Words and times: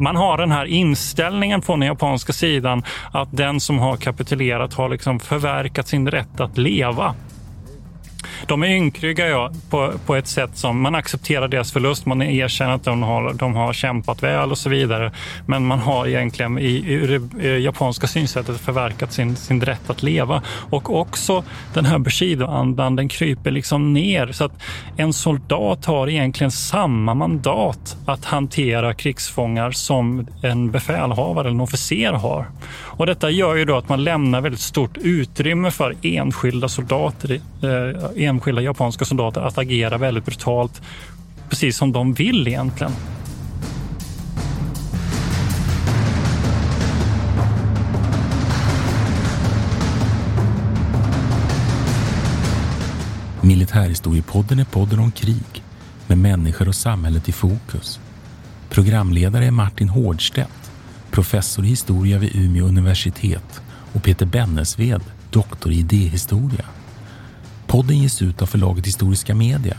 Man 0.00 0.16
har 0.16 0.38
den 0.38 0.52
här 0.52 0.64
inställningen 0.64 1.62
från 1.62 1.80
den 1.80 1.86
japanska 1.86 2.32
sidan 2.32 2.82
att 3.12 3.28
den 3.30 3.60
som 3.60 3.78
har 3.78 3.96
kapitulerat 3.96 4.74
har 4.74 4.88
liksom 4.88 5.20
förverkat 5.20 5.88
sin 5.88 6.10
rätt 6.10 6.40
att 6.40 6.58
leva. 6.58 7.14
De 8.46 8.62
är 8.62 8.66
ynkrygga 8.66 9.28
ja, 9.28 9.50
på, 9.70 9.92
på 10.06 10.16
ett 10.16 10.26
sätt 10.26 10.50
som 10.54 10.80
man 10.80 10.94
accepterar 10.94 11.48
deras 11.48 11.72
förlust. 11.72 12.06
Man 12.06 12.22
erkänner 12.22 12.74
att 12.74 12.84
de 12.84 13.02
har, 13.02 13.32
de 13.32 13.54
har 13.54 13.72
kämpat 13.72 14.22
väl 14.22 14.50
och 14.50 14.58
så 14.58 14.68
vidare. 14.68 15.12
Men 15.46 15.66
man 15.66 15.78
har 15.78 16.06
egentligen 16.06 16.58
i, 16.58 16.64
i 16.64 17.20
det 17.32 17.58
japanska 17.58 18.06
synsättet 18.06 18.60
förverkat 18.60 19.12
sin, 19.12 19.36
sin 19.36 19.60
rätt 19.60 19.90
att 19.90 20.02
leva. 20.02 20.42
Och 20.70 21.00
också 21.00 21.44
den 21.74 21.84
här 21.84 21.98
Bushido-andan, 21.98 22.96
den 22.96 23.08
kryper 23.08 23.50
liksom 23.50 23.92
ner. 23.92 24.32
Så 24.32 24.44
att 24.44 24.62
en 24.96 25.12
soldat 25.12 25.84
har 25.84 26.08
egentligen 26.08 26.50
samma 26.50 27.14
mandat 27.14 27.96
att 28.06 28.24
hantera 28.24 28.94
krigsfångar 28.94 29.70
som 29.70 30.26
en 30.42 30.70
befälhavare 30.70 31.48
eller 31.48 31.54
en 31.54 31.60
officer 31.60 32.12
har. 32.12 32.46
Och 32.96 33.06
detta 33.06 33.30
gör 33.30 33.54
ju 33.54 33.64
då 33.64 33.76
att 33.76 33.88
man 33.88 34.04
lämnar 34.04 34.40
väldigt 34.40 34.60
stort 34.60 34.98
utrymme 34.98 35.70
för 35.70 35.94
enskilda 36.02 36.68
soldater, 36.68 37.40
eh, 37.62 38.25
enskilda 38.26 38.62
japanska 38.62 39.04
soldater 39.04 39.40
att 39.40 39.58
agera 39.58 39.98
väldigt 39.98 40.24
brutalt, 40.24 40.82
precis 41.48 41.76
som 41.76 41.92
de 41.92 42.14
vill 42.14 42.48
egentligen. 42.48 42.92
Militärhistoriepodden 53.46 54.58
är 54.58 54.64
podden 54.64 54.98
om 54.98 55.10
krig 55.10 55.62
med 56.06 56.18
människor 56.18 56.68
och 56.68 56.74
samhället 56.74 57.28
i 57.28 57.32
fokus. 57.32 58.00
Programledare 58.70 59.46
är 59.46 59.50
Martin 59.50 59.88
Hårdstedt, 59.88 60.70
professor 61.10 61.64
i 61.64 61.68
historia 61.68 62.18
vid 62.18 62.36
Umeå 62.36 62.66
universitet 62.66 63.60
och 63.92 64.02
Peter 64.02 64.26
Bennesved, 64.26 65.02
doktor 65.30 65.72
i 65.72 65.78
idéhistoria. 65.78 66.64
Podden 67.76 67.98
ges 67.98 68.22
ut 68.22 68.42
av 68.42 68.46
förlaget 68.46 68.86
Historiska 68.86 69.34
Media. 69.34 69.76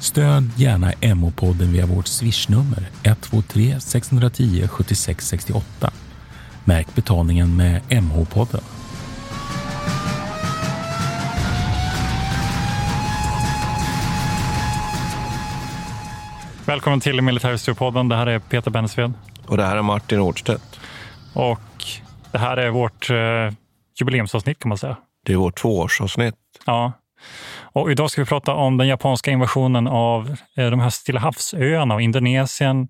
Stöd 0.00 0.50
gärna 0.56 0.92
MH-podden 0.92 1.72
via 1.72 1.86
vårt 1.86 2.06
swishnummer 2.06 2.88
123 3.02 3.80
610 3.80 4.68
76 4.68 5.26
68. 5.26 5.92
Märk 6.64 6.94
betalningen 6.94 7.56
med 7.56 7.82
MH-podden. 7.88 8.62
Välkommen 16.66 17.00
till 17.00 17.22
Militärhistoriepodden. 17.22 18.08
Det 18.08 18.16
här 18.16 18.26
är 18.26 18.38
Peter 18.38 18.70
Bennesved. 18.70 19.12
Och 19.46 19.56
det 19.56 19.64
här 19.64 19.76
är 19.76 19.82
Martin 19.82 20.20
Årdstedt. 20.20 20.80
Och 21.34 21.84
det 22.32 22.38
här 22.38 22.56
är 22.56 22.70
vårt 22.70 23.10
eh, 23.10 23.16
jubileumsavsnitt 24.00 24.58
kan 24.58 24.68
man 24.68 24.78
säga. 24.78 24.96
Det 25.24 25.32
är 25.32 25.36
vårt 25.36 25.60
tvåårsavsnitt. 25.60 26.34
Ja. 26.66 26.92
Och 27.72 27.90
idag 27.90 28.10
ska 28.10 28.22
vi 28.22 28.26
prata 28.26 28.54
om 28.54 28.76
den 28.76 28.88
japanska 28.88 29.30
invasionen 29.30 29.86
av 29.86 30.36
eh, 30.56 30.70
de 30.70 30.80
här 30.80 30.90
Stilla 30.90 31.20
havsöarna 31.20 31.94
och 31.94 32.02
Indonesien, 32.02 32.88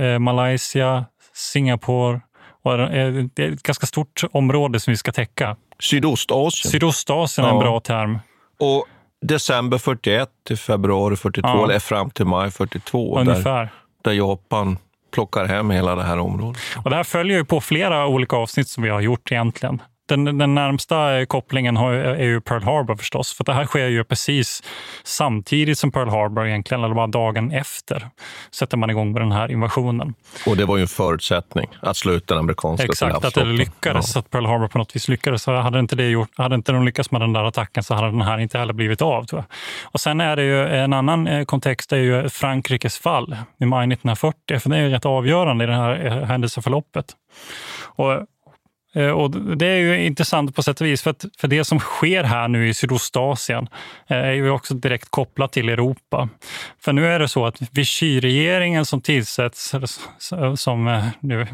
eh, 0.00 0.18
Malaysia, 0.18 1.04
Singapore. 1.34 2.20
Och 2.62 2.72
eh, 2.80 3.12
det 3.34 3.44
är 3.44 3.52
ett 3.52 3.62
ganska 3.62 3.86
stort 3.86 4.20
område 4.32 4.80
som 4.80 4.90
vi 4.90 4.96
ska 4.96 5.12
täcka. 5.12 5.56
Sydostasien. 5.82 6.70
Sydostasien 6.72 7.44
är 7.46 7.50
en 7.50 7.56
Ja. 7.56 7.62
bra 7.62 7.80
term. 7.80 8.18
Och 8.60 8.86
december 9.22 9.78
41 9.78 10.28
till 10.46 10.56
februari 10.58 11.16
42, 11.16 11.48
Ja. 11.48 11.64
eller 11.64 11.78
fram 11.78 12.10
till 12.10 12.24
maj 12.26 12.50
42, 12.50 13.14
där, 13.14 13.20
Ungefär. 13.30 13.68
där 14.04 14.12
Japan 14.12 14.78
plockar 15.14 15.44
hem 15.44 15.70
hela 15.70 15.94
det 15.94 16.02
här 16.02 16.18
området. 16.18 16.60
Och 16.84 16.90
det 16.90 16.96
här 16.96 17.04
följer 17.04 17.36
ju 17.38 17.44
på 17.44 17.60
flera 17.60 18.06
olika 18.06 18.36
avsnitt 18.36 18.68
som 18.68 18.82
vi 18.82 18.90
har 18.90 19.00
gjort 19.00 19.32
egentligen. 19.32 19.82
Den, 20.10 20.38
den 20.38 20.54
närmsta 20.54 21.26
kopplingen 21.26 21.76
har, 21.76 21.92
är 21.92 22.24
ju 22.24 22.40
Pearl 22.40 22.62
Harbor 22.62 22.96
förstås, 22.96 23.32
för 23.32 23.44
det 23.44 23.52
här 23.52 23.64
sker 23.64 23.86
ju 23.86 24.04
precis 24.04 24.62
samtidigt 25.04 25.78
som 25.78 25.92
Pearl 25.92 26.08
Harbor 26.08 26.46
egentligen, 26.46 26.84
eller 26.84 26.94
bara 26.94 27.06
dagen 27.06 27.50
efter, 27.50 28.08
sätter 28.50 28.76
man 28.76 28.90
igång 28.90 29.12
med 29.12 29.22
den 29.22 29.32
här 29.32 29.50
invasionen. 29.50 30.14
Och 30.46 30.56
det 30.56 30.64
var 30.64 30.76
ju 30.76 30.82
en 30.82 30.88
förutsättning 30.88 31.68
att 31.82 31.96
slå 31.96 32.12
ut 32.12 32.26
den 32.26 32.38
amerikanska 32.38 32.84
Exakt, 32.84 33.24
att 33.24 33.34
det 33.34 33.44
lyckades, 33.44 34.16
att 34.16 34.30
Pearl 34.30 34.46
Harbor 34.46 34.68
på 34.68 34.78
något 34.78 34.96
vis 34.96 35.08
lyckades. 35.08 35.46
Hade 35.46 35.78
inte, 35.78 35.96
det 35.96 36.08
gjort, 36.08 36.30
hade 36.36 36.54
inte 36.54 36.72
de 36.72 36.84
lyckats 36.84 37.10
med 37.10 37.20
den 37.20 37.32
där 37.32 37.44
attacken 37.44 37.82
så 37.82 37.94
hade 37.94 38.10
den 38.10 38.22
här 38.22 38.38
inte 38.38 38.58
heller 38.58 38.72
blivit 38.72 39.02
av. 39.02 39.24
Tror 39.24 39.38
jag. 39.40 39.56
Och 39.84 40.00
sen 40.00 40.20
är 40.20 40.36
det 40.36 40.42
ju 40.42 40.66
en 40.68 40.92
annan 40.92 41.26
eh, 41.26 41.44
kontext, 41.44 41.92
är 41.92 41.96
ju 41.96 42.28
Frankrikes 42.28 42.98
fall 42.98 43.36
i 43.60 43.64
maj 43.64 43.84
1940, 43.84 44.58
för 44.58 44.70
det 44.70 44.76
är 44.76 44.80
ju 44.80 44.90
rätt 44.90 45.06
avgörande 45.06 45.64
i 45.64 45.66
det 45.66 45.74
här 45.74 46.06
eh, 46.06 46.24
händelseförloppet. 46.24 47.16
Och 47.82 48.26
Eh, 48.94 49.10
och 49.10 49.30
det 49.56 49.66
är 49.66 49.76
ju 49.76 50.06
intressant 50.06 50.56
på 50.56 50.62
sätt 50.62 50.80
och 50.80 50.86
vis, 50.86 51.02
för, 51.02 51.10
att, 51.10 51.24
för 51.38 51.48
det 51.48 51.64
som 51.64 51.78
sker 51.78 52.24
här 52.24 52.48
nu 52.48 52.68
i 52.68 52.74
Sydostasien 52.74 53.68
eh, 54.06 54.16
är 54.16 54.32
ju 54.32 54.50
också 54.50 54.74
direkt 54.74 55.10
kopplat 55.10 55.52
till 55.52 55.68
Europa. 55.68 56.28
För 56.84 56.92
nu 56.92 57.06
är 57.06 57.18
det 57.18 57.28
så 57.28 57.46
att 57.46 57.62
Vichy-regeringen 57.72 58.86
som 58.86 59.00
tillsätts, 59.00 59.74
som 60.56 60.88
eh, 60.88 61.06
nu 61.20 61.46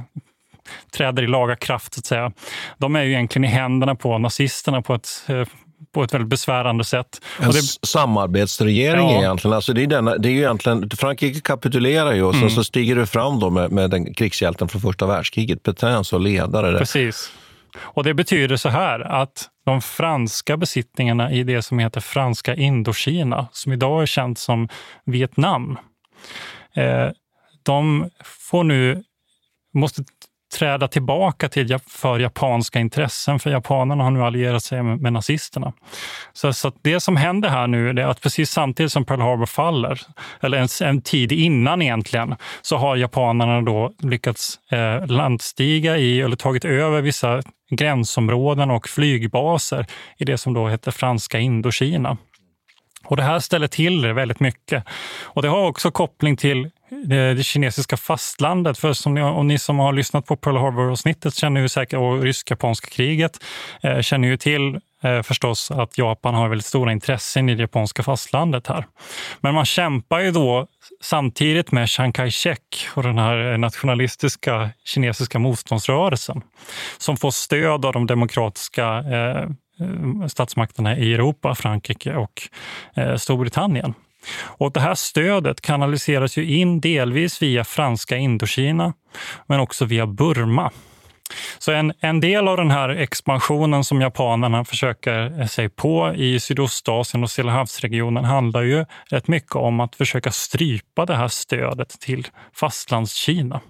träder 0.96 1.22
i 1.22 1.26
laga 1.26 1.56
kraft, 1.56 1.94
så 1.94 2.00
att 2.00 2.06
säga, 2.06 2.32
de 2.78 2.96
är 2.96 3.02
ju 3.02 3.10
egentligen 3.10 3.44
i 3.44 3.48
händerna 3.48 3.94
på 3.94 4.18
nazisterna 4.18 4.82
på 4.82 4.94
ett, 4.94 5.08
på 5.94 6.02
ett 6.02 6.14
väldigt 6.14 6.28
besvärande 6.30 6.84
sätt. 6.84 7.20
En 7.40 7.50
det, 7.50 7.62
samarbetsregering 7.86 9.10
Ja. 9.10 9.18
egentligen. 9.18 9.54
Alltså 9.54 9.72
det, 9.72 9.82
är 9.82 9.86
denna, 9.86 10.16
det 10.16 10.28
är 10.28 10.32
ju 10.32 10.38
egentligen. 10.38 10.90
Frankrike 10.90 11.40
kapitulerar 11.40 12.12
ju 12.12 12.22
och 12.22 12.34
Mm. 12.34 12.48
sen 12.48 12.56
så 12.56 12.64
stiger 12.64 12.96
det 12.96 13.06
fram 13.06 13.40
då 13.40 13.50
med, 13.50 13.72
med 13.72 13.90
den 13.90 14.14
krigshjälten 14.14 14.68
från 14.68 14.80
första 14.80 15.06
världskriget, 15.06 15.62
Petain 15.62 16.04
som 16.04 16.22
ledare. 16.22 16.70
där. 16.70 16.78
Precis. 16.78 17.32
Och 17.78 18.04
det 18.04 18.14
betyder 18.14 18.56
så 18.56 18.68
här 18.68 19.00
att 19.00 19.48
de 19.66 19.82
franska 19.82 20.56
besittningarna 20.56 21.32
i 21.32 21.42
det 21.42 21.62
som 21.62 21.78
heter 21.78 22.00
Franska 22.00 22.54
Indokina, 22.54 23.48
som 23.52 23.72
idag 23.72 24.02
är 24.02 24.06
känt 24.06 24.38
som 24.38 24.68
Vietnam, 25.04 25.78
eh, 26.76 27.08
de 27.62 28.10
får 28.24 28.64
nu, 28.64 29.02
måste 29.74 30.04
träda 30.54 30.88
tillbaka 30.88 31.48
till 31.48 31.78
för 31.78 32.18
japanska 32.18 32.78
intressen, 32.78 33.38
för 33.38 33.50
japanerna 33.50 34.04
har 34.04 34.10
nu 34.10 34.22
allierat 34.22 34.62
sig 34.64 34.82
med, 34.82 35.00
med 35.00 35.12
nazisterna. 35.12 35.72
Så, 36.32 36.52
så 36.52 36.68
att 36.68 36.74
det 36.82 37.00
som 37.00 37.16
händer 37.16 37.48
här 37.48 37.66
nu 37.66 37.90
är 37.90 37.96
att 37.96 38.20
precis 38.20 38.50
samtidigt 38.50 38.92
som 38.92 39.04
Pearl 39.04 39.20
Harbor 39.20 39.46
faller, 39.46 40.00
eller 40.40 40.58
en, 40.58 40.68
en 40.82 41.02
tid 41.02 41.32
innan 41.32 41.82
egentligen, 41.82 42.34
så 42.62 42.76
har 42.76 42.96
japanerna 42.96 43.62
då 43.62 43.92
lyckats 43.98 44.58
eh, 44.70 45.06
landstiga 45.06 45.96
i, 45.96 46.20
eller 46.20 46.36
tagit 46.36 46.64
över 46.64 47.00
vissa 47.00 47.42
gränsområden 47.70 48.70
och 48.70 48.88
flygbaser 48.88 49.86
i 50.18 50.24
det 50.24 50.38
som 50.38 50.54
då 50.54 50.68
heter 50.68 50.90
Franska 50.90 51.38
Indokina. 51.38 52.16
Och 53.04 53.16
det 53.16 53.22
här 53.22 53.38
ställer 53.38 53.68
till 53.68 54.02
det 54.02 54.12
väldigt 54.12 54.40
mycket. 54.40 54.84
Och 55.22 55.42
det 55.42 55.48
har 55.48 55.66
också 55.66 55.90
koppling 55.90 56.36
till 56.36 56.70
det, 56.88 57.34
det 57.34 57.42
kinesiska 57.42 57.96
fastlandet. 57.96 58.78
För 58.78 58.92
som 58.92 59.14
ni, 59.14 59.22
och 59.22 59.46
ni 59.46 59.58
som 59.58 59.78
har 59.78 59.92
lyssnat 59.92 60.26
på 60.26 60.36
Pearl 60.36 60.56
Harbor-avsnittet 60.56 61.34
känner 61.34 61.60
ju 61.60 61.68
säkert, 61.68 61.98
och 61.98 62.22
rysk-japanska 62.22 62.88
kriget, 62.90 63.44
eh, 63.82 64.00
känner 64.00 64.28
ju 64.28 64.36
till 64.36 64.80
eh, 65.02 65.22
förstås 65.22 65.70
att 65.70 65.98
Japan 65.98 66.34
har 66.34 66.48
väldigt 66.48 66.66
stora 66.66 66.92
intressen 66.92 67.48
i 67.48 67.54
det 67.54 67.60
japanska 67.60 68.02
fastlandet 68.02 68.66
här. 68.66 68.86
Men 69.40 69.54
man 69.54 69.64
kämpar 69.64 70.20
ju 70.20 70.30
då 70.30 70.66
samtidigt 71.00 71.72
med 71.72 71.88
Chiang 71.88 72.12
Kai-shek 72.12 72.88
och 72.94 73.02
den 73.02 73.18
här 73.18 73.56
nationalistiska 73.58 74.70
kinesiska 74.84 75.38
motståndsrörelsen 75.38 76.42
som 76.98 77.16
får 77.16 77.30
stöd 77.30 77.84
av 77.84 77.92
de 77.92 78.06
demokratiska 78.06 78.98
eh, 78.98 79.42
eh 79.80 80.26
statsmakterna 80.26 80.96
i 80.96 81.14
Europa, 81.14 81.54
Frankrike 81.54 82.14
och 82.14 82.48
eh, 82.94 83.16
Storbritannien. 83.16 83.94
Och 84.42 84.72
det 84.72 84.80
här 84.80 84.94
stödet 84.94 85.60
kanaliseras 85.60 86.38
ju 86.38 86.56
in 86.56 86.80
delvis 86.80 87.42
via 87.42 87.64
franska 87.64 88.16
Indokina, 88.16 88.92
men 89.46 89.60
också 89.60 89.84
via 89.84 90.06
Burma. 90.06 90.70
Så 91.58 91.72
en, 91.72 91.92
en 92.00 92.20
del 92.20 92.48
av 92.48 92.56
den 92.56 92.70
här 92.70 92.88
expansionen 92.88 93.84
som 93.84 94.00
japanerna 94.00 94.64
försöker 94.64 95.40
eh, 95.40 95.46
sig 95.46 95.68
på 95.68 96.14
i 96.14 96.40
Sydostasien 96.40 97.22
och 97.22 97.30
Stillahavsregionen 97.30 98.24
handlar 98.24 98.62
ju 98.62 98.84
rätt 99.10 99.28
mycket 99.28 99.56
om 99.56 99.80
att 99.80 99.96
försöka 99.96 100.30
strypa 100.30 101.06
det 101.06 101.14
här 101.14 101.28
stödet 101.28 102.00
till 102.00 102.26
fastlandskina 102.54 103.60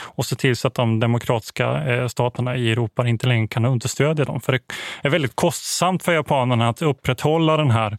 och 0.00 0.26
se 0.26 0.36
till 0.36 0.56
så 0.56 0.68
att 0.68 0.74
de 0.74 1.00
demokratiska 1.00 1.84
eh, 1.84 2.06
staterna 2.08 2.56
i 2.56 2.72
Europa 2.72 3.08
inte 3.08 3.26
längre 3.26 3.48
kan 3.48 3.64
understödja 3.64 4.24
dem. 4.24 4.40
För 4.40 4.52
det 4.52 4.60
är 5.02 5.10
väldigt 5.10 5.36
kostsamt 5.36 6.02
för 6.02 6.12
japanerna 6.12 6.68
att 6.68 6.82
upprätthålla 6.82 7.56
den 7.56 7.70
här 7.70 7.98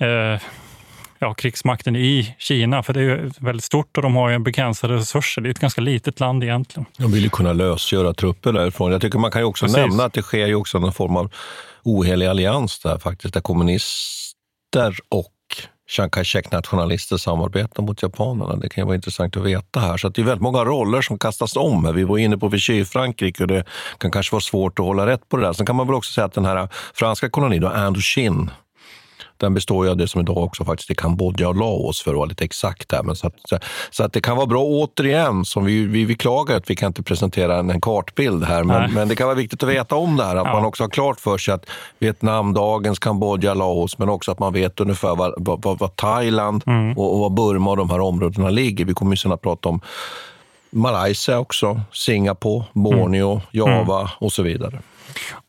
eh, 0.00 0.40
ja, 1.18 1.34
krigsmakten 1.34 1.96
i 1.96 2.34
Kina, 2.38 2.82
för 2.82 2.92
det 2.92 3.00
är 3.00 3.30
väldigt 3.44 3.64
stort 3.64 3.96
och 3.96 4.02
de 4.02 4.16
har 4.16 4.30
ju 4.30 4.38
begränsade 4.38 4.94
resurser. 4.94 5.42
Det 5.42 5.48
är 5.48 5.50
ett 5.50 5.58
ganska 5.58 5.80
litet 5.80 6.20
land 6.20 6.44
egentligen. 6.44 6.86
De 6.98 7.12
vill 7.12 7.22
ju 7.22 7.30
kunna 7.30 7.52
lösgöra 7.52 8.14
trupper 8.14 8.52
därifrån. 8.52 8.92
Jag 8.92 9.00
tycker 9.00 9.18
man 9.18 9.30
kan 9.30 9.40
ju 9.40 9.44
också 9.44 9.64
Precis. 9.66 9.76
nämna 9.76 10.04
att 10.04 10.12
det 10.12 10.22
sker 10.22 10.46
ju 10.46 10.54
också 10.54 10.78
någon 10.78 10.92
form 10.92 11.16
av 11.16 11.32
ohelig 11.82 12.26
allians 12.26 12.80
där 12.80 12.98
faktiskt, 12.98 13.34
där 13.34 13.40
kommunister 13.40 14.96
och 15.08 15.32
Chiang 15.90 16.10
Kai-shek-nationalister 16.10 17.16
samarbetar 17.16 17.82
mot 17.82 18.02
japanerna. 18.02 18.56
Det 18.56 18.68
kan 18.68 18.82
ju 18.82 18.86
vara 18.86 18.94
intressant 18.94 19.36
att 19.36 19.42
veta 19.42 19.80
här. 19.80 19.96
Så 19.96 20.08
det 20.08 20.20
är 20.20 20.24
väldigt 20.24 20.42
många 20.42 20.64
roller 20.64 21.02
som 21.02 21.18
kastas 21.18 21.56
om. 21.56 21.92
Vi 21.94 22.04
var 22.04 22.18
inne 22.18 22.38
på 22.38 22.48
Vichy-Frankrike 22.48 23.42
och 23.42 23.48
det 23.48 23.64
kan 23.98 24.10
kanske 24.10 24.34
vara 24.34 24.40
svårt 24.40 24.78
att 24.78 24.84
hålla 24.84 25.06
rätt 25.06 25.28
på 25.28 25.36
det 25.36 25.42
där. 25.42 25.52
Sen 25.52 25.66
kan 25.66 25.76
man 25.76 25.86
väl 25.86 25.94
också 25.94 26.12
säga 26.12 26.24
att 26.24 26.32
den 26.32 26.44
här 26.44 26.68
franska 26.94 27.30
kolonin, 27.30 27.64
Indochine, 27.86 28.50
den 29.38 29.54
består 29.54 29.84
ju 29.84 29.90
av 29.90 29.96
det 29.96 30.08
som 30.08 30.20
idag 30.20 30.38
också 30.38 30.64
faktiskt 30.64 30.90
är 30.90 30.94
Kambodja 30.94 31.48
och 31.48 31.56
Laos 31.56 32.02
för 32.02 32.10
att 32.10 32.16
vara 32.16 32.26
lite 32.26 32.44
exakt. 32.44 32.92
Här. 32.92 33.02
Men 33.02 33.16
så, 33.16 33.26
att, 33.26 33.34
så 33.90 34.04
att 34.04 34.12
det 34.12 34.20
kan 34.20 34.36
vara 34.36 34.46
bra 34.46 34.62
återigen, 34.62 35.44
som 35.44 35.64
vi, 35.64 35.86
vi 35.86 36.06
beklagar 36.06 36.56
att 36.56 36.70
vi 36.70 36.76
kan 36.76 36.86
inte 36.86 37.02
presentera 37.02 37.58
en, 37.58 37.70
en 37.70 37.80
kartbild 37.80 38.44
här, 38.44 38.64
men, 38.64 38.94
men, 38.94 39.08
det 39.08 39.16
kan 39.16 39.26
vara 39.26 39.36
viktigt 39.36 39.62
att 39.62 39.68
veta 39.68 39.96
om 39.96 40.16
det 40.16 40.24
här. 40.24 40.36
Att 40.36 40.46
ja. 40.46 40.52
man 40.52 40.64
också 40.64 40.84
har 40.84 40.88
klart 40.88 41.20
för 41.20 41.38
sig 41.38 41.54
att 41.54 41.66
Vietnam, 41.98 42.54
dagens 42.54 42.98
Kambodja, 42.98 43.54
Laos, 43.54 43.98
men 43.98 44.08
också 44.08 44.32
att 44.32 44.38
man 44.38 44.52
vet 44.52 44.80
ungefär 44.80 45.16
var, 45.16 45.34
var, 45.36 45.76
var 45.76 45.88
Thailand 45.88 46.62
mm. 46.66 46.98
och, 46.98 47.12
och 47.14 47.18
var 47.18 47.30
Burma 47.30 47.70
och 47.70 47.76
de 47.76 47.90
här 47.90 48.00
områdena 48.00 48.50
ligger. 48.50 48.84
Vi 48.84 48.94
kommer 48.94 49.12
ju 49.12 49.16
sen 49.16 49.32
att 49.32 49.42
prata 49.42 49.68
om 49.68 49.80
Malaysia 50.70 51.38
också, 51.38 51.80
Singapore, 51.92 52.64
Borneo, 52.72 53.30
mm. 53.30 53.42
Java 53.50 54.00
mm. 54.00 54.10
och 54.18 54.32
så 54.32 54.42
vidare. 54.42 54.78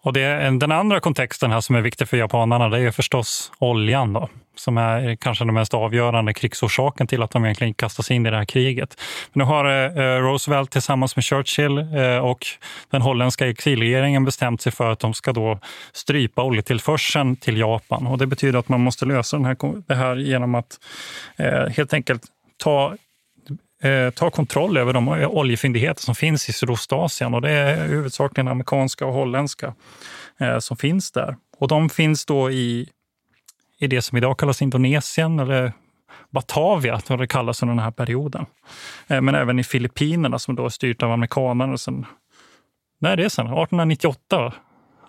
Och 0.01 0.13
det, 0.13 0.59
den 0.59 0.71
andra 0.71 1.00
kontexten 1.00 1.51
här 1.51 1.61
som 1.61 1.75
är 1.75 1.81
viktig 1.81 2.07
för 2.07 2.17
japanerna 2.17 2.69
det 2.69 2.79
är 2.79 2.91
förstås 2.91 3.51
oljan 3.59 4.13
då, 4.13 4.29
som 4.56 4.77
är 4.77 5.15
kanske 5.15 5.45
den 5.45 5.53
mest 5.53 5.73
avgörande 5.73 6.33
krigsorsaken 6.33 7.07
till 7.07 7.23
att 7.23 7.31
de 7.31 7.45
egentligen 7.45 7.73
kastas 7.73 8.11
in 8.11 8.25
i 8.25 8.29
det 8.29 8.38
här 8.38 8.45
kriget. 8.45 9.01
Men 9.33 9.39
nu 9.39 9.45
har 9.45 9.65
eh, 9.65 10.06
eh, 10.06 10.21
Roosevelt 10.21 10.71
tillsammans 10.71 11.15
med 11.15 11.25
Churchill 11.25 11.77
eh, 11.77 12.17
och 12.17 12.45
den 12.89 13.01
holländska 13.01 13.50
exilregeringen 13.50 14.25
bestämt 14.25 14.61
sig 14.61 14.71
för 14.71 14.91
att 14.91 15.00
de 15.00 15.13
ska 15.13 15.33
då 15.33 15.59
strypa 15.94 16.44
oljetillförseln 16.44 17.35
till 17.35 17.57
Japan. 17.57 18.07
Och 18.07 18.17
det 18.17 18.27
betyder 18.27 18.59
att 18.59 18.69
man 18.69 18.81
måste 18.81 19.06
lösa 19.06 19.38
den 19.38 19.45
här, 19.45 19.57
det 19.88 19.95
här 19.95 20.15
genom 20.15 20.56
att 20.56 20.79
helt 21.75 21.94
enkelt 21.94 22.23
ta 22.63 22.95
eh, 23.84 24.10
ta 24.10 24.30
kontroll 24.30 24.78
över 24.78 24.94
de 24.94 25.08
oljefyndigheter 25.10 26.02
som 26.02 26.16
finns 26.16 26.50
i 26.50 26.54
Sydostasien. 26.54 27.34
Och 27.34 27.42
det 27.42 27.52
är 27.52 27.88
huvudsakligen 27.88 28.48
amerikanska 28.48 29.06
och 29.06 29.14
holländska 29.14 29.74
eh, 30.40 30.60
som 30.60 30.78
finns 30.78 31.12
där. 31.12 31.38
Och 31.58 31.68
de 31.68 31.90
finns 31.90 32.26
då 32.26 32.52
i, 32.52 32.90
i 33.80 33.88
det 33.88 34.02
som 34.02 34.18
idag 34.18 34.40
kallas 34.40 34.62
Indonesien 34.62 35.40
eller 35.40 35.74
Batavia, 36.30 37.00
som 37.00 37.18
det 37.18 37.28
kallas 37.28 37.64
under 37.64 37.76
den 37.76 37.84
här 37.84 37.92
perioden. 37.92 38.46
Eh, 39.08 39.22
men 39.22 39.36
även 39.36 39.60
i 39.60 39.64
Filippinerna 39.64 40.40
som 40.40 40.56
då 40.56 40.66
är 40.66 40.70
styrt 40.70 41.04
av 41.04 41.12
amerikanerna 41.12 41.78
sedan 41.78 42.06
när 43.02 43.12
är 43.12 43.18
det 43.18 43.30
sen? 43.30 43.46
1898? 43.46 44.54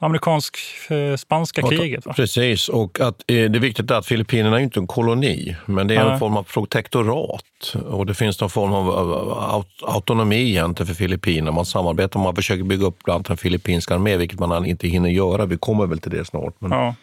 Amerikansk-spanska 0.00 1.62
kriget. 1.62 2.06
Va? 2.06 2.12
Precis, 2.12 2.68
och 2.68 3.00
att, 3.00 3.14
eh, 3.26 3.34
det 3.34 3.34
är 3.34 3.60
viktigt 3.60 3.90
att 3.90 4.06
Filippinerna 4.06 4.56
är 4.56 4.60
inte 4.60 4.80
en 4.80 4.86
koloni, 4.86 5.56
men 5.66 5.86
det 5.86 5.94
är 5.94 6.10
en 6.10 6.18
form 6.18 6.36
av 6.36 6.42
protektorat. 6.42 7.74
Och 7.90 8.06
det 8.06 8.14
finns 8.14 8.40
någon 8.40 8.50
form 8.50 8.72
av 8.72 9.64
autonomi 9.82 10.50
egentligen 10.50 10.86
för 10.86 10.94
Filippinerna. 10.94 11.52
Man 11.52 11.66
samarbetar, 11.66 12.20
man 12.20 12.36
försöker 12.36 12.64
bygga 12.64 12.86
upp 12.86 13.04
bland 13.04 13.16
annat 13.16 13.30
en 13.30 13.36
filippinsk 13.36 13.90
armé, 13.90 14.16
vilket 14.16 14.38
man 14.38 14.66
inte 14.66 14.88
hinner 14.88 15.10
göra. 15.10 15.46
Vi 15.46 15.56
kommer 15.56 15.86
väl 15.86 15.98
till 15.98 16.10
det 16.10 16.24
snart. 16.24 16.54
Men... 16.58 16.70
Ja. 16.70 16.94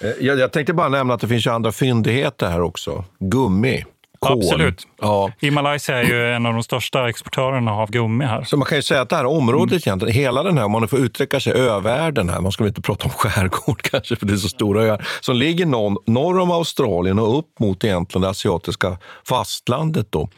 Eh, 0.00 0.10
jag, 0.20 0.38
jag 0.38 0.52
tänkte 0.52 0.72
bara 0.72 0.88
nämna 0.88 1.14
att 1.14 1.20
det 1.20 1.28
finns 1.28 1.46
ju 1.46 1.50
andra 1.50 1.72
fyndigheter 1.72 2.50
här 2.50 2.62
också. 2.62 3.04
Gummi. 3.18 3.84
Kol. 4.22 4.38
Absolut. 4.38 4.86
Ja. 5.00 5.32
I 5.40 5.50
Malaysia 5.50 5.98
är 5.98 6.02
ju 6.02 6.32
en 6.32 6.46
av 6.46 6.52
de 6.52 6.62
största 6.62 7.08
exportörerna 7.08 7.72
av 7.72 7.90
gummi 7.90 8.24
här. 8.24 8.44
Så 8.44 8.56
man 8.56 8.66
kan 8.66 8.78
ju 8.78 8.82
säga 8.82 9.00
att 9.00 9.08
det 9.08 9.16
här 9.16 9.26
området, 9.26 9.86
mm. 9.86 10.08
hela 10.08 10.42
den 10.42 10.58
här, 10.58 10.64
om 10.64 10.72
man 10.72 10.88
får 10.88 10.98
uttrycka 10.98 11.40
sig, 11.40 11.52
övärlden 11.52 12.28
här, 12.28 12.40
man 12.40 12.52
ska 12.52 12.66
inte 12.66 12.80
prata 12.80 13.04
om 13.04 13.10
skärgård 13.16 13.82
kanske, 13.82 14.16
för 14.16 14.26
det 14.26 14.32
är 14.32 14.36
så 14.36 14.48
stora 14.48 14.82
öar, 14.82 15.06
som 15.20 15.36
ligger 15.36 15.66
norr, 15.66 16.10
norr 16.10 16.38
om 16.38 16.50
Australien 16.50 17.18
och 17.18 17.38
upp 17.38 17.58
mot 17.60 17.84
egentligen 17.84 18.22
det 18.22 18.28
asiatiska 18.28 18.98
fastlandet. 19.28 20.12
Då 20.12 20.28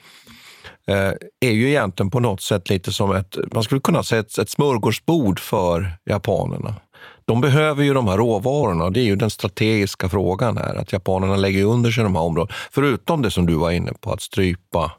eh, 0.89 1.13
är 1.41 1.53
ju 1.53 1.69
egentligen 1.69 2.11
på 2.11 2.21
något 2.21 2.43
sätt 2.43 2.71
lite 2.71 2.93
som 2.93 3.13
ett, 3.13 3.37
man 3.53 3.63
skulle 3.63 3.81
kunna 3.81 4.03
säga 4.03 4.21
ett, 4.21 4.39
ett 4.39 4.51
smörgåsbord 4.51 5.41
för 5.41 5.93
japanerna 6.11 6.75
de 7.25 7.41
behöver 7.41 7.85
ju 7.85 7.95
de 7.95 8.09
här 8.09 8.17
råvarorna. 8.17 8.91
Det 8.91 9.01
är 9.01 9.05
ju 9.05 9.17
den 9.17 9.31
strategiska 9.31 10.09
frågan 10.09 10.57
här, 10.57 10.75
att 10.75 10.93
japanerna 10.93 11.37
lägger 11.37 11.65
under 11.65 11.91
sig 11.91 12.05
de 12.05 12.17
här 12.17 12.23
områdena. 12.23 12.55
Förutom 12.71 13.23
det 13.23 13.31
som 13.31 13.47
du 13.47 13.55
var 13.55 13.71
inne 13.71 13.93
på, 14.01 14.13
att 14.13 14.23
strypa 14.23 14.93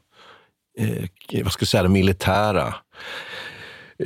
eh, 0.78 1.42
vad 1.44 1.52
ska 1.52 1.62
jag 1.62 1.68
säga, 1.68 1.82
det 1.82 1.88
militära 1.88 2.74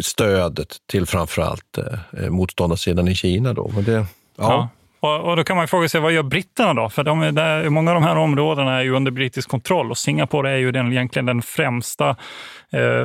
stödet 0.01 0.77
till 0.87 1.07
framförallt 1.07 1.79
eh, 1.79 2.31
motståndarsidan 2.31 3.09
i 3.09 3.15
Kina. 3.15 3.53
Då. 3.55 3.71
Men 3.75 3.85
det, 3.85 3.93
ja. 3.93 4.07
ja. 4.37 4.69
Och, 5.01 5.21
och, 5.21 5.37
då 5.37 5.45
kan 5.45 5.57
man 5.57 5.69
fråga 5.69 5.89
sig, 5.89 6.01
vad 6.01 6.13
gör 6.13 6.23
britterna 6.23 6.75
då? 6.75 6.89
För 6.89 7.05
de, 7.05 7.35
där, 7.35 7.69
många 7.69 7.91
av 7.91 7.95
de 7.95 8.03
här 8.03 8.17
områdena 8.17 8.79
är 8.79 8.83
ju 8.83 8.95
under 8.95 9.11
brittisk 9.11 9.49
kontroll 9.49 9.91
och 9.91 9.99
Singapore 9.99 10.51
är 10.51 10.57
ju 10.57 10.73
den, 10.73 10.93
egentligen 10.93 11.27
den 11.27 11.43
främsta 11.43 12.17
eh, 12.73 13.05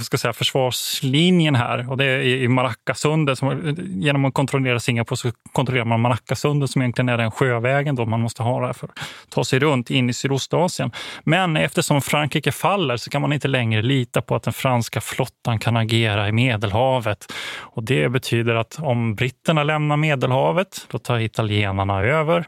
ska 0.00 0.18
säga, 0.18 0.32
försvarslinjen 0.32 1.54
här. 1.54 1.90
Och 1.90 1.96
det 1.96 2.04
är 2.04 2.20
i 2.20 2.48
Malackasundet. 2.48 3.38
Genom 3.78 4.24
att 4.24 4.34
kontrollera 4.34 4.80
Singapore 4.80 5.16
så 5.16 5.30
kontrollerar 5.52 5.84
man 5.84 6.00
Malackasundet 6.00 6.70
som 6.70 6.82
egentligen 6.82 7.08
är 7.08 7.18
den 7.18 7.30
sjövägen 7.30 7.94
då 7.94 8.06
man 8.06 8.20
måste 8.20 8.42
ha 8.42 8.66
där 8.66 8.72
för 8.72 8.86
att 8.86 8.98
ta 9.28 9.44
sig 9.44 9.58
runt 9.58 9.90
in 9.90 10.10
i 10.10 10.12
Sydostasien. 10.12 10.90
Men 11.24 11.56
eftersom 11.56 12.02
Frankrike 12.02 12.52
faller 12.52 12.96
så 12.96 13.10
kan 13.10 13.22
man 13.22 13.32
inte 13.32 13.48
längre 13.48 13.82
lita 13.82 14.22
på 14.22 14.34
att 14.34 14.42
den 14.42 14.52
franska 14.52 15.00
flottan 15.00 15.58
kan 15.58 15.76
agera 15.76 16.28
i 16.28 16.32
Medelhavet. 16.32 17.32
Och 17.76 17.84
det 17.84 18.08
betyder 18.08 18.54
att 18.54 18.78
om 18.80 19.14
britterna 19.14 19.62
lämnar 19.64 19.96
Medelhavet, 19.96 20.86
då 20.90 20.98
tar 20.98 21.18
italienarna 21.18 22.02
över. 22.02 22.46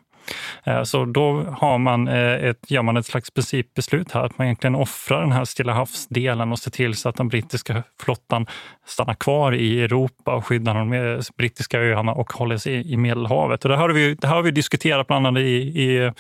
Eh, 0.65 0.83
så 0.83 1.05
då 1.05 1.43
har 1.59 1.79
man 1.79 2.09
eh, 2.09 2.33
ett, 2.33 2.71
gör 2.71 2.83
man 2.83 2.97
ett 2.97 3.07
slags 3.07 3.31
principbeslut 3.31 4.13
här, 4.13 4.25
att 4.25 4.39
man 4.39 4.47
egentligen 4.47 4.75
offrar 4.75 5.21
den 5.21 5.33
här 5.33 5.45
Stilla 5.45 5.73
havsdelen 5.73 6.53
och 6.53 6.59
ser 6.59 6.71
till 6.71 6.95
så 6.95 7.09
att 7.09 7.17
den 7.17 7.29
brittiska 7.29 7.83
flottan 8.01 8.47
stannar 8.87 9.15
kvar 9.15 9.55
i 9.55 9.83
Europa 9.83 10.35
och 10.35 10.47
skyddar 10.47 10.75
de 10.75 10.93
eh, 10.93 11.21
brittiska 11.37 11.79
öarna 11.81 12.13
och 12.13 12.33
håller 12.33 12.57
sig 12.57 12.93
i 12.93 12.97
Medelhavet. 12.97 13.65
Och 13.65 13.71
det, 13.71 13.77
har 13.77 13.89
vi, 13.89 14.15
det 14.15 14.27
har 14.27 14.43
vi 14.43 14.51
diskuterat 14.51 15.07
bland 15.07 15.27
annat 15.27 15.41
i, 15.41 15.83
i, 15.83 16.13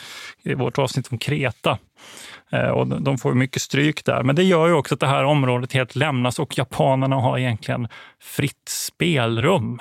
i 0.43 0.55
vårt 0.55 0.79
avsnitt 0.79 1.09
om 1.12 1.19
Kreta. 1.19 1.79
Och 2.75 2.87
de 2.87 3.19
får 3.19 3.35
mycket 3.35 3.62
stryk 3.62 4.05
där. 4.05 4.23
Men 4.23 4.37
det 4.37 4.43
gör 4.43 4.67
ju 4.67 4.73
också 4.73 4.95
att 4.95 5.00
det 5.00 5.07
här 5.07 5.25
området 5.25 5.73
helt 5.73 5.97
lämnas 5.97 6.38
och 6.38 6.59
japanerna 6.59 7.17
har 7.17 7.38
egentligen 7.38 7.88
fritt 8.21 8.69
spelrum. 8.69 9.81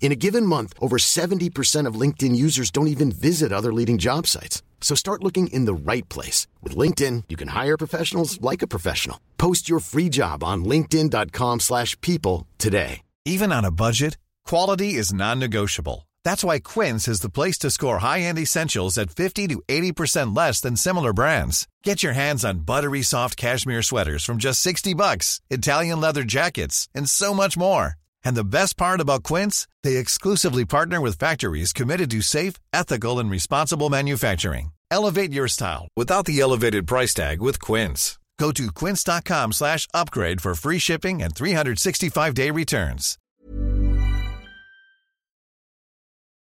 In 0.00 0.12
a 0.12 0.16
given 0.16 0.46
month, 0.46 0.72
over 0.80 0.96
70% 0.96 1.86
of 1.86 2.00
LinkedIn 2.00 2.34
users 2.34 2.70
don't 2.70 2.88
even 2.88 3.12
visit 3.12 3.52
other 3.52 3.72
leading 3.72 3.98
job 3.98 4.26
sites. 4.26 4.62
So 4.80 4.94
start 4.94 5.22
looking 5.22 5.48
in 5.48 5.66
the 5.66 5.92
right 5.92 6.08
place. 6.08 6.46
With 6.62 6.74
LinkedIn, 6.74 7.24
you 7.28 7.36
can 7.36 7.48
hire 7.48 7.76
professionals 7.76 8.40
like 8.40 8.62
a 8.62 8.66
professional. 8.66 9.20
Post 9.36 9.68
your 9.68 9.80
free 9.80 10.08
job 10.08 10.42
on 10.42 10.64
linkedin.com 10.64 11.60
slash 11.60 12.00
people 12.00 12.46
today. 12.56 13.02
Even 13.26 13.52
on 13.52 13.66
a 13.66 13.70
budget, 13.70 14.16
quality 14.46 14.94
is 14.94 15.12
non-negotiable. 15.12 16.08
That's 16.24 16.42
why 16.44 16.60
Quince 16.60 17.08
is 17.08 17.20
the 17.20 17.28
place 17.28 17.58
to 17.58 17.70
score 17.70 17.98
high-end 17.98 18.38
essentials 18.38 18.96
at 18.96 19.10
50 19.10 19.48
to 19.48 19.62
80% 19.68 20.34
less 20.34 20.60
than 20.60 20.76
similar 20.76 21.12
brands. 21.12 21.66
Get 21.82 22.02
your 22.02 22.14
hands 22.14 22.44
on 22.44 22.60
buttery 22.60 23.02
soft 23.02 23.36
cashmere 23.36 23.82
sweaters 23.82 24.24
from 24.24 24.38
just 24.38 24.60
60 24.60 24.94
bucks, 24.94 25.40
Italian 25.50 26.00
leather 26.00 26.24
jackets, 26.24 26.88
and 26.94 27.10
so 27.10 27.34
much 27.34 27.58
more. 27.58 27.96
And 28.24 28.36
the 28.36 28.44
best 28.44 28.76
part 28.76 29.00
about 29.00 29.22
Quince, 29.22 29.66
they 29.82 29.96
exclusively 29.96 30.64
partner 30.64 31.00
with 31.00 31.18
factories 31.18 31.72
committed 31.72 32.10
to 32.10 32.20
safe, 32.22 32.54
ethical, 32.72 33.18
and 33.18 33.30
responsible 33.30 33.90
manufacturing. 33.90 34.72
Elevate 34.90 35.32
your 35.32 35.48
style 35.48 35.88
without 35.96 36.24
the 36.26 36.40
elevated 36.40 36.86
price 36.86 37.14
tag 37.14 37.40
with 37.40 37.60
Quince. 37.60 38.18
Go 38.38 38.52
to 38.52 38.72
quince.com 38.72 39.52
slash 39.52 39.88
upgrade 39.92 40.40
for 40.40 40.54
free 40.54 40.78
shipping 40.78 41.22
and 41.22 41.34
365-day 41.34 42.50
returns. 42.50 43.18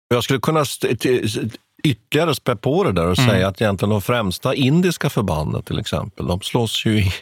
Jag 0.09 0.25
skulle 0.25 0.41
kunna 0.41 0.65
ytterligare 1.85 2.35
spä 2.35 2.57
på 2.57 2.85
det 2.85 2.93
där 2.93 3.07
och 3.07 3.19
mm. 3.19 3.31
säga 3.31 3.49
att 3.49 3.61
egentligen 3.61 3.91
de 3.91 4.03
främsta 4.03 4.55
indiska 4.55 5.11
förbanden 5.11 5.63
till 5.63 5.79
exempel, 5.79 6.27
de 6.27 6.41
slåss 6.41 6.87
ju 6.87 6.99
i, 6.99 7.13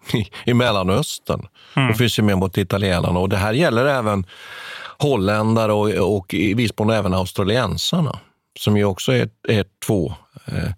i, 0.14 0.30
i 0.44 0.54
Mellanöstern. 0.54 1.46
Mm. 1.76 1.88
De 1.88 1.94
finns 1.94 2.18
ju 2.18 2.22
med 2.22 2.38
mot 2.38 2.58
italienarna 2.58 3.18
och 3.18 3.28
det 3.28 3.36
här 3.36 3.52
gäller 3.52 3.86
även 3.86 4.26
holländare 4.98 5.72
och, 5.72 6.16
och 6.16 6.34
i 6.34 6.54
viss 6.54 6.78
mån 6.78 6.90
även 6.90 7.14
australiensarna 7.14 8.18
som 8.58 8.76
ju 8.76 8.84
också 8.84 9.12
är, 9.12 9.28
är 9.48 9.64
två 9.86 10.14
eh, 10.46 10.70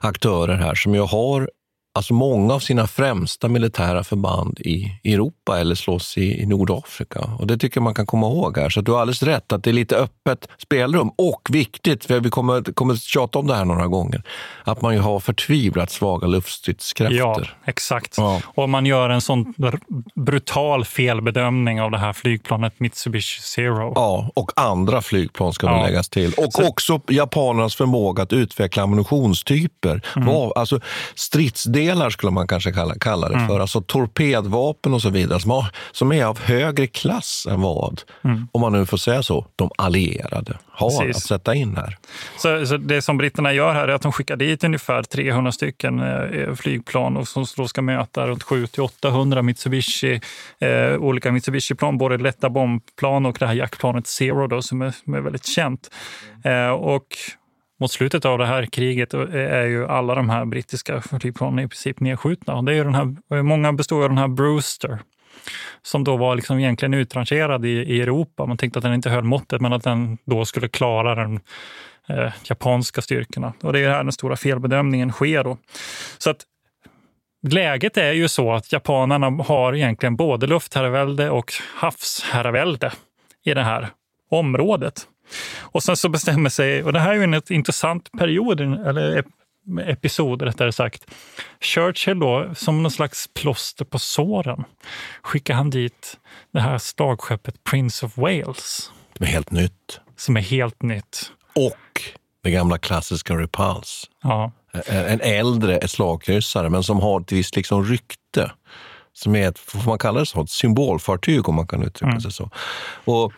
aktörer 0.00 0.56
här 0.56 0.74
som 0.74 0.94
ju 0.94 1.00
har 1.00 1.50
alltså 1.96 2.14
många 2.14 2.54
av 2.54 2.60
sina 2.60 2.86
främsta 2.86 3.48
militära 3.48 4.04
förband 4.04 4.60
i 4.60 5.00
Europa 5.04 5.60
eller 5.60 5.74
slåss 5.74 6.18
i, 6.18 6.42
i 6.42 6.46
Nordafrika. 6.46 7.20
Och 7.38 7.46
Det 7.46 7.58
tycker 7.58 7.76
jag 7.76 7.84
man 7.84 7.94
kan 7.94 8.06
komma 8.06 8.26
ihåg 8.26 8.58
här. 8.58 8.70
Så 8.70 8.80
du 8.80 8.92
har 8.92 9.00
alldeles 9.00 9.22
rätt 9.22 9.52
att 9.52 9.64
det 9.64 9.70
är 9.70 9.74
lite 9.74 9.96
öppet 9.96 10.48
spelrum. 10.58 11.10
Och 11.18 11.48
viktigt, 11.50 12.04
för 12.04 12.20
vi 12.20 12.30
kommer, 12.30 12.72
kommer 12.72 12.96
tjata 12.96 13.38
om 13.38 13.46
det 13.46 13.54
här 13.54 13.64
några 13.64 13.86
gånger, 13.86 14.22
att 14.64 14.82
man 14.82 14.94
ju 14.94 15.00
har 15.00 15.20
förtvivlat 15.20 15.90
svaga 15.90 16.26
luftstridskrafter. 16.26 17.16
Ja, 17.16 17.42
exakt. 17.64 18.14
Ja. 18.16 18.40
Och 18.44 18.68
man 18.68 18.86
gör 18.86 19.10
en 19.10 19.20
sån 19.20 19.54
brutal 20.14 20.84
felbedömning 20.84 21.80
av 21.80 21.90
det 21.90 21.98
här 21.98 22.12
flygplanet 22.12 22.80
Mitsubishi 22.80 23.42
Zero. 23.42 23.92
Ja, 23.94 24.30
och 24.34 24.52
andra 24.56 25.02
flygplan 25.02 25.52
ska 25.52 25.66
ja. 25.66 25.86
läggas 25.86 26.08
till. 26.08 26.32
Och 26.36 26.52
Så... 26.52 26.68
också 26.68 27.00
japanernas 27.08 27.74
förmåga 27.74 28.22
att 28.22 28.32
utveckla 28.32 28.82
ammunitionstyper. 28.82 30.02
Mm. 30.16 30.28
Alltså 30.56 30.80
stridsdelar 31.14 31.83
delar 31.84 32.10
skulle 32.10 32.32
man 32.32 32.46
kanske 32.46 32.72
kalla, 32.72 32.94
kalla 33.00 33.28
det 33.28 33.38
för. 33.38 33.44
Mm. 33.44 33.60
Alltså 33.60 33.80
torpedvapen 33.80 34.94
och 34.94 35.02
så 35.02 35.10
vidare 35.10 35.40
som, 35.40 35.50
har, 35.50 35.66
som 35.92 36.12
är 36.12 36.24
av 36.24 36.40
högre 36.40 36.86
klass 36.86 37.46
än 37.50 37.60
vad, 37.60 38.02
mm. 38.24 38.48
om 38.52 38.60
man 38.60 38.72
nu 38.72 38.86
får 38.86 38.96
säga 38.96 39.22
så, 39.22 39.46
de 39.56 39.70
allierade 39.78 40.58
har 40.76 41.00
Precis. 41.00 41.16
att 41.16 41.22
sätta 41.22 41.54
in 41.54 41.76
här. 41.76 41.96
Så, 42.38 42.66
så, 42.66 42.76
Det 42.76 43.02
som 43.02 43.18
britterna 43.18 43.52
gör 43.52 43.74
här 43.74 43.88
är 43.88 43.92
att 43.92 44.02
de 44.02 44.12
skickar 44.12 44.36
dit 44.36 44.64
ungefär 44.64 45.02
300 45.02 45.52
stycken 45.52 46.00
eh, 46.00 46.54
flygplan 46.54 47.16
och 47.16 47.28
som 47.28 47.44
då 47.56 47.68
ska 47.68 47.82
möta 47.82 48.26
runt 48.26 48.42
700-800 48.42 49.42
Mitsubishi, 49.42 50.20
eh, 50.58 50.94
olika 50.98 51.32
Mitsubishi-plan, 51.32 51.98
både 51.98 52.18
lätta 52.18 52.50
bombplan 52.50 53.26
och 53.26 53.36
det 53.40 53.46
här 53.46 53.54
jaktplanet 53.54 54.06
Zero 54.06 54.46
då, 54.46 54.62
som 54.62 54.82
är, 54.82 54.90
som 55.04 55.14
är 55.14 55.20
väldigt 55.20 55.46
känt. 55.46 55.90
Eh, 56.44 56.70
och 56.70 57.06
mot 57.84 57.92
slutet 57.92 58.24
av 58.24 58.38
det 58.38 58.46
här 58.46 58.66
kriget 58.66 59.14
är 59.14 59.64
ju 59.64 59.86
alla 59.86 60.14
de 60.14 60.30
här 60.30 60.44
brittiska 60.44 61.00
flygplanen 61.20 61.64
i 61.64 61.68
princip 61.68 62.00
nedskjutna. 62.00 62.62
Det 62.62 62.72
är 62.72 62.76
ju 62.76 62.84
den 62.84 62.94
här, 62.94 63.42
många 63.42 63.72
består 63.72 64.02
av 64.02 64.08
den 64.08 64.18
här 64.18 64.28
Brewster 64.28 64.98
som 65.82 66.04
då 66.04 66.16
var 66.16 66.36
liksom 66.36 66.58
egentligen 66.58 66.94
utrangerad 66.94 67.64
i, 67.64 67.68
i 67.68 68.00
Europa. 68.02 68.46
Man 68.46 68.56
tänkte 68.56 68.78
att 68.78 68.82
den 68.82 68.94
inte 68.94 69.10
höll 69.10 69.24
måttet, 69.24 69.60
men 69.60 69.72
att 69.72 69.82
den 69.82 70.18
då 70.24 70.44
skulle 70.44 70.68
klara 70.68 71.14
den 71.14 71.40
eh, 72.08 72.32
japanska 72.44 73.02
styrkorna. 73.02 73.52
Och 73.62 73.72
det 73.72 73.80
är 73.80 73.90
här 73.90 74.04
den 74.04 74.12
stora 74.12 74.36
felbedömningen 74.36 75.12
sker. 75.12 75.44
Då. 75.44 75.58
Så 76.18 76.30
att 76.30 76.42
läget 77.48 77.96
är 77.96 78.12
ju 78.12 78.28
så 78.28 78.52
att 78.52 78.72
japanerna 78.72 79.30
har 79.42 79.74
egentligen 79.74 80.16
både 80.16 80.46
luftherravälde 80.46 81.30
och 81.30 81.52
havsherravälde 81.74 82.92
i 83.44 83.54
det 83.54 83.62
här 83.62 83.88
området. 84.30 85.08
Och 85.60 85.82
sen 85.82 85.96
så 85.96 86.08
bestämmer 86.08 86.50
sig, 86.50 86.84
och 86.84 86.92
det 86.92 87.00
här 87.00 87.10
är 87.10 87.14
ju 87.14 87.24
en 87.24 87.42
intressant 87.48 88.12
period, 88.12 88.60
eller 88.60 89.24
episod 89.86 90.42
rättare 90.42 90.72
sagt. 90.72 91.10
Churchill 91.60 92.20
då, 92.20 92.50
som 92.54 92.82
någon 92.82 92.90
slags 92.90 93.28
plåster 93.34 93.84
på 93.84 93.98
såren, 93.98 94.64
skickar 95.22 95.54
han 95.54 95.70
dit 95.70 96.18
det 96.52 96.60
här 96.60 96.78
slagskeppet 96.78 97.64
Prince 97.64 98.06
of 98.06 98.16
Wales. 98.16 98.90
Som 99.16 99.26
är 99.26 99.30
helt 99.30 99.50
nytt. 99.50 100.00
Som 100.16 100.36
är 100.36 100.40
helt 100.40 100.82
nytt. 100.82 101.30
Och 101.54 102.02
det 102.42 102.50
gamla 102.50 102.78
klassiska 102.78 103.34
Repulse. 103.34 104.06
Ja. 104.22 104.52
En 104.86 105.20
äldre 105.20 105.88
slagkryssare, 105.88 106.70
men 106.70 106.82
som 106.82 107.00
har 107.00 107.20
ett 107.20 107.32
visst 107.32 107.56
liksom 107.56 107.84
rykte. 107.84 108.52
Som 109.12 109.36
är 109.36 109.48
ett, 109.48 109.58
får 109.58 109.86
man 109.86 109.98
kalla 109.98 110.20
det 110.20 110.26
så, 110.26 110.42
ett 110.42 110.50
symbolfartyg 110.50 111.48
om 111.48 111.54
man 111.54 111.66
kan 111.66 111.82
uttrycka 111.82 112.10
mm. 112.10 112.20
sig 112.20 112.32
så. 112.32 112.50
Och 113.04 113.32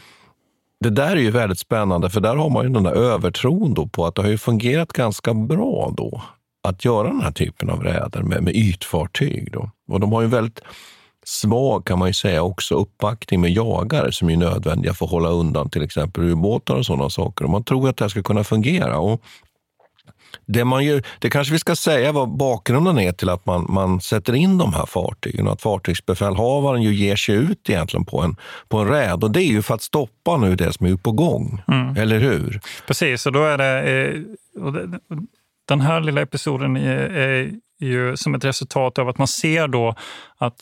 det 0.80 0.90
där 0.90 1.16
är 1.16 1.20
ju 1.20 1.30
väldigt 1.30 1.58
spännande, 1.58 2.10
för 2.10 2.20
där 2.20 2.36
har 2.36 2.50
man 2.50 2.64
ju 2.64 2.72
den 2.72 2.82
där 2.82 2.94
övertron 2.94 3.74
då 3.74 3.86
på 3.86 4.06
att 4.06 4.14
det 4.14 4.22
har 4.22 4.28
ju 4.28 4.38
fungerat 4.38 4.92
ganska 4.92 5.34
bra 5.34 5.94
då 5.96 6.22
att 6.68 6.84
göra 6.84 7.08
den 7.08 7.20
här 7.20 7.32
typen 7.32 7.70
av 7.70 7.82
räder 7.82 8.22
med, 8.22 8.42
med 8.42 8.56
ytfartyg. 8.56 9.52
Då. 9.52 9.70
Och 9.88 10.00
de 10.00 10.12
har 10.12 10.22
ju 10.22 10.28
väldigt 10.28 10.60
svag, 11.24 11.84
kan 11.84 11.98
man 11.98 12.08
ju 12.08 12.14
säga, 12.14 12.42
också 12.42 12.74
uppbackning 12.74 13.40
med 13.40 13.52
jagare 13.52 14.12
som 14.12 14.30
är 14.30 14.36
nödvändiga 14.36 14.94
för 14.94 15.04
att 15.04 15.10
hålla 15.10 15.28
undan 15.28 15.70
till 15.70 15.82
exempel 15.82 16.24
ubåtar 16.24 16.74
och 16.74 16.86
sådana 16.86 17.10
saker. 17.10 17.44
Och 17.44 17.50
man 17.50 17.64
tror 17.64 17.88
att 17.88 17.96
det 17.96 18.04
här 18.04 18.08
ska 18.08 18.22
kunna 18.22 18.44
fungera. 18.44 18.98
Och 18.98 19.22
det, 20.46 20.64
man 20.64 20.84
gör, 20.84 21.02
det 21.18 21.30
kanske 21.30 21.52
vi 21.52 21.58
ska 21.58 21.76
säga 21.76 22.12
vad 22.12 22.28
bakgrunden 22.28 22.98
är 22.98 23.12
till 23.12 23.28
att 23.28 23.46
man, 23.46 23.66
man 23.68 24.00
sätter 24.00 24.34
in 24.34 24.58
de 24.58 24.74
här 24.74 24.86
fartygen. 24.86 25.48
Att 25.48 25.62
fartygsbefälhavaren 25.62 26.82
ju 26.82 26.94
ger 26.94 27.16
sig 27.16 27.34
ut 27.34 27.70
egentligen 27.70 28.04
på 28.04 28.20
en, 28.20 28.36
på 28.68 28.78
en 28.78 28.88
räd. 28.88 29.24
Och 29.24 29.30
det 29.30 29.42
är 29.42 29.50
ju 29.52 29.62
för 29.62 29.74
att 29.74 29.82
stoppa 29.82 30.36
nu 30.36 30.56
det 30.56 30.72
som 30.72 30.86
är 30.86 30.96
på 30.96 31.12
gång. 31.12 31.62
Mm. 31.68 31.96
Eller 31.96 32.18
hur? 32.18 32.60
Precis, 32.86 33.26
och 33.26 33.32
då 33.32 33.44
är 33.44 33.58
det... 33.58 33.82
Eh, 33.82 34.20
den 35.68 35.80
här 35.80 36.00
lilla 36.00 36.20
episoden 36.20 36.76
är 36.76 37.50
ju 37.80 38.16
som 38.16 38.34
ett 38.34 38.44
resultat 38.44 38.98
av 38.98 39.08
att 39.08 39.18
man 39.18 39.28
ser 39.28 39.68
då 39.68 39.94
att 40.38 40.56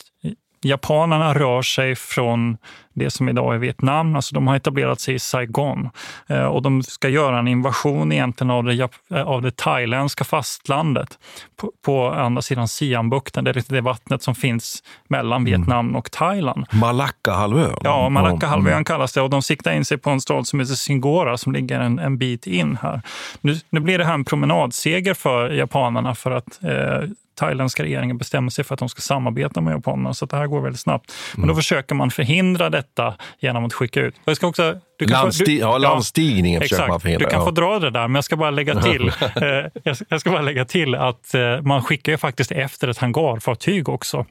japanerna 0.61 1.33
rör 1.33 1.61
sig 1.61 1.95
från 1.95 2.57
det 2.95 3.09
som 3.09 3.29
idag 3.29 3.55
är 3.55 3.57
Vietnam. 3.57 4.15
Alltså 4.15 4.35
de 4.35 4.47
har 4.47 4.55
etablerat 4.55 4.99
sig 4.99 5.15
i 5.15 5.19
Saigon 5.19 5.89
eh, 6.27 6.45
och 6.45 6.61
de 6.61 6.83
ska 6.83 7.09
göra 7.09 7.39
en 7.39 7.47
invasion 7.47 8.11
egentligen 8.11 8.51
av 8.51 8.63
det, 8.63 8.89
eh, 9.11 9.21
av 9.21 9.41
det 9.41 9.57
thailändska 9.57 10.23
fastlandet 10.23 11.19
på, 11.55 11.71
på 11.85 12.11
andra 12.11 12.41
sidan 12.41 12.67
Siambukten. 12.67 13.43
Det 13.43 13.49
är 13.49 13.73
det 13.73 13.81
vattnet 13.81 14.23
som 14.23 14.35
finns 14.35 14.83
mellan 15.07 15.41
mm. 15.41 15.45
Vietnam 15.45 15.95
och 15.95 16.11
Thailand. 16.11 16.65
Malaccahalvön? 16.71 17.77
Ja, 17.83 18.09
Malaccahalvön 18.09 18.73
mm. 18.73 18.83
kallas 18.83 19.13
det 19.13 19.21
och 19.21 19.29
de 19.29 19.41
siktar 19.41 19.73
in 19.73 19.85
sig 19.85 19.97
på 19.97 20.09
en 20.09 20.21
stad 20.21 20.47
som 20.47 20.59
heter 20.59 20.73
Singora 20.73 21.37
som 21.37 21.53
ligger 21.53 21.79
en, 21.79 21.99
en 21.99 22.17
bit 22.17 22.47
in 22.47 22.77
här. 22.81 23.01
Nu, 23.41 23.59
nu 23.69 23.79
blir 23.79 23.97
det 23.97 24.05
här 24.05 24.13
en 24.13 24.25
promenadseger 24.25 25.13
för 25.13 25.49
japanerna 25.49 26.15
för 26.15 26.31
att 26.31 26.63
eh, 26.63 27.09
thailändska 27.35 27.83
regeringen 27.83 28.17
bestämmer 28.17 28.49
sig 28.49 28.63
för 28.63 28.73
att 28.73 28.79
de 28.79 28.89
ska 28.89 29.01
samarbeta 29.01 29.61
med 29.61 29.71
japanerna. 29.71 30.13
Så 30.13 30.25
det 30.25 30.37
här 30.37 30.47
går 30.47 30.61
väldigt 30.61 30.81
snabbt. 30.81 31.13
Men 31.33 31.41
då 31.41 31.53
mm. 31.53 31.55
försöker 31.55 31.95
man 31.95 32.11
förhindra 32.11 32.69
detta 32.85 33.15
genom 33.39 33.65
att 33.65 33.73
skicka 33.73 34.01
ut. 34.01 34.15
Jag 34.25 34.35
ska 34.35 34.47
också, 34.47 34.79
du 34.97 35.05
kan 35.05 35.21
Landsti 35.21 35.45
få, 35.45 35.51
du, 35.51 35.57
ja, 35.57 35.77
landstigningen 35.77 36.61
ja, 36.61 36.67
försöker 36.67 36.87
man 36.87 36.99
förhindra. 36.99 37.25
Du 37.25 37.29
kan 37.31 37.39
ja. 37.39 37.45
få 37.45 37.51
dra 37.51 37.79
det 37.79 37.89
där, 37.89 38.07
men 38.07 38.15
jag 38.15 38.23
ska 38.23 38.35
bara 38.35 38.51
lägga 38.51 38.81
till, 38.81 39.07
eh, 39.21 39.93
jag 40.09 40.19
ska 40.19 40.31
bara 40.31 40.41
lägga 40.41 40.65
till 40.65 40.95
att 40.95 41.33
eh, 41.33 41.61
man 41.61 41.83
skickar 41.83 42.11
ju 42.11 42.17
faktiskt 42.17 42.51
efter 42.51 42.87
ett 42.87 42.97
hangarfartyg 42.97 43.89
också 43.89 44.25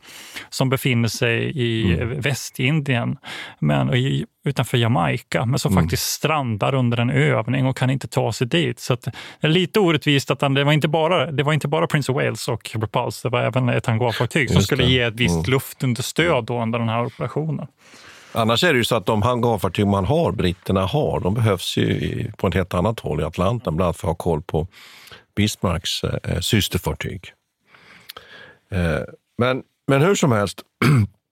som 0.50 0.68
befinner 0.68 1.08
sig 1.08 1.58
i 1.58 1.94
mm. 1.94 2.20
Västindien 2.20 3.16
men, 3.58 3.94
i, 3.94 4.26
utanför 4.44 4.78
Jamaica, 4.78 5.46
men 5.46 5.58
som 5.58 5.72
mm. 5.72 5.84
faktiskt 5.84 6.02
strandar 6.02 6.74
under 6.74 7.00
en 7.00 7.10
övning 7.10 7.66
och 7.66 7.76
kan 7.76 7.90
inte 7.90 8.08
ta 8.08 8.32
sig 8.32 8.46
dit. 8.46 8.80
Så 8.80 8.94
det 8.94 9.12
är 9.40 9.48
lite 9.48 9.80
orättvist 9.80 10.30
att 10.30 10.42
han, 10.42 10.54
det, 10.54 10.64
var 10.64 10.72
inte 10.72 10.88
bara, 10.88 11.30
det 11.30 11.42
var 11.42 11.52
inte 11.52 11.68
bara 11.68 11.86
Prince 11.86 12.12
of 12.12 12.16
Wales 12.16 12.48
och 12.48 12.70
Repulse, 12.74 13.28
det 13.28 13.32
var 13.32 13.42
även 13.42 13.68
ett 13.68 13.86
hangarfartyg 13.86 14.50
som 14.50 14.62
skulle 14.62 14.84
ge 14.84 15.00
ett 15.00 15.14
visst 15.14 15.34
mm. 15.34 15.50
luftunderstöd 15.50 16.44
då 16.44 16.62
under 16.62 16.78
den 16.78 16.88
här 16.88 17.06
operationen. 17.06 17.66
Annars 18.36 18.64
är 18.64 18.72
det 18.72 18.78
ju 18.78 18.84
så 18.84 18.96
att 18.96 19.06
de 19.06 19.22
hangarfartyg 19.22 19.86
man 19.86 20.04
har, 20.04 20.32
britterna 20.32 20.86
har, 20.86 21.20
de 21.20 21.34
behövs 21.34 21.76
ju 21.76 22.32
på 22.32 22.46
ett 22.46 22.54
helt 22.54 22.74
annat 22.74 23.00
håll 23.00 23.20
i 23.20 23.24
Atlanten, 23.24 23.76
bland 23.76 23.86
annat 23.86 23.96
för 23.96 24.08
att 24.08 24.10
ha 24.10 24.14
koll 24.14 24.42
på 24.42 24.66
Bismarcks 25.36 26.04
eh, 26.04 26.40
systerfartyg. 26.40 27.32
Eh, 28.70 29.00
men, 29.38 29.62
men 29.86 30.02
hur 30.02 30.14
som 30.14 30.32
helst, 30.32 30.62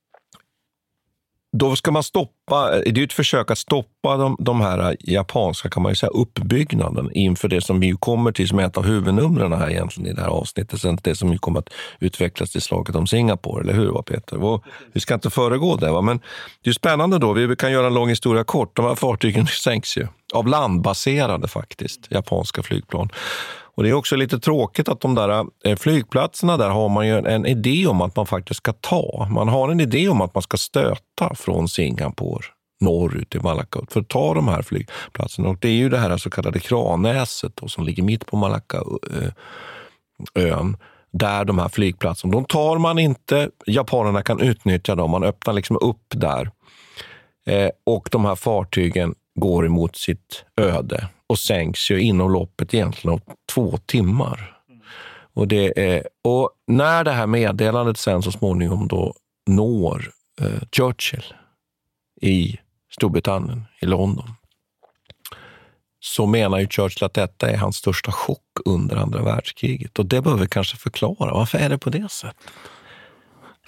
då 1.57 1.77
ska 1.77 1.91
man 1.91 2.03
stoppa, 2.03 2.77
eh, 2.77 2.81
det 2.81 2.91
är 2.91 2.99
ju 2.99 3.05
ett 3.05 3.13
försök 3.13 3.51
att 3.51 3.59
stoppa 3.59 4.17
de, 4.17 4.37
de 4.39 4.61
här 4.61 4.91
eh, 4.91 4.97
japanska 5.01 5.71
kan 5.71 5.83
man 5.83 5.93
ju 5.93 5.97
säga, 5.97 6.11
uppbyggnaden 6.11 7.11
inför 7.13 7.49
det 7.49 7.61
som 7.61 7.81
vi 7.81 7.93
kommer 8.01 8.33
till 8.33 8.49
som 8.49 8.59
är 8.59 8.67
ett 8.67 8.77
av 8.77 8.85
huvudnumren 8.85 9.53
här 9.53 9.71
egentligen 9.71 10.11
i 10.11 10.15
det 10.15 10.21
här 10.21 10.29
avsnittet. 10.29 10.81
Sen 10.81 10.99
det 11.03 11.15
som 11.15 11.39
kommer 11.39 11.59
att 11.59 11.69
utvecklas 12.01 12.51
till 12.51 12.63
slaget 12.63 12.97
om 12.97 13.07
Singapore, 13.07 13.63
eller 13.63 13.73
hur 13.73 14.03
Peter? 14.03 14.45
Och 14.45 14.65
vi 14.93 15.01
ska 15.01 15.15
inte 15.15 15.31
föregå 15.31 15.77
det, 15.77 15.91
va? 15.91 16.01
men 16.01 16.21
det 16.65 16.71
är 16.71 16.75
spännande 16.75 17.19
då. 17.19 17.33
Vi 17.33 17.57
kan 17.57 17.73
göra 17.73 17.87
en 17.87 17.95
lång 17.95 18.09
historia 18.09 18.45
kort. 18.45 18.77
De 18.77 18.85
här 18.85 18.95
fartygen 18.95 19.47
sänks 19.65 19.97
ju 19.97 20.07
av 20.35 20.47
landbaserade 20.47 21.49
faktiskt, 21.49 22.07
japanska 22.11 22.63
flygplan. 22.63 23.09
Och 23.77 23.83
Det 23.83 23.89
är 23.89 23.95
också 23.95 24.17
lite 24.17 24.39
tråkigt 24.39 24.89
att 24.89 25.01
de 25.01 25.15
där 25.15 25.47
eh, 25.65 25.77
flygplatserna 25.77 26.57
där 26.57 26.69
har 26.69 26.89
man 26.89 27.07
ju 27.07 27.19
en 27.19 27.47
idé 27.47 27.87
om 27.87 28.01
att 28.01 28.17
man 28.17 28.27
faktiskt 28.27 28.59
ska 28.59 28.73
ta. 28.73 29.29
Man 29.31 29.49
har 29.49 29.69
en 29.69 29.81
idé 29.81 30.09
om 30.09 30.21
att 30.21 30.35
man 30.35 30.43
ska 30.43 30.57
stöta 30.57 31.35
från 31.35 31.69
Singapore 31.69 32.45
norrut 32.81 33.31
till 33.31 33.41
Malacca 33.41 33.81
för 33.91 34.01
att 34.01 34.09
ta 34.09 34.35
de 34.35 34.49
här 34.49 34.63
flygplatserna. 34.63 35.49
Och 35.49 35.57
det 35.61 35.69
är 35.69 35.73
ju 35.73 35.89
det 35.89 35.99
här 35.99 36.17
så 36.17 36.31
kallade 36.31 36.59
Kranäset 36.59 37.57
då, 37.57 37.69
som 37.69 37.85
ligger 37.85 38.03
mitt 38.03 38.27
på 38.27 38.37
Malakaön. 38.37 38.91
där 41.13 41.45
de 41.45 41.59
här 41.59 41.69
flygplatserna, 41.69 42.33
de 42.33 42.45
tar 42.45 42.79
man 42.79 42.99
inte. 42.99 43.51
Japanerna 43.67 44.23
kan 44.23 44.41
utnyttja 44.41 44.95
dem. 44.95 45.11
Man 45.11 45.25
öppnar 45.25 45.55
liksom 45.55 45.79
upp 45.81 46.07
där. 46.09 46.51
Eh, 47.47 47.71
och 47.87 48.09
de 48.13 48.25
här 48.25 48.35
fartygen 48.35 49.15
går 49.35 49.67
emot 49.67 49.97
sitt 49.97 50.45
öde 50.57 51.09
och 51.33 51.39
sänks 51.39 51.91
ju 51.91 52.01
inom 52.01 52.33
loppet 52.33 52.75
egentligen 52.75 53.15
av 53.15 53.21
två 53.53 53.77
timmar. 53.87 54.59
Och, 55.35 55.49
det 55.49 55.95
är, 55.95 56.09
och 56.25 56.51
när 56.67 57.05
det 57.05 57.11
här 57.11 57.27
meddelandet 57.27 57.99
sen 57.99 58.23
så 58.23 58.33
småningom 58.33 58.89
då 58.89 59.15
når 59.47 60.11
eh, 60.41 60.69
Churchill 60.77 61.25
i 62.21 62.59
Storbritannien, 62.91 63.65
i 63.81 63.87
London, 63.87 64.31
så 66.01 66.27
menar 66.27 66.59
ju 66.59 66.69
Churchill 66.69 67.05
att 67.05 67.15
detta 67.15 67.51
är 67.51 67.57
hans 67.57 67.77
största 67.77 68.13
chock 68.13 68.59
under 68.65 68.97
andra 68.97 69.23
världskriget. 69.23 69.99
Och 69.99 70.07
det 70.07 70.21
behöver 70.21 70.43
vi 70.43 70.49
kanske 70.49 70.77
förklara. 70.77 71.35
Varför 71.35 71.59
är 71.59 71.69
det 71.69 71.79
på 71.79 71.91
det 71.91 72.11
sättet? 72.11 72.51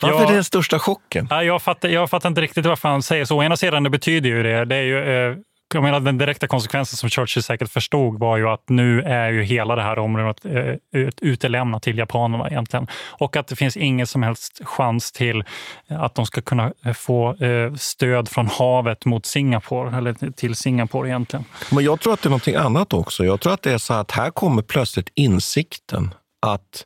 Varför 0.01 0.17
ja, 0.17 0.25
är 0.25 0.29
det 0.29 0.35
den 0.35 0.45
största 0.45 0.79
chocken? 0.79 1.29
Jag 1.31 1.63
fattar, 1.63 1.89
jag 1.89 2.11
fattar 2.11 2.29
inte 2.29 2.41
riktigt 2.41 2.67
varför 2.67 2.89
han 2.89 3.03
säger 3.03 3.25
så. 3.25 3.39
Å 3.39 3.43
ena 3.43 3.57
sidan 3.57 3.83
det 3.83 3.91
betyder 3.91 4.29
ju 4.29 4.43
det, 4.43 4.65
det 4.65 4.77
är 4.77 4.83
ju 4.83 4.99
eh, 4.99 5.37
jag 5.75 5.83
menar, 5.83 6.01
den 6.01 6.19
direkta 6.19 6.47
konsekvensen 6.47 6.97
som 6.97 7.09
Churchill 7.09 7.43
säkert 7.43 7.71
förstod 7.71 8.19
var 8.19 8.37
ju 8.37 8.49
att 8.49 8.69
nu 8.69 9.03
är 9.03 9.31
ju 9.31 9.43
hela 9.43 9.77
det 9.77 9.83
här 9.83 9.99
området 9.99 10.45
eh, 10.45 11.09
utelämnat 11.21 11.83
till 11.83 11.99
japanerna 11.99 12.51
egentligen. 12.51 12.87
Och 13.11 13.37
att 13.37 13.47
det 13.47 13.57
finns 13.57 13.77
ingen 13.77 14.07
som 14.07 14.23
helst 14.23 14.61
chans 14.65 15.13
till 15.13 15.45
att 15.89 16.15
de 16.15 16.27
ska 16.27 16.41
kunna 16.41 16.73
eh, 16.85 16.93
få 16.93 17.45
eh, 17.45 17.75
stöd 17.75 18.29
från 18.29 18.47
havet 18.47 19.05
mot 19.05 19.27
Singapore, 19.27 19.97
eller 19.97 20.33
till 20.33 20.55
Singapore 20.55 21.09
egentligen. 21.09 21.45
Men 21.71 21.85
jag 21.85 22.01
tror 22.01 22.13
att 22.13 22.23
det 22.23 22.27
är 22.27 22.31
någonting 22.31 22.55
annat 22.55 22.93
också. 22.93 23.25
Jag 23.25 23.41
tror 23.41 23.55
att 23.55 23.63
det 23.63 23.73
är 23.73 23.79
så 23.79 23.95
att 23.95 24.11
här 24.11 24.31
kommer 24.31 24.63
plötsligt 24.63 25.09
insikten 25.15 26.15
att 26.43 26.85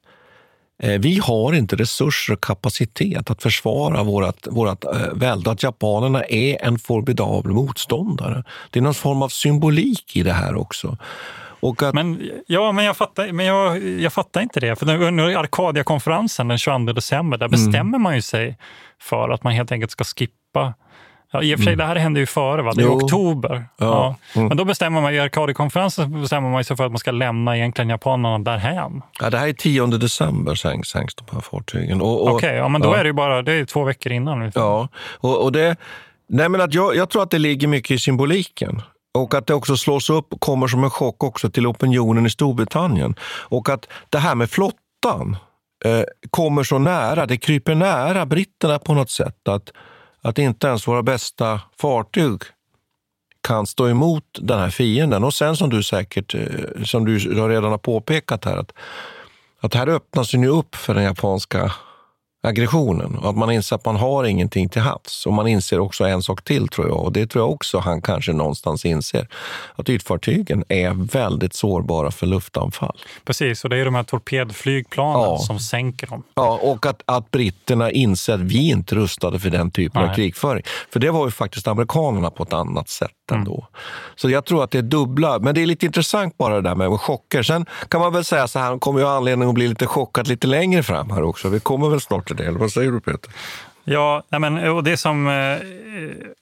vi 0.78 1.18
har 1.18 1.52
inte 1.52 1.76
resurser 1.76 2.32
och 2.32 2.40
kapacitet 2.40 3.30
att 3.30 3.42
försvara 3.42 4.02
vårt, 4.02 4.46
vårt 4.46 4.84
eh, 4.84 4.90
välde. 5.12 5.50
Att 5.50 5.62
japanerna 5.62 6.24
är 6.24 6.64
en 6.64 6.78
formidabel 6.78 7.52
motståndare. 7.52 8.44
Det 8.70 8.78
är 8.78 8.82
någon 8.82 8.94
form 8.94 9.22
av 9.22 9.28
symbolik 9.28 10.16
i 10.16 10.22
det 10.22 10.32
här 10.32 10.56
också. 10.56 10.96
Att... 11.60 11.94
Men, 11.94 12.30
ja, 12.46 12.72
men, 12.72 12.84
jag, 12.84 12.96
fattar, 12.96 13.32
men 13.32 13.46
jag, 13.46 13.88
jag 13.88 14.12
fattar 14.12 14.40
inte 14.40 14.60
det. 14.60 14.76
För 14.76 15.02
under 15.02 15.36
Arcadia-konferensen 15.36 16.48
den 16.48 16.58
22 16.58 16.92
december, 16.92 17.38
där 17.38 17.46
mm. 17.46 17.50
bestämmer 17.50 17.98
man 17.98 18.14
ju 18.14 18.22
sig 18.22 18.58
för 19.00 19.28
att 19.28 19.42
man 19.42 19.52
helt 19.52 19.72
enkelt 19.72 19.90
ska 19.90 20.04
skippa 20.04 20.74
Ja, 21.32 21.42
I 21.42 21.54
och 21.54 21.58
för 21.58 21.64
sig, 21.64 21.72
mm. 21.72 21.78
det 21.78 21.84
här 21.84 21.96
hände 21.96 22.20
ju 22.20 22.26
före, 22.26 22.62
va? 22.62 22.72
det 22.74 22.82
är 22.82 22.84
jo. 22.84 22.92
oktober. 22.92 23.64
Ja. 23.76 23.86
ja. 23.86 24.16
Mm. 24.34 24.48
Men 24.48 24.56
då 24.56 24.64
bestämmer 24.64 25.00
man, 25.00 25.14
i 25.14 25.18
Arkadiekonferensen 25.18 26.20
bestämmer 26.20 26.50
man 26.50 26.64
sig 26.64 26.76
för 26.76 26.84
att 26.84 26.92
man 26.92 26.98
ska 26.98 27.10
lämna 27.10 27.56
egentligen 27.56 27.88
japanerna 27.88 28.38
därhän. 28.38 29.02
Ja, 29.20 29.30
det 29.30 29.38
här 29.38 29.48
är 29.48 29.52
10 29.52 29.86
december 29.86 30.54
sänks, 30.54 30.88
sänks 30.88 31.14
de 31.14 31.24
här 31.32 31.40
fartygen. 31.40 32.02
Okej, 32.02 32.34
okay, 32.34 32.56
ja, 32.56 32.68
men 32.68 32.80
då 32.80 32.88
ja. 32.88 32.96
är 32.96 33.04
det 33.04 33.08
ju 33.08 33.12
bara 33.12 33.42
det 33.42 33.52
är 33.52 33.64
två 33.64 33.84
veckor 33.84 34.12
innan. 34.12 34.52
Ja, 34.54 34.88
och, 35.20 35.44
och 35.44 35.52
det, 35.52 35.76
nej, 36.28 36.48
men 36.48 36.60
att 36.60 36.74
jag, 36.74 36.96
jag 36.96 37.10
tror 37.10 37.22
att 37.22 37.30
det 37.30 37.38
ligger 37.38 37.68
mycket 37.68 37.90
i 37.90 37.98
symboliken. 37.98 38.82
Och 39.14 39.34
att 39.34 39.46
det 39.46 39.54
också 39.54 39.76
slås 39.76 40.10
upp 40.10 40.34
kommer 40.38 40.66
som 40.66 40.84
en 40.84 40.90
chock 40.90 41.24
också 41.24 41.50
till 41.50 41.66
opinionen 41.66 42.26
i 42.26 42.30
Storbritannien. 42.30 43.14
Och 43.22 43.68
att 43.68 43.88
det 44.08 44.18
här 44.18 44.34
med 44.34 44.50
flottan 44.50 45.36
eh, 45.84 46.02
kommer 46.30 46.62
så 46.62 46.78
nära, 46.78 47.26
det 47.26 47.36
kryper 47.36 47.74
nära 47.74 48.26
britterna 48.26 48.78
på 48.78 48.94
något 48.94 49.10
sätt. 49.10 49.48
Att 49.48 49.72
att 50.22 50.38
inte 50.38 50.66
ens 50.66 50.88
våra 50.88 51.02
bästa 51.02 51.60
fartyg 51.80 52.42
kan 53.40 53.66
stå 53.66 53.88
emot 53.88 54.24
den 54.40 54.58
här 54.58 54.70
fienden. 54.70 55.24
Och 55.24 55.34
sen 55.34 55.56
som 55.56 55.70
du 55.70 55.82
säkert, 55.82 56.34
eh, 56.34 56.84
som 56.84 57.04
du 57.04 57.18
redan 57.48 57.70
har 57.70 57.78
påpekat 57.78 58.44
här, 58.44 58.56
att, 58.56 58.72
att 59.60 59.74
här 59.74 59.88
öppnas 59.88 60.34
ju 60.34 60.48
upp 60.48 60.74
för 60.74 60.94
den 60.94 61.04
japanska 61.04 61.72
aggressionen 62.42 63.18
och 63.18 63.30
att 63.30 63.36
man 63.36 63.50
inser 63.50 63.76
att 63.76 63.84
man 63.84 63.96
har 63.96 64.24
ingenting 64.24 64.68
till 64.68 64.82
havs. 64.82 65.26
Och 65.26 65.32
man 65.32 65.48
inser 65.48 65.80
också 65.80 66.04
en 66.04 66.22
sak 66.22 66.44
till, 66.44 66.68
tror 66.68 66.88
jag, 66.88 67.04
och 67.04 67.12
det 67.12 67.26
tror 67.26 67.44
jag 67.44 67.50
också 67.50 67.78
han 67.78 68.02
kanske 68.02 68.32
någonstans 68.32 68.84
inser, 68.84 69.28
att 69.76 69.88
ytfartygen 69.88 70.64
är 70.68 71.12
väldigt 71.12 71.54
sårbara 71.54 72.10
för 72.10 72.26
luftanfall. 72.26 72.98
Precis, 73.24 73.64
och 73.64 73.70
det 73.70 73.76
är 73.76 73.84
de 73.84 73.94
här 73.94 74.02
torpedflygplanen 74.02 75.22
ja. 75.22 75.38
som 75.38 75.58
sänker 75.58 76.06
dem. 76.06 76.22
Ja, 76.34 76.58
och 76.62 76.86
att, 76.86 77.02
att 77.04 77.30
britterna 77.30 77.90
inser 77.90 78.34
att 78.34 78.40
vi 78.40 78.70
inte 78.70 78.94
rustade 78.94 79.38
för 79.38 79.50
den 79.50 79.70
typen 79.70 80.02
Nej. 80.02 80.10
av 80.10 80.14
krigföring. 80.14 80.62
För 80.92 81.00
det 81.00 81.10
var 81.10 81.24
ju 81.24 81.30
faktiskt 81.30 81.68
amerikanerna 81.68 82.30
på 82.30 82.42
ett 82.42 82.52
annat 82.52 82.88
sätt 82.88 83.10
mm. 83.34 83.40
ändå. 83.40 83.66
Så 84.16 84.30
jag 84.30 84.44
tror 84.44 84.64
att 84.64 84.70
det 84.70 84.78
är 84.78 84.82
dubbla, 84.82 85.38
men 85.38 85.54
det 85.54 85.62
är 85.62 85.66
lite 85.66 85.86
intressant 85.86 86.38
bara 86.38 86.54
det 86.54 86.60
där 86.60 86.74
med 86.74 87.00
chocker. 87.00 87.42
Sen 87.42 87.66
kan 87.88 88.00
man 88.00 88.12
väl 88.12 88.24
säga 88.24 88.48
så 88.48 88.58
här, 88.58 88.66
han 88.66 88.80
kommer 88.80 89.00
ju 89.00 89.06
anledning 89.06 89.48
att 89.48 89.54
bli 89.54 89.68
lite 89.68 89.86
chockad 89.86 90.28
lite 90.28 90.46
längre 90.46 90.82
fram 90.82 91.10
här 91.10 91.22
också. 91.22 91.48
Vi 91.48 91.60
kommer 91.60 91.88
väl 91.88 92.00
snart 92.00 92.26
till 92.26 92.36
det, 92.36 92.44
eller 92.44 92.58
vad 92.58 92.72
säger 92.72 92.90
du 92.90 93.00
Peter? 93.00 93.32
Ja, 93.84 94.22
men, 94.30 94.70
och 94.70 94.84
det 94.84 94.96
som, 94.96 95.28
eh, 95.28 95.58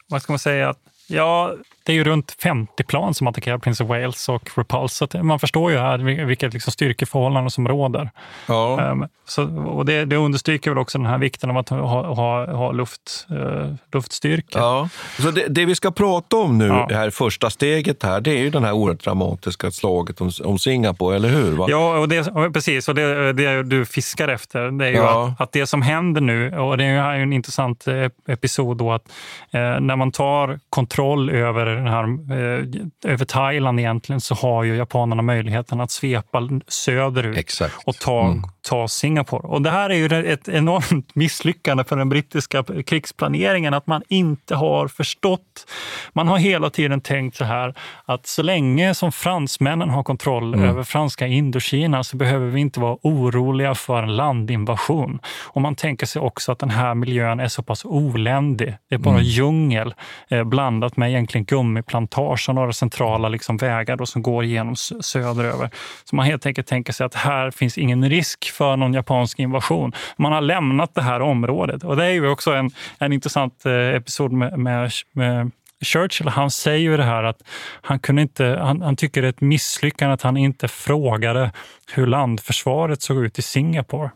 vad 0.09 0.23
ska 0.23 0.33
man 0.33 0.39
säga, 0.39 0.75
ja, 1.09 1.55
det 1.87 1.93
är 1.93 1.95
ju 1.95 2.05
runt 2.05 2.37
50 2.43 2.85
plan 2.85 3.15
som 3.15 3.27
attackerar 3.27 3.59
Prince 3.59 3.85
of 3.85 3.91
Wales 3.91 4.29
och 4.29 4.51
Repulse. 4.55 5.07
Så 5.13 5.23
man 5.23 5.39
förstår 5.39 5.71
ju 5.71 5.79
här 5.79 5.99
vilket 6.25 6.53
liksom 6.53 6.73
styrkeförhållande 6.73 7.51
som 7.51 7.69
råder. 7.69 8.11
Ja. 8.47 8.91
Um, 8.91 9.07
så, 9.29 9.67
och 9.67 9.87
det, 9.87 10.05
det 10.05 10.17
understryker 10.17 10.71
väl 10.71 10.79
också 10.79 10.99
den 10.99 11.07
här 11.07 11.19
vikten 11.19 11.51
av 11.51 11.57
att 11.57 11.69
ha, 11.69 12.15
ha, 12.15 12.53
ha 12.53 12.73
luft, 12.73 13.27
uh, 13.31 13.75
luftstyrka. 13.93 14.59
Ja. 14.59 14.89
Så 15.19 15.31
det, 15.31 15.47
det, 15.49 15.65
vi 15.65 15.75
ska 15.75 15.91
prata 15.91 16.37
om 16.37 16.59
nu, 16.59 16.67
ja. 16.67 16.87
det 16.89 16.95
här 16.95 17.11
första 17.11 17.51
steget 17.51 18.03
här, 18.03 18.21
det 18.21 18.31
är 18.31 18.39
ju 18.39 18.51
det 18.51 18.61
här 18.61 18.73
oerhört 18.73 19.05
dramatiska 19.05 19.71
slaget 19.71 20.21
om, 20.21 20.31
om 20.45 20.59
Singapore, 20.59 21.17
eller 21.17 21.29
hur? 21.29 21.53
Va? 21.53 21.67
Ja, 21.69 21.99
och 21.99 22.09
det, 22.09 22.51
precis. 22.53 22.89
Och 22.89 22.95
det, 22.95 23.33
det 23.33 23.63
du 23.63 23.87
fiskar 23.87 24.29
efter, 24.29 24.71
det 24.71 24.87
är 24.87 24.91
ju 24.91 24.97
ja. 24.97 25.29
att, 25.29 25.41
att, 25.41 25.53
det 25.53 25.67
som 25.67 25.83
händer 25.83 26.21
nu, 26.21 26.59
och 26.59 26.79
det 26.79 26.85
är 26.85 27.17
ju 27.17 27.23
en 27.23 27.33
intressant 27.33 27.89
eh, 27.89 28.09
episod 28.27 28.77
då, 28.77 28.93
att 28.93 29.09
eh, 29.51 29.81
när 29.81 29.97
man 29.97 30.13
tar 30.13 30.59
kontroll 30.71 31.31
över 31.31 31.76
den 31.77 31.87
här, 31.87 32.05
eh, 32.05 33.13
över 33.13 33.25
Thailand 33.25 33.81
egentligen 33.81 34.21
så 34.21 34.35
har 34.35 34.65
ju 34.65 34.77
japanerna 34.77 35.23
möjligheten 35.23 35.81
att 35.81 35.91
svepa 35.91 36.49
söderut 36.69 37.37
Exakt. 37.37 37.75
och 37.85 37.97
ta, 37.99 38.27
mm. 38.27 38.43
ta 38.69 38.89
Singapore. 38.89 39.49
Och 39.49 39.63
det 39.63 39.71
här 39.71 39.91
är 39.91 39.95
ju 39.95 40.33
ett 40.33 40.49
enormt 40.49 41.15
misslyckande 41.15 41.85
för 41.85 41.97
den 41.97 42.09
brittiska 42.09 42.65
krigsplaneringen, 42.87 43.75
att 43.75 43.87
man 43.87 44.03
inte 44.09 44.55
har 44.55 44.89
förstått. 44.89 45.67
Man 46.13 46.29
har 46.29 46.39
hela 46.39 46.71
tiden 46.71 47.01
tänkt 47.01 47.37
så 47.37 47.45
här 47.45 47.75
att 48.05 48.27
så 48.27 48.43
länge 48.43 48.95
som 48.95 49.13
fransmännen 49.13 49.91
har 49.91 50.03
kontroll 50.03 50.55
mm. 50.55 50.69
över 50.69 50.83
franska 50.83 51.27
Indokina 51.27 52.05
så 52.05 52.17
behöver 52.17 52.47
vi 52.47 52.61
inte 52.61 52.81
vara 52.81 52.97
oroliga 53.03 53.75
för 53.75 54.03
en 54.03 54.17
landinvasion. 54.17 55.19
Och 55.45 55.61
man 55.61 55.75
tänker 55.75 56.07
sig 56.07 56.23
också 56.23 56.53
att 56.53 56.59
den 56.59 56.71
här 56.71 56.95
miljön 56.95 57.41
är 57.41 57.49
så 57.49 57.63
pass 57.63 57.85
oländig. 57.85 58.77
Det 58.89 58.95
är 58.95 58.99
bara 58.99 59.15
mm. 59.15 59.25
djungel 59.25 59.95
eh, 60.29 60.45
blandat 60.45 60.97
med 60.97 61.11
egentligen 61.11 61.45
gummiplantage 61.67 62.49
och 62.49 62.55
några 62.55 62.73
centrala 62.73 63.29
liksom 63.29 63.57
vägar 63.57 63.97
då 63.97 64.07
som 64.07 64.23
går 64.23 64.45
genom 64.45 64.77
söderöver. 64.77 65.71
Så 66.05 66.17
man 66.17 66.27
helt 66.27 66.47
enkelt 66.47 66.67
tänker 66.67 66.93
sig 66.93 67.07
att 67.07 67.15
här 67.15 67.51
finns 67.51 67.79
ingen 67.79 68.09
risk 68.09 68.51
för 68.51 68.77
någon 68.77 68.95
japansk 68.95 69.39
invasion. 69.39 69.93
Man 70.17 70.33
har 70.33 70.41
lämnat 70.41 70.95
det 70.95 71.03
här 71.03 71.21
området. 71.21 71.85
Och 71.85 71.97
det 71.97 72.05
är 72.05 72.11
ju 72.11 72.29
också 72.29 72.53
en, 72.53 72.71
en 72.99 73.13
intressant 73.13 73.67
eh, 73.67 73.73
episod 73.73 74.33
med, 74.33 74.59
med, 74.59 74.91
med 75.13 75.51
Churchill 75.85 76.29
han 76.29 76.51
säger 76.51 76.91
ju 76.91 76.97
det 76.97 77.05
här 77.05 77.25
att 77.25 77.43
han, 77.83 77.99
kunde 77.99 78.23
inte, 78.23 78.59
han, 78.63 78.83
han 78.83 78.97
tycker 78.97 79.23
det 79.23 79.29
är 79.29 79.31
ett 79.31 79.41
misslyckande 79.41 80.15
att 80.15 80.23
han 80.23 80.37
inte 80.37 80.69
frågade 80.69 81.51
hur 81.95 82.07
landförsvaret 82.07 83.03
såg 83.03 83.17
ut 83.25 83.39
i 83.39 83.43
Singapore. 83.43 84.11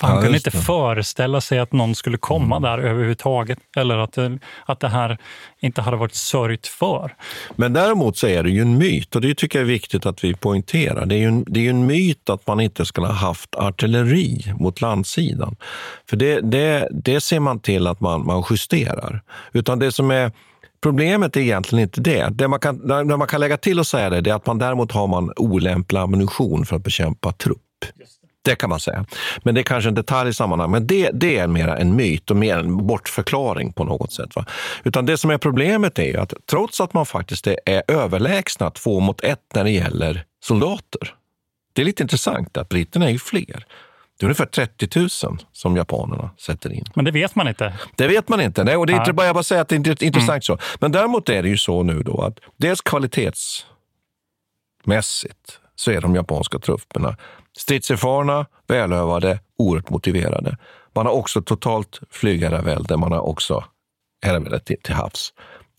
För 0.00 0.06
han 0.06 0.16
Ja, 0.16 0.22
kunde 0.22 0.36
just 0.36 0.46
inte 0.46 0.58
det. 0.58 0.64
föreställa 0.64 1.40
sig 1.40 1.58
att 1.58 1.72
någon 1.72 1.94
skulle 1.94 2.18
komma 2.18 2.56
Mm. 2.56 2.62
där 2.62 2.78
överhuvudtaget. 2.88 3.58
Eller 3.76 3.98
att 3.98 4.12
det, 4.12 4.38
att 4.66 4.80
det 4.80 4.88
här 4.88 5.18
inte 5.60 5.82
hade 5.82 5.96
varit 5.96 6.14
sörjt 6.14 6.66
för. 6.66 7.14
Men 7.56 7.72
däremot 7.72 8.16
så 8.16 8.26
är 8.26 8.42
det 8.42 8.50
ju 8.50 8.62
en 8.62 8.78
myt 8.78 9.14
och 9.14 9.20
det 9.20 9.34
tycker 9.34 9.58
jag 9.58 9.64
är 9.64 9.72
viktigt 9.72 10.06
att 10.06 10.24
vi 10.24 10.34
poängterar. 10.34 11.06
Det 11.06 11.14
är 11.14 11.18
ju 11.18 11.26
en, 11.28 11.44
det 11.48 11.66
är 11.66 11.70
en 11.70 11.86
myt 11.86 12.30
att 12.30 12.46
man 12.46 12.60
inte 12.60 12.84
skulle 12.84 13.06
ha 13.06 13.14
haft 13.14 13.54
artilleri 13.54 14.52
mot 14.58 14.80
landsidan. 14.80 15.56
För 16.10 16.16
det, 16.16 16.40
det, 16.40 16.88
det 16.90 17.20
ser 17.20 17.40
man 17.40 17.60
till 17.60 17.86
att 17.86 18.00
man, 18.00 18.26
man 18.26 18.42
justerar. 18.50 19.22
Utan 19.52 19.78
det 19.78 19.92
som 19.92 20.10
är 20.10 20.32
Problemet 20.82 21.36
är 21.36 21.40
egentligen 21.40 21.82
inte 21.82 22.00
det. 22.00 22.28
Det 22.30 22.48
man 22.48 22.60
kan, 22.60 22.88
det 22.88 23.16
man 23.16 23.26
kan 23.28 23.40
lägga 23.40 23.56
till 23.56 23.78
och 23.78 23.86
säga 23.86 24.10
det, 24.10 24.20
det 24.20 24.30
är 24.30 24.34
att 24.34 24.46
man 24.46 24.58
däremot 24.58 24.92
har 24.92 25.06
man 25.06 25.32
olämplig 25.36 26.00
ammunition 26.00 26.66
för 26.66 26.76
att 26.76 26.82
bekämpa 26.84 27.32
trupp. 27.32 27.58
Det 28.44 28.54
kan 28.54 28.70
man 28.70 28.80
säga. 28.80 29.04
Men 29.42 29.54
det 29.54 29.60
är 29.60 29.62
kanske 29.62 29.88
en 29.88 29.94
detalj 29.94 30.30
i 30.30 30.34
sammanhanget. 30.34 30.72
Men 30.72 30.86
det, 30.86 31.10
det 31.12 31.38
är 31.38 31.46
mer 31.46 31.68
en 31.68 31.96
myt 31.96 32.30
och 32.30 32.36
mer 32.36 32.58
en 32.58 32.86
bortförklaring 32.86 33.72
på 33.72 33.84
något 33.84 34.12
sätt. 34.12 34.36
Va? 34.36 34.44
Utan 34.84 35.06
det 35.06 35.18
som 35.18 35.30
är 35.30 35.38
problemet 35.38 35.98
är 35.98 36.04
ju 36.04 36.16
att 36.16 36.34
trots 36.50 36.80
att 36.80 36.94
man 36.94 37.06
faktiskt 37.06 37.46
är, 37.46 37.82
överlägsna 37.88 38.70
två 38.70 39.00
mot 39.00 39.24
ett 39.24 39.40
när 39.54 39.64
det 39.64 39.70
gäller 39.70 40.24
soldater. 40.44 41.14
Det 41.72 41.82
är 41.82 41.86
lite 41.86 42.02
intressant 42.02 42.56
att 42.56 42.68
britterna 42.68 43.06
är 43.06 43.10
ju 43.10 43.18
fler. 43.18 43.66
Det 44.18 44.24
är 44.24 44.26
ungefär 44.26 44.46
30 44.46 44.98
000 44.98 45.08
som 45.52 45.76
japanerna 45.76 46.30
sätter 46.38 46.72
in. 46.72 46.84
Men 46.94 47.04
det 47.04 47.10
vet 47.10 47.34
man 47.34 47.48
inte. 47.48 47.74
Det 47.96 48.08
vet 48.08 48.28
man 48.28 48.40
inte. 48.40 48.64
Nej, 48.64 48.76
och 48.76 48.86
det 48.86 48.92
är 48.92 48.98
inte 48.98 49.12
bara 49.12 49.26
jag 49.26 49.34
bara 49.34 49.42
säger 49.42 49.62
att 49.62 49.68
det 49.68 49.74
är 49.74 49.90
inte 49.90 50.06
intressant 50.06 50.44
så. 50.44 50.58
Men 50.80 50.92
däremot 50.92 51.28
är 51.28 51.42
det 51.42 51.48
ju 51.48 51.56
så 51.56 51.82
nu 51.82 52.02
då 52.02 52.20
att 52.20 52.38
dels 52.56 52.80
kvalitetsmässigt 52.80 55.58
så 55.76 55.90
är 55.90 56.00
de 56.00 56.14
japanska 56.14 56.58
trupperna 56.58 57.16
stridserfarna, 57.58 58.46
välövade, 58.66 59.38
oerhört 59.58 59.90
motiverade. 59.90 60.56
Man 60.94 61.06
har 61.06 61.12
också 61.12 61.42
totalt 61.42 62.00
flygherravälde, 62.10 62.96
man 62.96 63.12
har 63.12 63.20
också 63.20 63.64
herravälde 64.22 64.60
till, 64.60 64.76
till 64.82 64.94
havs. 64.94 65.32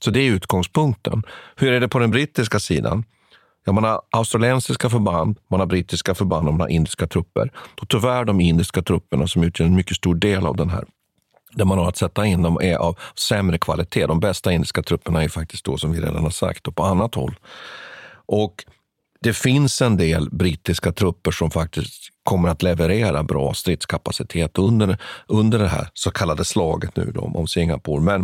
Så 0.04 0.12
det 0.12 0.20
är 0.20 0.32
utgångspunkten. 0.32 1.24
Hur 1.56 1.72
är 1.72 1.80
det 1.80 1.88
på 1.88 2.00
den 2.00 2.12
brittiska 2.12 2.60
sidan? 2.60 3.04
Ja, 3.66 3.72
man 3.72 3.84
har 3.84 4.02
australiensiska 4.10 4.90
förband, 4.90 5.38
man 5.48 5.60
har 5.60 5.68
brittiska 5.68 6.16
förband 6.16 6.48
och 6.48 6.54
man 6.54 6.62
har 6.62 6.68
indiska 6.68 7.08
trupper. 7.08 7.52
Och 7.82 7.90
tyvärr 7.90 8.26
de 8.26 8.42
indiska 8.42 8.82
trupperna 8.82 9.28
som 9.28 9.44
utgör 9.44 9.66
en 9.66 9.76
mycket 9.76 9.98
stor 9.98 10.16
del 10.16 10.46
av 10.46 10.56
den 10.56 10.70
här 10.70 10.86
där 11.56 11.66
man 11.66 11.78
har 11.78 11.90
att 11.90 11.98
sätta 11.98 12.26
in 12.26 12.42
dem 12.42 12.58
är 12.62 12.76
av 12.76 13.00
sämre 13.16 13.58
kvalitet. 13.58 14.06
De 14.06 14.20
bästa 14.20 14.52
indiska 14.52 14.84
trupperna 14.84 15.24
är 15.24 15.30
faktiskt 15.30 15.66
då, 15.66 15.78
som 15.78 15.92
vi 15.92 16.02
redan 16.02 16.24
har 16.24 16.30
sagt, 16.30 16.68
och 16.68 16.76
på 16.76 16.84
annat 16.84 17.16
håll. 17.16 17.36
Och 18.26 18.66
det 19.24 19.34
finns 19.34 19.82
en 19.82 19.98
del 19.98 20.30
brittiska 20.32 20.92
trupper 20.92 21.32
som 21.32 21.52
faktiskt 21.52 22.10
kommer 22.24 22.50
att 22.50 22.64
leverera 22.64 23.24
bra 23.24 23.54
stridskapacitet 23.54 24.58
under, 24.58 24.98
under 25.28 25.60
det 25.60 25.68
här 25.68 25.88
så 25.94 26.12
kallade 26.12 26.46
slaget 26.46 26.96
nu 26.96 27.12
då, 27.16 27.22
om 27.22 27.48
Singapore. 27.48 28.02
Men 28.02 28.24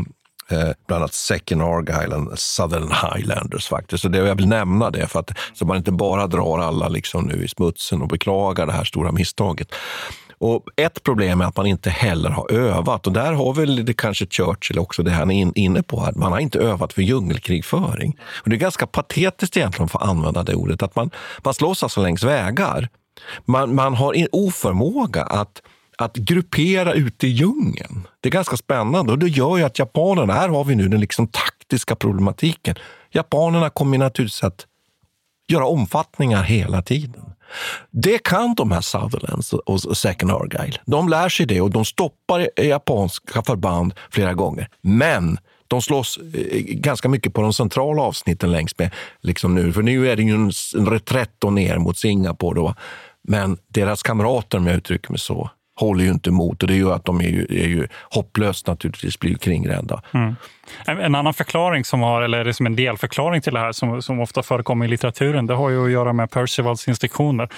eh, 0.50 0.70
bland 0.88 1.04
annat 1.04 1.14
Second 1.14 1.62
Argyle 1.62 2.14
and 2.14 2.40
Southern 2.40 2.92
Highlanders 2.92 3.68
faktiskt. 3.68 4.02
Så 4.02 4.10
det, 4.10 4.18
jag 4.18 4.36
vill 4.36 4.48
nämna 4.48 4.90
det 4.90 5.08
för 5.08 5.20
att 5.20 5.32
så 5.54 5.66
man 5.66 5.78
inte 5.78 5.92
bara 5.92 6.28
drar 6.28 6.60
alla 6.60 6.88
liksom 6.88 7.26
nu 7.26 7.44
i 7.44 7.48
smutsen 7.48 8.02
och 8.02 8.08
beklagar 8.08 8.66
det 8.66 8.74
här 8.74 8.84
stora 8.84 9.12
misstaget. 9.12 9.76
Och 10.40 10.64
ett 10.76 11.04
problem 11.04 11.42
är 11.42 11.46
att 11.46 11.58
man 11.58 11.66
inte 11.66 11.90
heller 11.90 12.30
har 12.30 12.52
övat 12.52 13.08
och 13.08 13.14
där 13.14 13.34
har 13.34 13.54
väl 13.54 13.86
det 13.86 13.94
kanske 13.94 14.26
Churchill 14.26 14.80
också 14.80 15.04
det 15.04 15.12
han 15.12 15.32
är 15.32 15.36
in, 15.36 15.52
inne 15.56 15.84
på 15.84 16.02
här. 16.02 16.14
Man 16.16 16.32
har 16.32 16.40
inte 16.40 16.60
övat 16.60 16.94
för 16.94 17.02
djungelkrigföring. 17.02 18.18
Och 18.44 18.50
det 18.50 18.56
är 18.56 18.60
ganska 18.60 18.88
patetiskt 18.88 19.58
egentligen 19.58 19.90
för 19.90 20.00
att 20.00 20.10
använda 20.10 20.44
det 20.44 20.56
ordet 20.56 20.84
att 20.84 20.96
man, 20.96 21.12
man 21.44 21.54
slåss 21.54 21.84
alltså 21.84 22.02
längs 22.02 22.24
vägar. 22.24 22.90
Man, 23.46 23.76
man 23.76 23.94
har 23.94 24.14
en 24.14 24.28
oförmåga 24.32 25.24
att 25.24 25.62
att 26.02 26.16
gruppera 26.16 26.94
ute 26.94 27.28
i 27.28 27.30
djungeln. 27.30 28.08
Det 28.22 28.30
är 28.30 28.32
ganska 28.32 28.58
spännande 28.58 29.12
och 29.12 29.20
det 29.20 29.28
gör 29.28 29.58
ju 29.58 29.64
att 29.64 29.80
japanerna, 29.80 30.34
här 30.34 30.50
har 30.50 30.64
vi 30.64 30.76
nu 30.76 30.88
den 30.88 31.00
liksom 31.00 31.28
taktiska 31.28 31.96
problematiken. 31.96 32.76
Japanerna 33.12 33.70
kommer 33.70 33.98
naturligtvis 33.98 34.44
att 34.44 34.68
göra 35.48 35.66
omfattningar 35.66 36.44
hela 36.44 36.82
tiden. 36.82 37.29
Det 37.92 38.24
kan 38.24 38.56
de 38.56 38.72
här 38.72 38.82
Sutherlands 38.82 39.54
och 39.54 39.98
Second 39.98 40.32
Argyle. 40.32 40.80
De 40.86 41.10
lär 41.10 41.30
sig 41.30 41.46
det 41.46 41.62
och 41.62 41.70
de 41.70 41.86
stoppar 41.86 42.50
japanska 42.58 43.44
förband 43.44 43.94
flera 44.12 44.34
gånger. 44.34 44.70
Men 44.82 45.40
de 45.68 45.82
slåss 45.82 46.18
eh, 46.18 46.62
ganska 46.62 47.10
mycket 47.10 47.34
på 47.34 47.42
de 47.42 47.54
centrala 47.54 48.02
avsnitten 48.02 48.52
längs 48.52 48.78
med. 48.78 48.94
Liksom 49.22 49.56
nu. 49.56 49.74
För 49.74 49.82
nu 49.82 50.10
är 50.10 50.16
det 50.16 50.24
ju 50.24 50.36
en, 50.36 50.52
en 50.78 50.90
reträtt 50.90 51.44
ner 51.52 51.78
mot 51.78 51.98
Singapore. 51.98 52.56
Då. 52.56 52.76
Men 53.28 53.58
deras 53.68 54.04
kamrater, 54.04 54.58
om 54.58 54.68
jag 54.68 54.76
uttrycker 54.76 55.12
mig 55.12 55.20
så, 55.20 55.50
håller 55.76 56.04
ju 56.04 56.10
inte 56.10 56.30
emot 56.30 56.64
och 56.64 56.68
det 56.68 56.76
gör 56.76 56.96
att 56.96 57.06
de 57.06 57.22
är 57.22 57.30
ju, 57.30 57.46
är 57.50 57.68
ju 57.68 57.88
hopplöst 58.10 58.68
naturligtvis 58.68 59.20
blir 59.20 59.36
kringrädda. 59.36 60.02
Mm. 60.14 60.36
En, 60.86 61.16
annan 61.16 61.34
förklaring 61.34 61.86
som 61.86 62.02
har, 62.02 62.22
eller 62.22 62.44
det 62.44 62.50
är 62.50 62.54
som 62.54 62.66
en 62.66 62.76
delförklaring 62.76 63.42
till 63.42 63.54
det 63.54 63.60
här 63.60 63.72
som, 63.72 64.02
som 64.02 64.20
ofta 64.20 64.44
förekommer 64.44 64.86
i 64.86 64.88
litteraturen, 64.88 65.48
det 65.48 65.54
har 65.54 65.70
ju 65.70 65.86
att 65.86 65.92
göra 65.92 66.14
med 66.14 66.32
Percivals 66.32 66.88
instruktioner 66.88 67.50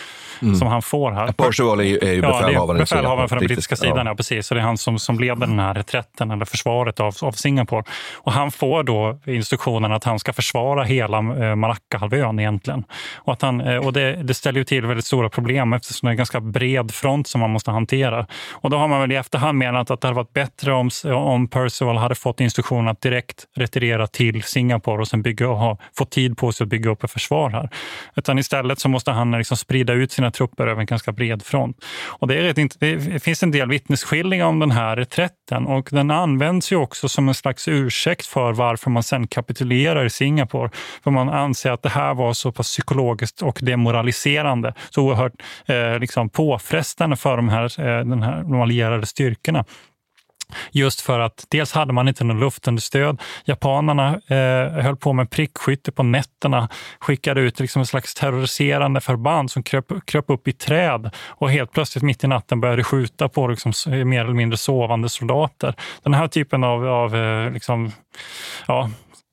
som 0.59 0.67
han 0.67 0.81
får 0.81 1.11
här. 1.11 1.31
Percival 1.31 1.79
är 1.79 1.83
ju, 1.83 1.97
är 1.97 2.13
ju 2.13 2.21
Ja, 2.21 2.27
befälhavaren. 2.27 2.47
Singapore, 2.55 2.79
befälhavaren 2.79 3.29
för 3.29 3.35
den 3.35 3.47
brittiska- 3.47 3.75
sidan, 3.75 4.05
ja. 4.05 4.15
precis. 4.15 4.47
Så 4.47 4.53
det 4.53 4.59
är 4.59 4.63
han 4.63 4.77
som, 4.77 4.99
som 4.99 5.19
leder 5.19 5.47
den 5.47 5.59
här 5.59 5.73
reträtten 5.73 6.31
eller 6.31 6.45
försvaret 6.45 6.99
av, 6.99 7.15
av 7.21 7.31
Singapore. 7.31 7.83
Och 8.13 8.31
han 8.31 8.51
får 8.51 8.83
då 8.83 9.19
instruktionen 9.25 9.91
att 9.91 10.03
han 10.03 10.19
ska 10.19 10.33
försvara 10.33 10.83
hela 10.83 11.17
eh, 11.17 11.55
Malaccahalvön 11.55 12.39
egentligen. 12.39 12.83
Och, 13.15 13.33
att 13.33 13.41
han, 13.41 13.61
eh, 13.61 13.77
och 13.77 13.93
det, 13.93 14.13
det 14.23 14.33
ställer 14.33 14.59
ju 14.59 14.63
till 14.63 14.85
väldigt 14.85 15.05
stora 15.05 15.29
problem 15.29 15.73
eftersom 15.73 16.07
det 16.07 16.09
är 16.09 16.11
en 16.11 16.17
ganska 16.17 16.39
bred 16.39 16.91
front 16.93 17.27
som 17.27 17.41
man 17.41 17.49
måste 17.49 17.71
hantera. 17.71 18.25
Och 18.51 18.69
då 18.69 18.77
har 18.77 18.87
man 18.87 19.01
väl 19.01 19.11
i 19.11 19.15
efterhand 19.15 19.57
menat 19.57 19.91
att 19.91 20.01
det 20.01 20.07
hade 20.07 20.15
varit 20.15 20.33
bättre 20.33 20.73
om, 20.73 20.89
om 21.05 21.47
Percival 21.47 21.97
hade 21.97 22.15
fått 22.15 22.41
instruktionen 22.41 22.87
att 22.87 23.00
direkt 23.01 23.45
retirera 23.55 24.07
till 24.07 24.43
Singapore 24.43 25.01
och 25.01 25.07
sen 25.07 25.21
bygga 25.21 25.49
och 25.49 25.57
ha, 25.57 25.77
få 25.97 26.05
tid 26.05 26.37
på 26.37 26.51
sig 26.51 26.63
att 26.63 26.69
bygga 26.69 26.89
upp 26.89 27.03
ett 27.03 27.11
försvar 27.11 27.49
här. 27.49 27.69
Utan 28.15 28.39
istället 28.39 28.79
så 28.79 28.89
måste 28.89 29.11
han 29.11 29.31
liksom 29.31 29.57
sprida 29.57 29.93
ut 29.93 30.11
sina 30.11 30.31
trupper 30.31 30.67
över 30.67 30.81
en 30.81 30.85
ganska 30.85 31.11
bred 31.11 31.43
front. 31.43 31.77
Och 32.07 32.27
det, 32.27 32.35
är 32.35 32.41
rätt, 32.41 32.79
det 32.79 33.23
finns 33.23 33.43
en 33.43 33.51
del 33.51 33.69
vittnesskildringar 33.69 34.45
om 34.45 34.59
den 34.59 34.71
här 34.71 34.95
reträtten 34.95 35.67
och 35.67 35.89
den 35.91 36.11
används 36.11 36.71
ju 36.71 36.75
också 36.75 37.09
som 37.09 37.27
en 37.27 37.33
slags 37.33 37.67
ursäkt 37.67 38.25
för 38.25 38.53
varför 38.53 38.89
man 38.89 39.03
sen 39.03 39.27
kapitulerar 39.27 40.05
i 40.05 40.09
Singapore. 40.09 40.69
För 41.03 41.11
man 41.11 41.29
anser 41.29 41.71
att 41.71 41.83
det 41.83 41.89
här 41.89 42.13
var 42.13 42.33
så 42.33 42.51
pass 42.51 42.67
psykologiskt 42.67 43.41
och 43.41 43.59
demoraliserande, 43.61 44.73
så 44.89 45.03
oerhört 45.03 45.33
eh, 45.65 45.99
liksom 45.99 46.29
påfrestande 46.29 47.15
för 47.15 47.37
de 47.37 47.49
här, 47.49 47.79
eh, 47.79 48.05
den 48.05 48.23
här, 48.23 48.43
de 48.43 48.61
allierade 48.61 49.05
styrkorna. 49.05 49.65
Just 50.71 51.01
för 51.01 51.19
att 51.19 51.45
dels 51.49 51.71
hade 51.71 51.93
man 51.93 52.07
inte 52.07 52.23
någon 52.23 52.39
luftunderstöd. 52.39 53.21
Japanerna 53.45 54.07
eh, 54.27 54.83
höll 54.83 54.95
på 54.95 55.13
med 55.13 55.29
prickskytte 55.29 55.91
på 55.91 56.03
nätterna, 56.03 56.69
skickade 56.99 57.41
ut 57.41 57.59
liksom 57.59 57.79
en 57.79 57.85
slags 57.85 58.13
terroriserande 58.13 59.01
förband 59.01 59.51
som 59.51 59.63
kröp, 59.63 60.05
kröp 60.05 60.29
upp 60.29 60.47
i 60.47 60.53
träd 60.53 61.11
och 61.27 61.51
helt 61.51 61.71
plötsligt 61.71 62.03
mitt 62.03 62.23
i 62.23 62.27
natten 62.27 62.61
började 62.61 62.83
skjuta 62.83 63.29
på 63.29 63.47
liksom, 63.47 63.73
mer 63.87 64.21
eller 64.21 64.33
mindre 64.33 64.57
sovande 64.57 65.09
soldater. 65.09 65.75
Den 66.03 66.13
här 66.13 66.27
typen 66.27 66.63
av, 66.63 66.87
av 66.87 67.15
eh, 67.15 67.51
liksom, 67.51 67.91
ja, 68.67 68.89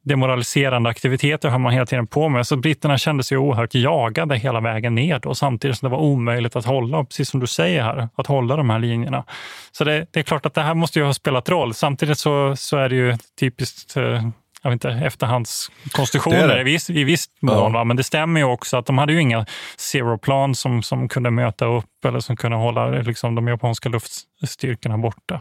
demoraliserande 0.09 0.91
aktiviteter 0.91 1.49
höll 1.49 1.61
man 1.61 1.73
hela 1.73 1.87
tiden 1.87 2.07
på 2.07 2.29
med. 2.29 2.47
Så 2.47 2.57
britterna 2.57 2.99
kände 2.99 3.23
sig 3.23 3.39
oerhört 3.39 3.75
jagade 3.75 4.37
hela 4.37 4.61
vägen 4.61 4.95
ner 4.95 5.27
och 5.27 5.37
samtidigt 5.37 5.79
som 5.79 5.89
det 5.89 5.97
var 5.97 6.03
omöjligt 6.03 6.57
att 6.57 6.65
hålla, 6.65 7.05
precis 7.05 7.29
som 7.29 7.41
du 7.41 7.47
säger 7.47 7.83
här, 7.83 8.09
att 8.15 8.27
hålla 8.27 8.57
de 8.57 8.71
här 8.71 8.79
linjerna. 8.79 9.25
Så 9.73 9.85
det, 9.85 10.07
det 10.11 10.21
är 10.21 10.25
klart 10.25 10.47
att 10.47 10.55
det 10.55 10.63
här 10.63 10.75
måste 10.75 10.99
ju 10.99 11.05
ha 11.05 11.15
spelat 11.15 11.49
roll. 11.49 11.75
Samtidigt 11.75 12.19
så, 12.19 12.57
så 12.57 12.77
är 12.77 12.89
det 12.89 12.97
ju 12.97 13.17
typiskt 13.41 13.97
eh, 13.97 14.29
jag 14.63 14.71
vet 14.71 14.85
inte, 14.85 15.07
efterhandskonstruktioner 15.07 16.49
Det 16.49 16.55
det. 16.55 16.61
i 16.61 16.65
viss, 16.65 16.91
i 16.91 17.05
viss 17.05 17.27
mån. 17.41 17.75
Ja. 17.75 17.85
Men 17.85 17.97
det 17.97 18.05
stämmer 18.05 18.41
ju 18.41 18.47
också 18.47 18.77
att 18.77 18.87
de 18.87 18.99
hade 18.99 19.13
ju 19.13 19.21
inga 19.21 19.47
zero-plan 19.77 20.55
som, 20.55 20.83
som 20.83 21.09
kunde 21.09 21.31
möta 21.31 21.67
upp 21.67 22.05
eller 22.05 22.21
som 22.21 22.37
kunde 22.37 22.57
hålla 22.57 22.89
liksom, 22.89 23.35
de 23.35 23.49
japanska 23.49 23.89
luftstyrkorna 23.89 24.99
borta. 24.99 25.41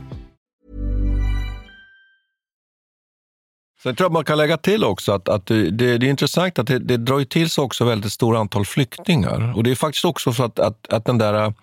Sen 3.83 3.95
tror 3.95 4.05
jag 4.05 4.11
man 4.11 4.25
kan 4.25 4.37
lägga 4.37 4.57
till 4.57 4.83
också 4.83 5.11
att, 5.11 5.29
att 5.29 5.45
det, 5.45 5.71
det, 5.71 5.85
är 5.85 6.03
intressant 6.03 6.59
att 6.59 6.67
det, 6.67 6.79
det 6.79 6.97
drar 6.97 7.19
ju 7.19 7.25
till 7.25 7.49
sig 7.49 7.61
också 7.61 7.85
väldigt 7.85 8.11
stort 8.11 8.35
antal 8.35 8.65
flyktingar. 8.65 9.53
Och 9.55 9.63
det 9.63 9.71
är 9.71 9.75
faktiskt 9.75 10.05
också 10.05 10.33
så 10.33 10.43
att, 10.43 10.59
att, 10.59 10.93
att 10.93 11.05
den 11.05 11.17
där 11.17 11.53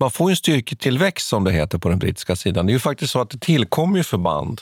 man 0.00 0.10
får 0.10 0.30
en 0.30 0.36
styrketillväxt 0.36 1.28
som 1.28 1.44
det 1.44 1.52
heter 1.52 1.78
på 1.78 1.88
den 1.88 1.98
brittiska 1.98 2.36
sidan. 2.36 2.66
Det 2.66 2.70
är 2.70 2.74
ju 2.74 2.80
faktiskt 2.80 3.12
så 3.12 3.20
att 3.20 3.30
det 3.30 3.38
tillkommer 3.38 3.96
ju 3.96 4.04
förband 4.04 4.60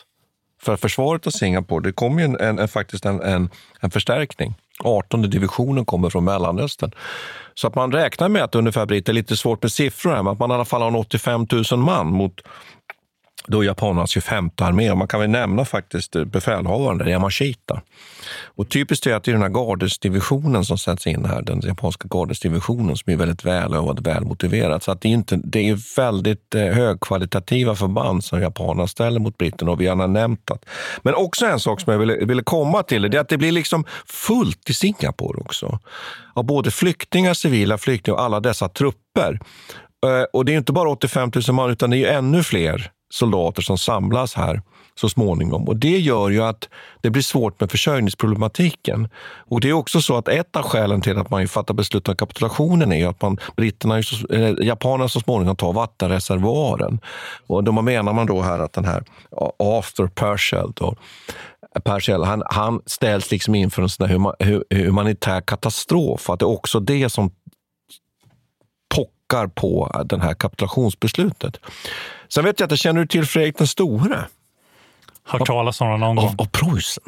för 0.62 0.76
försvaret 0.76 1.26
av 1.26 1.30
Singapore. 1.30 1.82
Det 1.82 1.92
kommer 1.92 2.22
ju 2.22 2.24
en, 2.24 2.58
en, 2.58 2.68
faktiskt 2.68 3.04
en, 3.04 3.20
en, 3.22 3.50
en 3.80 3.90
förstärkning. 3.90 4.54
18 4.84 5.22
divisionen 5.22 5.84
kommer 5.84 6.10
från 6.10 6.24
Mellanöstern. 6.24 6.92
Så 7.54 7.66
att 7.66 7.74
man 7.74 7.92
räknar 7.92 8.28
med 8.28 8.42
att 8.42 8.54
ungefär, 8.54 8.86
Britt, 8.86 9.06
det 9.06 9.12
är 9.12 9.14
lite 9.14 9.36
svårt 9.36 9.62
med 9.62 9.72
siffror 9.72 10.10
här, 10.10 10.22
men 10.22 10.32
att 10.32 10.38
man 10.38 10.50
i 10.50 10.54
alla 10.54 10.64
fall 10.64 10.82
har 10.82 10.96
85 10.96 11.46
000 11.70 11.80
man 11.80 12.06
mot 12.06 12.40
då 13.46 13.64
japanernas 13.64 14.10
25 14.10 14.50
armé. 14.56 14.90
Och 14.90 14.98
man 14.98 15.08
kan 15.08 15.20
väl 15.20 15.30
nämna 15.30 15.64
faktiskt 15.64 16.16
eh, 16.16 16.24
befälhavaren, 16.24 17.08
Yamashita. 17.08 17.82
Och 18.44 18.68
typiskt 18.68 19.06
är 19.06 19.14
att 19.14 19.24
det 19.24 19.30
är 19.30 19.32
den 19.32 19.42
här 19.42 19.48
gardesdivisionen 19.48 20.64
som 20.64 20.78
sätts 20.78 21.06
in 21.06 21.24
här, 21.24 21.42
den 21.42 21.60
japanska 21.60 22.08
gardesdivisionen 22.08 22.96
som 22.96 23.12
är 23.12 23.16
väldigt 23.16 23.44
välövad 23.44 23.98
och 23.98 24.06
välmotiverad. 24.06 24.82
Så 24.82 24.92
att 24.92 25.00
det 25.00 25.08
är, 25.08 25.12
inte, 25.12 25.40
det 25.44 25.68
är 25.68 25.96
väldigt 25.96 26.54
eh, 26.54 26.62
högkvalitativa 26.62 27.74
förband 27.74 28.24
som 28.24 28.40
japanerna 28.40 28.86
ställer 28.86 29.20
mot 29.20 29.38
britterna 29.38 29.70
och 29.70 29.80
vi 29.80 29.86
har 29.86 30.08
nämnt 30.08 30.50
att. 30.50 30.64
Men 31.02 31.14
också 31.14 31.46
en 31.46 31.60
sak 31.60 31.80
som 31.80 31.92
jag 31.92 32.00
ville, 32.00 32.24
ville 32.24 32.42
komma 32.42 32.82
till, 32.82 33.02
det 33.02 33.16
är 33.16 33.20
att 33.20 33.28
det 33.28 33.38
blir 33.38 33.52
liksom 33.52 33.84
fullt 34.06 34.70
i 34.70 34.74
Singapore 34.74 35.40
också. 35.40 35.78
Av 36.34 36.44
både 36.44 36.70
flyktingar, 36.70 37.34
civila 37.34 37.78
flyktingar 37.78 38.16
och 38.16 38.22
alla 38.24 38.40
dessa 38.40 38.68
trupper. 38.68 39.40
Eh, 40.06 40.22
och 40.32 40.44
det 40.44 40.52
är 40.52 40.56
inte 40.56 40.72
bara 40.72 40.88
85 40.88 41.30
000 41.48 41.54
man, 41.54 41.70
utan 41.70 41.90
det 41.90 42.04
är 42.04 42.18
ännu 42.18 42.42
fler 42.42 42.92
soldater 43.10 43.62
som 43.62 43.78
samlas 43.78 44.34
här 44.34 44.62
så 44.94 45.08
småningom. 45.08 45.68
Och 45.68 45.76
Det 45.76 45.98
gör 45.98 46.30
ju 46.30 46.42
att 46.42 46.68
det 47.00 47.10
blir 47.10 47.22
svårt 47.22 47.60
med 47.60 47.70
försörjningsproblematiken. 47.70 49.08
Och 49.36 49.60
Det 49.60 49.68
är 49.68 49.72
också 49.72 50.00
så 50.00 50.16
att 50.16 50.28
ett 50.28 50.56
av 50.56 50.62
skälen 50.62 51.00
till 51.00 51.18
att 51.18 51.30
man 51.30 51.48
fattar 51.48 51.74
beslut 51.74 52.08
om 52.08 52.16
kapitulationen 52.16 52.92
är 52.92 53.08
att 53.08 53.22
man, 53.22 53.38
britterna, 53.56 54.02
japanerna 54.62 55.08
så 55.08 55.20
småningom 55.20 55.56
tar 55.56 55.72
vattenreservoaren. 55.72 57.00
Och 57.46 57.64
då 57.64 57.72
menar 57.72 58.12
man 58.12 58.26
då 58.26 58.40
här 58.40 58.58
att 58.58 58.72
den 58.72 58.84
här 58.84 59.04
After 59.58 60.06
Pershel, 60.06 60.72
då, 60.74 60.96
Pershel 61.84 62.24
han, 62.24 62.42
han 62.46 62.80
ställs 62.86 63.30
liksom 63.30 63.54
inför 63.54 63.82
en 63.82 63.88
sån 63.88 64.32
humanitär 64.70 65.40
katastrof. 65.40 66.30
Att 66.30 66.38
det 66.38 66.44
är 66.44 66.50
också 66.50 66.80
det 66.80 67.08
som 67.08 67.30
pockar 69.28 69.46
på 69.46 70.02
det 70.04 70.22
här 70.22 70.34
kapitulationsbeslutet. 70.34 71.60
Sen 72.28 72.44
vet 72.44 72.60
jag 72.60 72.66
att 72.66 72.70
jag 72.70 72.78
känner 72.78 73.00
du 73.00 73.06
till 73.06 73.26
Fredrik 73.26 73.58
den 73.58 73.66
store? 73.66 74.24
Hört 75.24 75.46
talas 75.46 75.80
om 75.80 75.86
honom 75.86 76.00
någon 76.00 76.16
gång. 76.16 76.26
Av, 76.26 76.34
av 76.38 76.48
Preussen. 76.52 77.04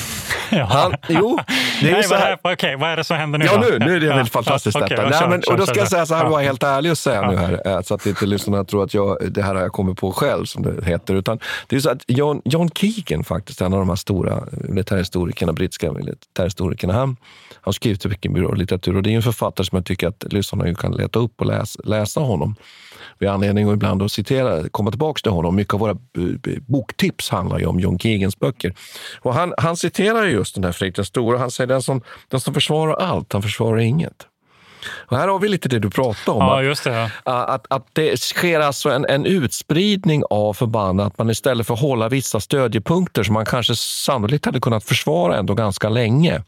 ja. 0.50 0.64
Han, 0.64 0.94
jo, 1.08 1.38
det 1.80 1.90
är 1.90 1.92
Nej, 1.92 2.02
så 2.02 2.14
här. 2.14 2.38
Vad, 2.42 2.52
okay, 2.52 2.76
vad 2.76 2.90
är 2.90 2.96
det 2.96 3.04
som 3.04 3.16
händer 3.16 3.38
nu? 3.38 3.44
Ja, 3.44 3.56
då? 3.56 3.60
nu, 3.60 3.78
nu 3.78 3.96
är 3.96 4.00
det 4.00 4.06
ja. 4.06 4.16
väldigt 4.16 4.32
fantastiskt 4.32 4.76
okay, 4.76 4.88
detta. 4.88 5.08
Nej, 5.08 5.28
men, 5.28 5.42
och 5.50 5.56
då 5.56 5.66
ska 5.66 5.78
jag 5.78 5.88
säga 5.88 6.06
så 6.06 6.14
här, 6.14 6.24
vara 6.24 6.42
helt 6.42 6.62
ärlig 6.62 6.92
och 6.92 6.98
säga 6.98 7.30
nu 7.30 7.36
här, 7.36 7.62
eh, 7.66 7.80
så 7.82 7.94
att 7.94 8.06
inte 8.06 8.26
lyssnarna 8.26 8.64
tror 8.64 8.84
att 8.84 8.94
jag, 8.94 9.32
det 9.32 9.42
här 9.42 9.54
har 9.54 9.62
jag 9.62 9.72
kommit 9.72 9.98
på 9.98 10.12
själv, 10.12 10.44
som 10.44 10.62
det 10.62 10.84
heter. 10.84 11.14
Utan 11.14 11.38
det 11.66 11.76
är 11.76 11.80
så 11.80 11.90
att 11.90 12.02
John, 12.06 12.42
John 12.44 12.70
Keegan, 12.70 13.24
faktiskt, 13.24 13.60
en 13.60 13.72
av 13.72 13.78
de 13.78 13.88
här 13.88 13.96
stora 13.96 14.44
militärhistorikerna, 14.50 15.52
brittiska 15.52 15.92
militärhistorikerna, 15.92 16.92
han 16.92 17.16
har 17.60 17.72
skrivit 17.72 18.04
mycket 18.04 18.58
litteratur 18.58 18.96
och 18.96 19.02
det 19.02 19.10
är 19.10 19.16
en 19.16 19.22
författare 19.22 19.66
som 19.66 19.76
jag 19.76 19.84
tycker 19.84 20.08
att 20.08 20.32
lyssnarna 20.32 20.74
kan 20.74 20.92
leta 20.92 21.18
upp 21.18 21.40
och 21.40 21.46
läsa, 21.46 21.80
läsa 21.84 22.20
honom 22.20 22.56
vi 23.18 23.26
har 23.26 23.34
anledning 23.34 23.68
att 23.68 23.74
ibland 23.74 24.02
att 24.02 24.12
citera, 24.12 24.68
komma 24.68 24.90
tillbaka 24.90 25.20
till 25.22 25.32
honom. 25.32 25.56
Mycket 25.56 25.74
av 25.74 25.80
våra 25.80 25.96
boktips 26.66 27.30
handlar 27.30 27.58
ju 27.58 27.66
om 27.66 27.80
John 27.80 27.98
Keegans 27.98 28.38
böcker. 28.38 28.74
Och 29.20 29.34
han, 29.34 29.54
han 29.58 29.76
citerar 29.76 30.24
just 30.24 30.54
den 30.54 30.64
här 30.64 30.72
Fredrik 30.72 30.96
den 30.96 31.04
store. 31.04 31.38
Han 31.38 31.50
säger 31.50 31.68
den 31.68 31.82
som, 31.82 32.02
den 32.28 32.40
som 32.40 32.54
försvarar 32.54 32.94
allt, 32.94 33.32
han 33.32 33.42
försvarar 33.42 33.78
inget. 33.78 34.26
Och 34.86 35.16
här 35.16 35.28
har 35.28 35.38
vi 35.38 35.48
lite 35.48 35.68
det 35.68 35.78
du 35.78 35.90
pratade 35.90 36.38
om. 36.38 36.44
Ja, 36.44 36.62
just 36.62 36.84
det. 36.84 37.04
Att, 37.04 37.48
att, 37.48 37.66
att 37.68 37.86
det 37.92 38.20
sker 38.20 38.60
alltså 38.60 38.90
en, 38.90 39.06
en 39.06 39.26
utspridning 39.26 40.22
av 40.30 40.54
förband. 40.54 41.00
Att 41.00 41.18
man 41.18 41.30
istället 41.30 41.66
för 41.66 41.74
att 41.74 41.80
hålla 41.80 42.08
vissa 42.08 42.40
stödjepunkter 42.40 43.22
som 43.22 43.34
man 43.34 43.46
kanske 43.46 43.76
sannolikt 43.76 44.44
hade 44.44 44.60
kunnat 44.60 44.84
försvara 44.84 45.36
ändå 45.36 45.54
ganska 45.54 45.88
länge 45.88 46.42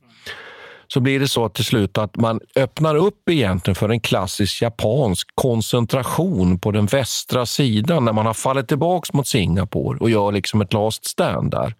så 0.92 1.00
blir 1.00 1.20
det 1.20 1.28
så 1.28 1.48
till 1.48 1.64
slut 1.64 1.98
att 1.98 2.16
man 2.16 2.40
öppnar 2.57 2.96
upp 2.96 3.28
egentligen 3.31 3.74
för 3.74 3.88
en 3.88 4.00
klassisk 4.00 4.62
japansk 4.62 5.28
koncentration 5.35 6.59
på 6.59 6.70
den 6.70 6.87
västra 6.87 7.46
sidan 7.46 8.05
när 8.05 8.12
man 8.12 8.26
har 8.26 8.35
fallit 8.35 8.68
tillbaka 8.68 9.16
mot 9.16 9.26
Singapore 9.26 9.98
och 9.98 10.11
gör 10.11 10.33
liksom 10.33 10.61
ett 10.61 10.72
last 10.72 11.05
stand 11.05 11.50
där. 11.50 11.74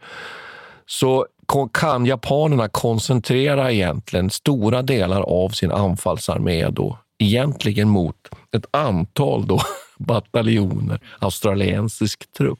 Så 0.87 1.27
kan 1.72 2.07
japanerna 2.07 2.68
koncentrera 2.68 3.72
egentligen 3.72 4.31
stora 4.31 4.83
delar 4.83 5.20
av 5.20 5.48
sin 5.48 5.72
anfallsarmé 5.72 6.68
då 6.68 6.98
egentligen 7.18 7.88
mot 7.88 8.16
ett 8.57 8.66
antal 8.70 9.46
då 9.46 9.61
bataljoner 9.98 11.01
australiensisk 11.18 12.33
trupp 12.33 12.59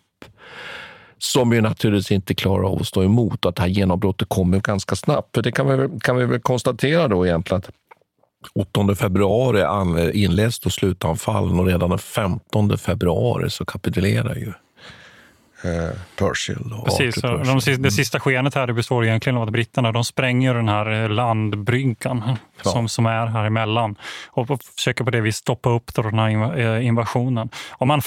som 1.23 1.53
ju 1.53 1.61
naturligtvis 1.61 2.11
inte 2.11 2.35
klarar 2.35 2.65
av 2.65 2.81
att 2.81 2.87
stå 2.87 3.03
emot 3.03 3.45
och 3.45 3.49
att 3.49 3.57
det 3.57 3.63
här 3.63 3.69
genombrottet 3.69 4.29
kommer 4.29 4.61
ganska 4.61 4.97
snabbt. 4.97 5.35
För 5.35 5.43
det 5.43 5.53
kan 5.53 5.67
vi, 5.67 5.99
kan 6.01 6.17
vi 6.17 6.25
väl 6.25 6.41
konstatera 6.41 7.09
då 7.09 7.27
egentligen 7.27 7.59
att 7.59 7.71
8 8.55 8.95
februari 8.95 9.63
inleds 10.25 10.61
då 10.61 10.71
slutanfallen 10.71 11.59
och 11.59 11.67
redan 11.67 11.91
den 11.91 11.99
15 11.99 12.79
februari 12.79 13.51
så 13.51 13.65
kapitulerar 13.65 14.35
ju 14.35 14.53
eh, 15.65 15.91
Pershil. 16.17 16.73
Och 16.79 16.85
Precis, 16.85 17.23
Pershil. 17.23 17.47
De, 17.47 17.59
det 17.59 17.75
mm. 17.75 17.91
sista 17.91 18.21
skenet 18.21 18.55
här 18.55 18.73
består 18.73 19.05
egentligen 19.05 19.37
av 19.37 19.43
att 19.43 19.51
britterna 19.51 19.93
de 19.93 20.05
spränger 20.05 20.55
den 20.55 20.69
här 20.69 21.09
landbryggan 21.09 22.23
ja. 22.65 22.71
som, 22.71 22.89
som 22.89 23.07
är 23.07 23.27
här 23.27 23.45
emellan 23.45 23.97
och 24.31 24.63
försöker 24.77 25.05
på 25.05 25.11
det 25.11 25.21
viset 25.21 25.41
stoppa 25.41 25.71
upp 25.71 25.95
den 25.95 26.19
här 26.19 26.59
eh, 26.59 26.87
invasionen. 26.87 27.51
Och 27.71 27.87
man, 27.87 28.03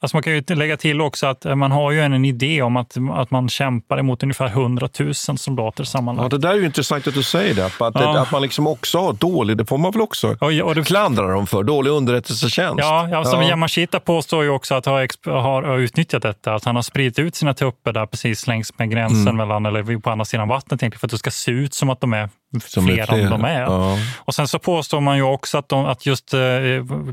alltså 0.00 0.16
man 0.16 0.22
kan 0.22 0.32
ju 0.32 0.42
lägga 0.48 0.76
till 0.76 1.00
också 1.00 1.26
att 1.26 1.44
eh, 1.44 1.54
man 1.54 1.72
har 1.72 1.90
ju 1.90 2.00
en, 2.00 2.24
idé 2.24 2.62
om 2.62 2.76
att, 2.76 2.96
att 3.12 3.30
man 3.30 3.48
kämpar 3.48 3.98
emot 3.98 4.22
ungefär 4.22 4.46
100 4.46 4.88
000 4.98 5.14
soldater 5.14 5.84
sammanlagt. 5.84 6.32
Ja, 6.32 6.38
det 6.38 6.48
där 6.48 6.54
är 6.54 6.58
ju 6.58 6.66
intressant 6.66 7.06
att 7.06 7.14
du 7.14 7.22
säger 7.22 7.54
det. 7.54 7.66
Att, 7.66 7.74
ja. 7.78 8.18
att 8.20 8.30
man 8.30 8.42
liksom 8.42 8.66
också 8.66 8.98
har 8.98 9.12
dålig, 9.12 9.56
det 9.56 9.64
får 9.64 9.78
man 9.78 9.92
väl 9.92 10.00
också 10.00 10.36
och, 10.40 10.52
och 10.52 10.74
det, 10.74 10.84
klandra 10.84 11.26
dem 11.26 11.46
för, 11.46 11.62
dålig 11.62 11.90
underrättelsetjänst. 11.90 12.78
Ja, 12.78 13.24
som 13.24 13.42
ja. 13.42 13.48
Yamashita 13.48 14.00
påstår 14.00 14.44
ju 14.44 14.50
också 14.50 14.74
att 14.74 14.86
ha, 14.86 15.06
har, 15.24 15.62
har 15.62 15.78
utnyttjat 15.78 16.22
detta, 16.22 16.54
att 16.54 16.64
han 16.64 16.74
har 16.74 16.82
spridit 16.90 17.18
ut 17.18 17.34
sina 17.34 17.54
trupper 17.54 17.92
där 17.92 18.06
precis 18.06 18.46
längs 18.46 18.78
med 18.78 18.90
gränsen 18.90 19.20
mm. 19.22 19.36
mellan, 19.36 19.66
eller 19.66 19.98
på 19.98 20.10
andra 20.10 20.24
sidan 20.24 20.48
vattnet 20.48 20.80
för 20.98 21.06
att 21.06 21.10
det 21.10 21.18
ska 21.18 21.30
se 21.30 21.50
ut 21.50 21.74
som 21.74 21.90
att 21.90 22.00
de 22.00 22.12
är 22.12 22.28
som 22.58 22.86
fler 22.86 23.14
än 23.14 23.30
de 23.30 23.44
är. 23.44 23.60
Ja. 23.60 23.98
Och 24.18 24.34
sen 24.34 24.48
så 24.48 24.58
påstår 24.58 25.00
man 25.00 25.16
ju 25.16 25.22
också 25.22 25.58
att, 25.58 25.68
de, 25.68 25.86
att 25.86 26.06
just 26.06 26.34
eh, 26.34 26.40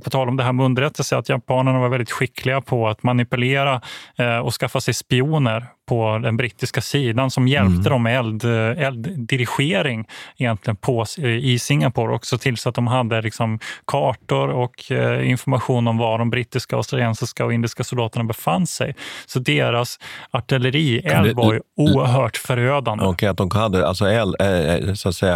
på 0.04 0.10
tal 0.10 0.30
om 0.30 0.38
det 0.38 0.44
här 0.44 0.54
med 0.54 0.66
underrättelse, 0.66 1.18
att 1.18 1.30
japanerna 1.30 1.80
var 1.80 1.90
väldigt 1.90 2.12
skickliga 2.12 2.62
på 2.62 2.88
att 2.88 3.04
manipulera 3.04 3.82
eh, 4.18 4.38
och 4.38 4.54
skaffa 4.54 4.82
sig 4.82 4.94
spioner 4.94 5.66
på 5.88 6.20
den 6.24 6.38
brittiska 6.38 6.82
sidan 6.82 7.32
som 7.32 7.48
hjälpte 7.48 7.72
mm. 7.72 7.84
dem 7.84 8.04
med 8.04 8.20
eld, 8.20 8.46
elddirigering 8.78 10.08
egentligen 10.38 10.76
på, 10.76 11.06
i 11.42 11.60
Singapore 11.60 12.16
också 12.16 12.38
till 12.38 12.58
så 12.58 12.70
att 12.70 12.76
de 12.76 12.88
hade 12.88 13.22
liksom 13.22 13.60
kartor 13.86 14.50
och 14.50 14.92
eh, 14.92 15.30
information 15.30 15.88
om 15.88 15.98
var 15.98 16.18
de 16.18 16.30
brittiska, 16.30 16.76
australiensiska 16.76 17.46
och 17.46 17.54
indiska 17.54 17.84
soldaterna 17.84 18.26
befann 18.26 18.68
sig. 18.68 18.96
Så 19.26 19.40
deras 19.40 20.00
artillerield 20.32 21.36
var 21.36 21.54
ju 21.54 21.62
oerhört 21.78 22.38
förödande. 22.38 23.04
Okej, 23.04 23.14
okay, 23.14 23.30
att 23.30 23.38
de 23.38 23.60
hade 23.60 23.88
alltså 23.88 24.06
eld, 24.06 24.36
så 25.00 25.10
att 25.10 25.16
säga 25.16 25.27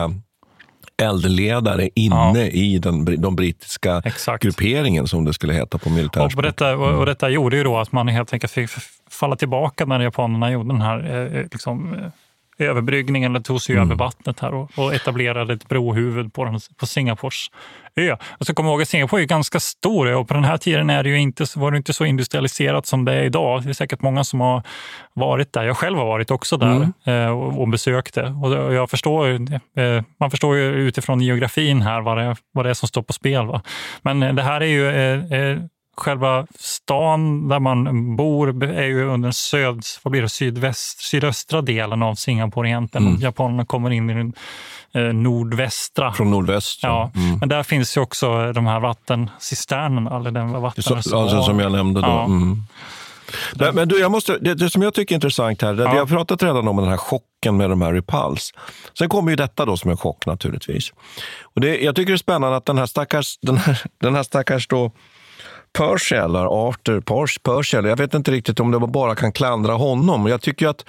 eldledare 1.01 1.89
inne 1.95 2.39
ja. 2.39 2.45
i 2.45 2.79
den, 2.79 3.21
de 3.21 3.35
brittiska 3.35 4.01
Exakt. 4.05 4.43
grupperingen, 4.43 5.07
som 5.07 5.25
det 5.25 5.33
skulle 5.33 5.53
heta 5.53 5.77
på 5.77 5.89
militärspråk. 5.89 6.35
Och, 6.35 6.43
detta, 6.43 6.77
och, 6.77 6.99
och 6.99 7.05
detta 7.05 7.29
gjorde 7.29 7.57
ju 7.57 7.63
då 7.63 7.77
att 7.77 7.91
man 7.91 8.07
helt 8.07 8.33
enkelt 8.33 8.51
fick 8.51 8.69
falla 9.09 9.35
tillbaka 9.35 9.85
när 9.85 9.99
japanerna 9.99 10.51
gjorde 10.51 10.69
den 10.69 10.81
här 10.81 10.99
eh, 10.99 11.39
eh 11.39 11.47
liksom, 11.51 11.93
eh, 11.93 12.67
överbryggningen, 12.69 13.31
eller 13.31 13.43
tog 13.43 13.61
sig 13.61 13.75
mm. 13.75 13.87
över 13.87 13.95
vattnet 13.95 14.39
här 14.39 14.53
och, 14.53 14.71
och 14.75 14.93
etablerade 14.93 15.53
ett 15.53 15.67
brohuvud 15.67 16.33
på, 16.33 16.45
den, 16.45 16.59
på 16.77 16.85
Singapores 16.85 17.47
ö. 17.95 18.15
Och 18.39 18.45
så 18.45 18.53
kom 18.53 18.65
ihåg 18.65 18.81
att 18.81 18.87
Singapore 18.87 19.21
är 19.21 19.25
ganska 19.25 19.59
stor 19.59 20.07
ö 20.07 20.15
och 20.15 20.27
på 20.27 20.33
den 20.33 20.43
här 20.43 20.57
tiden 20.57 20.89
är 20.89 21.03
det 21.03 21.09
ju 21.09 21.19
inte, 21.19 21.45
var 21.55 21.71
det 21.71 21.77
inte 21.77 21.93
så 21.93 22.05
industrialiserat 22.05 22.85
som 22.85 23.05
det 23.05 23.13
är 23.13 23.23
idag. 23.23 23.63
Det 23.63 23.69
är 23.69 23.73
säkert 23.73 24.01
många 24.01 24.23
som 24.23 24.41
har 24.41 24.63
varit 25.13 25.53
där. 25.53 25.63
Jag 25.63 25.77
själv 25.77 25.97
har 25.97 26.05
varit 26.05 26.31
också 26.31 26.57
där 26.57 26.75
mm. 26.75 26.93
eh, 27.05 27.31
och, 27.31 27.61
och 27.61 27.67
besökte. 27.67 28.23
Och 28.23 28.73
jag 28.73 28.89
förstår, 28.89 29.29
eh, 29.29 30.03
man 30.19 30.31
förstår 30.31 30.57
ju 30.57 30.63
utifrån 30.63 31.21
geografin 31.21 31.81
här 31.81 32.01
vad 32.01 32.17
det, 32.17 32.35
vad 32.51 32.65
det 32.65 32.69
är 32.69 32.73
som 32.73 32.87
står 32.87 33.01
på 33.01 33.13
spel. 33.13 33.45
Va? 33.45 33.61
Men 34.01 34.35
det 34.35 34.43
här 34.43 34.61
är 34.61 34.65
ju 34.65 34.89
eh, 34.89 35.39
eh 35.39 35.57
själva 35.97 36.47
stan 36.59 37.47
där 37.47 37.59
man 37.59 38.15
bor 38.15 38.63
är 38.63 38.87
ju 38.87 39.03
under 39.03 39.31
söd, 39.31 39.83
vad 40.03 40.11
blir 40.11 40.21
det, 40.21 40.29
sydväst, 40.29 40.99
sydöstra 40.99 41.61
delen 41.61 42.03
av 42.03 42.15
Singapore 42.15 42.69
egentligen. 42.69 43.07
Mm. 43.07 43.21
Japanerna 43.21 43.65
kommer 43.65 43.89
in 43.89 44.09
i 44.09 44.13
den 44.13 44.33
eh, 44.93 45.13
nordvästra. 45.13 46.13
Från 46.13 46.31
nordväst? 46.31 46.79
Ja, 46.83 47.11
mm. 47.15 47.37
men 47.39 47.49
där 47.49 47.63
finns 47.63 47.97
ju 47.97 48.01
också 48.01 48.53
de 48.53 48.65
här 48.65 48.79
vattencisternerna, 48.79 50.17
eller 50.17 50.31
den 50.31 50.55
alltså, 50.55 51.43
som 51.43 51.59
jag 51.59 51.71
nämnde 51.71 52.01
då. 52.01 52.07
Ja. 52.07 52.25
Mm. 52.25 52.63
Men, 53.55 53.75
men, 53.75 53.87
du, 53.87 53.99
jag 53.99 54.11
måste, 54.11 54.37
det, 54.37 54.55
det, 54.55 54.69
som 54.69 54.81
jag 54.81 54.93
tycker 54.93 55.15
är 55.15 55.17
intressant 55.17 55.61
här, 55.61 55.73
det, 55.73 55.83
ja. 55.83 55.93
jag 55.93 56.01
har 56.01 56.05
pratat 56.05 56.43
redan 56.43 56.67
om 56.67 56.77
den 56.77 56.87
här 56.87 56.97
chocken 56.97 57.57
med 57.57 57.69
de 57.69 57.81
här 57.81 57.93
Repulse. 57.93 58.53
Sen 58.97 59.09
kommer 59.09 59.31
ju 59.31 59.35
detta 59.35 59.65
då 59.65 59.77
som 59.77 59.91
en 59.91 59.97
chock 59.97 60.25
naturligtvis. 60.25 60.93
Och 61.43 61.61
det, 61.61 61.77
jag 61.77 61.95
tycker 61.95 62.11
det 62.11 62.15
är 62.15 62.17
spännande 62.17 62.57
att 62.57 62.65
den 62.65 62.77
här 62.77 62.85
stackars, 62.85 63.39
den 63.41 63.57
här, 63.57 63.81
den 64.01 64.15
här 64.15 64.23
stackars 64.23 64.67
då, 64.67 64.91
Purcell, 65.77 66.35
Arthur 66.35 67.01
Purcell, 67.43 67.85
jag 67.85 67.97
vet 67.97 68.13
inte 68.13 68.31
riktigt 68.31 68.59
om 68.59 68.71
det 68.71 68.79
bara 68.79 69.15
kan 69.15 69.31
klandra 69.31 69.73
honom. 69.73 70.27
Jag 70.27 70.41
tycker 70.41 70.67
att 70.67 70.85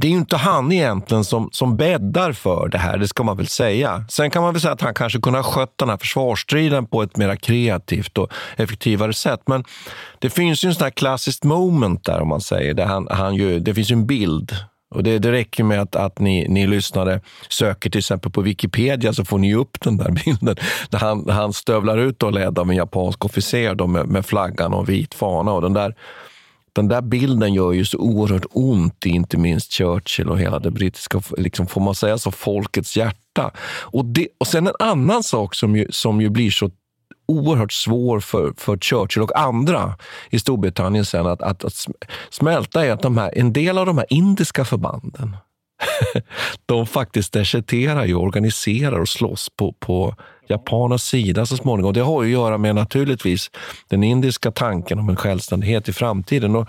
det 0.00 0.06
är 0.06 0.10
ju 0.10 0.16
inte 0.16 0.36
han 0.36 0.72
egentligen 0.72 1.24
som, 1.24 1.48
som 1.52 1.76
bäddar 1.76 2.32
för 2.32 2.68
det 2.68 2.78
här, 2.78 2.98
det 2.98 3.08
ska 3.08 3.22
man 3.22 3.36
väl 3.36 3.46
säga. 3.46 4.04
Sen 4.08 4.30
kan 4.30 4.42
man 4.42 4.52
väl 4.52 4.60
säga 4.60 4.72
att 4.72 4.80
han 4.80 4.94
kanske 4.94 5.20
kunde 5.20 5.38
ha 5.38 5.44
skött 5.44 5.78
den 5.78 5.88
här 5.88 5.96
försvarsstriden 5.96 6.86
på 6.86 7.02
ett 7.02 7.16
mer 7.16 7.36
kreativt 7.36 8.18
och 8.18 8.32
effektivare 8.56 9.12
sätt. 9.12 9.40
Men 9.46 9.64
det 10.18 10.30
finns 10.30 10.64
ju 10.64 10.68
en 10.68 10.74
sån 10.74 10.84
här 10.84 10.90
klassiskt 10.90 11.44
moment 11.44 12.04
där, 12.04 12.20
om 12.20 12.28
man 12.28 12.40
säger. 12.40 12.74
Där 12.74 12.86
han, 12.86 13.08
han 13.10 13.34
ju, 13.34 13.58
det 13.60 13.74
finns 13.74 13.90
ju 13.90 13.94
en 13.94 14.06
bild 14.06 14.56
och 14.92 15.02
det, 15.02 15.18
det 15.18 15.32
räcker 15.32 15.64
med 15.64 15.80
att, 15.80 15.96
att 15.96 16.18
ni, 16.18 16.48
ni 16.48 16.66
lyssnare 16.66 17.20
söker 17.48 17.90
till 17.90 17.98
exempel 17.98 18.32
på 18.32 18.40
Wikipedia 18.40 19.12
så 19.12 19.24
får 19.24 19.38
ni 19.38 19.54
upp 19.54 19.80
den 19.80 19.96
där 19.96 20.10
bilden. 20.24 20.56
Där 20.90 20.98
han, 20.98 21.28
han 21.28 21.52
stövlar 21.52 21.98
ut 21.98 22.22
och 22.22 22.32
ledd 22.32 22.58
av 22.58 22.70
en 22.70 22.76
japansk 22.76 23.24
officer 23.24 23.74
då 23.74 23.86
med, 23.86 24.06
med 24.06 24.26
flaggan 24.26 24.74
och 24.74 24.88
vit 24.88 25.14
fana. 25.14 25.52
Och 25.52 25.62
den 25.62 25.72
där, 25.72 25.94
den 26.72 26.88
där 26.88 27.02
bilden 27.02 27.54
gör 27.54 27.72
ju 27.72 27.84
så 27.84 27.98
oerhört 27.98 28.46
ont 28.50 29.06
i 29.06 29.08
inte 29.08 29.36
minst 29.36 29.72
Churchill 29.72 30.28
och 30.28 30.38
hela 30.38 30.58
det 30.58 30.70
brittiska, 30.70 31.22
liksom, 31.36 31.66
får 31.66 31.80
man 31.80 31.94
säga 31.94 32.18
så, 32.18 32.30
folkets 32.30 32.96
hjärta. 32.96 33.50
Och, 33.80 34.04
det, 34.04 34.28
och 34.38 34.46
sen 34.46 34.66
en 34.66 34.74
annan 34.78 35.22
sak 35.22 35.54
som 35.54 35.76
ju, 35.76 35.86
som 35.90 36.20
ju 36.20 36.28
blir 36.28 36.50
så 36.50 36.70
oerhört 37.32 37.72
svår 37.72 38.20
för, 38.20 38.52
för 38.56 38.76
Churchill 38.76 39.22
och 39.22 39.38
andra 39.38 39.94
i 40.30 40.38
Storbritannien 40.38 41.04
sen 41.04 41.26
att, 41.26 41.42
att, 41.42 41.64
att 41.64 41.86
smälta 42.30 42.86
är 42.86 42.92
att 42.92 43.02
de 43.02 43.18
här, 43.18 43.38
en 43.38 43.52
del 43.52 43.78
av 43.78 43.86
de 43.86 43.98
här 43.98 44.06
indiska 44.10 44.64
förbanden 44.64 45.36
de 46.66 46.86
faktiskt 46.86 47.32
deserterar 47.32 48.14
och 48.14 48.22
organiserar 48.22 48.98
och 48.98 49.08
slåss 49.08 49.48
på, 49.56 49.72
på 49.72 50.14
japanernas 50.48 51.04
sida 51.04 51.46
så 51.46 51.56
småningom. 51.56 51.92
Det 51.92 52.00
har 52.00 52.22
ju 52.22 52.28
att 52.28 52.32
göra 52.32 52.58
med 52.58 52.74
naturligtvis 52.74 53.50
den 53.88 54.02
indiska 54.02 54.50
tanken 54.50 54.98
om 54.98 55.08
en 55.08 55.16
självständighet 55.16 55.88
i 55.88 55.92
framtiden. 55.92 56.56
Och, 56.56 56.68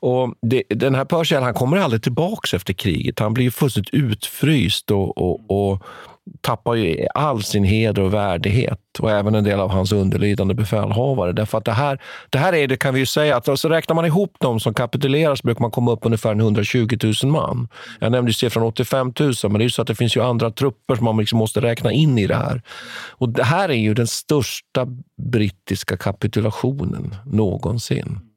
och 0.00 0.34
det, 0.42 0.62
den 0.68 0.94
här 0.94 1.04
Persian 1.04 1.42
han 1.42 1.54
kommer 1.54 1.76
aldrig 1.76 2.02
tillbaka 2.02 2.56
efter 2.56 2.72
kriget. 2.72 3.18
Han 3.18 3.34
blir 3.34 3.50
fullständigt 3.50 3.94
utfryst 3.94 4.90
och, 4.90 5.18
och, 5.18 5.70
och 5.70 5.82
tappar 6.40 6.74
ju 6.74 7.06
all 7.14 7.42
sin 7.42 7.64
heder 7.64 8.02
och 8.02 8.14
värdighet 8.14 8.80
och 8.98 9.10
även 9.10 9.34
en 9.34 9.44
del 9.44 9.60
av 9.60 9.70
hans 9.70 9.92
underlydande 9.92 10.54
befälhavare. 10.54 11.32
Därför 11.32 11.58
att 11.58 11.64
det 11.64 11.72
här, 11.72 11.98
det 12.30 12.38
här 12.38 12.52
är 12.52 12.68
det 12.68 12.76
kan 12.76 12.94
vi 12.94 13.00
ju 13.00 13.06
säga 13.06 13.36
att 13.36 13.48
alltså 13.48 13.68
räknar 13.68 13.96
man 13.96 14.04
ihop 14.06 14.36
dem 14.40 14.60
som 14.60 14.74
kapitulerar 14.74 15.34
så 15.34 15.42
brukar 15.42 15.60
man 15.60 15.70
komma 15.70 15.92
upp 15.92 16.06
ungefär 16.06 16.34
120 16.34 16.96
000 17.22 17.32
man. 17.32 17.68
Jag 18.00 18.12
nämnde 18.12 18.32
siffran 18.32 18.64
85 18.64 19.12
000, 19.20 19.34
men 19.42 19.52
det 19.52 19.58
är 19.58 19.62
ju 19.62 19.70
så 19.70 19.82
att 19.82 19.88
det 19.88 19.94
finns 19.94 20.16
ju 20.16 20.22
andra 20.22 20.50
trupper 20.50 20.94
som 20.94 21.04
man 21.04 21.16
liksom 21.16 21.38
måste 21.38 21.60
räkna 21.60 21.92
in 21.92 22.18
i 22.18 22.26
det 22.26 22.36
här. 22.36 22.62
Och 23.08 23.28
det 23.28 23.44
här 23.44 23.68
är 23.68 23.74
ju 23.74 23.94
den 23.94 24.06
största 24.06 24.86
brittiska 25.22 25.96
kapitulationen 25.96 27.14
någonsin. 27.26 28.31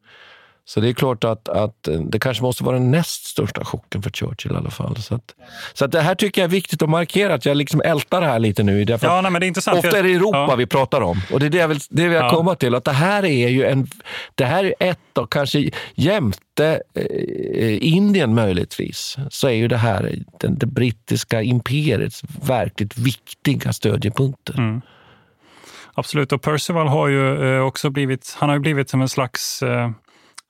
Så 0.67 0.79
det 0.79 0.89
är 0.89 0.93
klart 0.93 1.23
att, 1.23 1.49
att 1.49 1.89
det 1.99 2.19
kanske 2.19 2.43
måste 2.43 2.63
vara 2.63 2.75
den 2.75 2.91
näst 2.91 3.25
största 3.25 3.65
chocken 3.65 4.01
för 4.01 4.09
Churchill 4.09 4.51
i 4.51 4.55
alla 4.55 4.69
fall. 4.69 4.97
Så, 4.97 5.15
att, 5.15 5.35
så 5.73 5.85
att 5.85 5.91
det 5.91 6.01
här 6.01 6.15
tycker 6.15 6.41
jag 6.41 6.47
är 6.47 6.51
viktigt 6.51 6.81
att 6.81 6.89
markera, 6.89 7.33
att 7.33 7.45
jag 7.45 7.57
liksom 7.57 7.81
ältar 7.81 8.21
det 8.21 8.27
här 8.27 8.39
lite 8.39 8.63
nu. 8.63 8.85
Därför 8.85 9.07
ja, 9.07 9.21
nej, 9.21 9.31
men 9.31 9.39
det 9.39 9.45
är 9.45 9.47
intressant. 9.47 9.77
Ofta 9.77 9.99
är 9.99 10.03
det 10.03 10.13
Europa 10.13 10.45
ja. 10.49 10.55
vi 10.55 10.65
pratar 10.65 11.01
om. 11.01 11.21
Och 11.31 11.39
det 11.39 11.45
är 11.45 11.49
det 11.49 11.57
jag 11.57 11.67
vill, 11.67 11.79
det 11.89 12.03
vill 12.03 12.13
jag 12.13 12.25
ja. 12.25 12.29
komma 12.29 12.55
till. 12.55 12.75
Att 12.75 12.83
det 12.83 12.91
här 12.91 13.25
är 13.25 13.47
ju 13.47 13.65
en, 13.65 13.87
det 14.35 14.45
här 14.45 14.63
är 14.63 14.73
ett 14.79 15.17
av, 15.17 15.27
kanske 15.27 15.69
jämte 15.95 16.81
eh, 16.93 17.87
Indien 17.87 18.35
möjligtvis, 18.35 19.17
så 19.29 19.47
är 19.47 19.53
ju 19.53 19.67
det 19.67 19.77
här 19.77 20.15
den, 20.39 20.57
det 20.57 20.65
brittiska 20.65 21.41
imperiets 21.41 22.21
verkligt 22.43 22.97
viktiga 22.97 23.73
stödjepunkter. 23.73 24.57
Mm. 24.57 24.81
Absolut, 25.93 26.31
och 26.31 26.41
Percival 26.41 26.87
har 26.87 27.07
ju 27.07 27.55
eh, 27.55 27.61
också 27.61 27.89
blivit, 27.89 28.35
han 28.39 28.49
har 28.49 28.55
ju 28.55 28.59
blivit 28.59 28.89
som 28.89 29.01
en 29.01 29.09
slags 29.09 29.63
eh, 29.63 29.89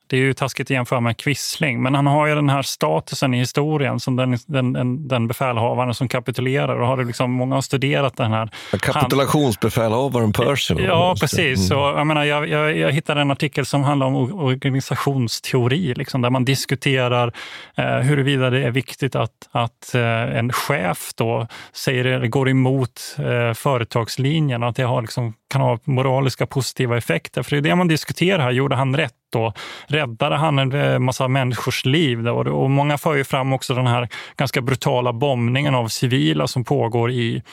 det 0.07 0.17
är 0.17 0.21
ju 0.21 0.33
taskigt 0.33 0.65
att 0.65 0.69
jämföra 0.69 0.99
med 0.99 1.17
Quisling, 1.17 1.81
men 1.81 1.95
han 1.95 2.07
har 2.07 2.27
ju 2.27 2.35
den 2.35 2.49
här 2.49 2.61
statusen 2.61 3.33
i 3.33 3.37
historien 3.37 3.99
som 3.99 4.15
den, 4.15 4.37
den, 4.47 5.07
den 5.07 5.27
befälhavaren 5.27 5.93
som 5.93 6.07
kapitulerar. 6.07 6.81
Och 6.81 6.87
har 6.87 7.03
liksom, 7.03 7.31
många 7.31 7.55
har 7.55 7.61
studerat 7.61 8.17
den 8.17 8.31
här... 8.31 8.49
Kapitulationsbefälhavaren 8.79 10.33
Percival. 10.33 10.83
Ja, 10.83 11.15
precis. 11.19 11.71
Mm. 11.71 11.83
Och, 11.83 11.99
jag, 11.99 12.07
menar, 12.07 12.23
jag, 12.23 12.49
jag, 12.49 12.77
jag 12.77 12.91
hittade 12.91 13.21
en 13.21 13.31
artikel 13.31 13.65
som 13.65 13.83
handlar 13.83 14.07
om 14.07 14.15
organisationsteori, 14.15 15.93
liksom, 15.93 16.21
där 16.21 16.29
man 16.29 16.45
diskuterar 16.45 17.33
eh, 17.75 17.85
huruvida 17.85 18.49
det 18.49 18.63
är 18.63 18.71
viktigt 18.71 19.15
att, 19.15 19.31
att 19.51 19.95
eh, 19.95 20.37
en 20.37 20.51
chef 20.53 21.11
då 21.15 21.47
säger, 21.73 22.27
går 22.27 22.49
emot 22.49 23.15
eh, 23.17 23.53
företagslinjen 23.53 24.63
att 24.63 24.75
det 24.75 24.83
har, 24.83 25.01
liksom, 25.01 25.33
kan 25.47 25.61
ha 25.61 25.79
moraliska 25.83 26.45
positiva 26.45 26.97
effekter. 26.97 27.43
För 27.43 27.51
det 27.51 27.57
är 27.57 27.61
det 27.61 27.75
man 27.75 27.87
diskuterar 27.87 28.43
här. 28.43 28.51
Gjorde 28.51 28.75
han 28.75 28.95
rätt? 28.95 29.13
då 29.35 29.53
räddade 29.87 30.35
han 30.35 30.59
en 30.59 30.71
eh, 30.73 30.99
massa 30.99 31.27
människors 31.27 31.85
liv. 31.85 32.23
Då. 32.23 32.35
Och 32.35 32.69
många 32.69 32.97
för 32.97 33.15
ju 33.15 33.23
fram 33.23 33.53
också 33.53 33.73
den 33.73 33.87
här 33.87 34.09
ganska 34.37 34.61
brutala 34.61 35.13
bombningen 35.13 35.75
av 35.75 35.87
civila 35.87 36.47
som 36.47 36.63
pågår 36.63 37.11
i, 37.11 37.43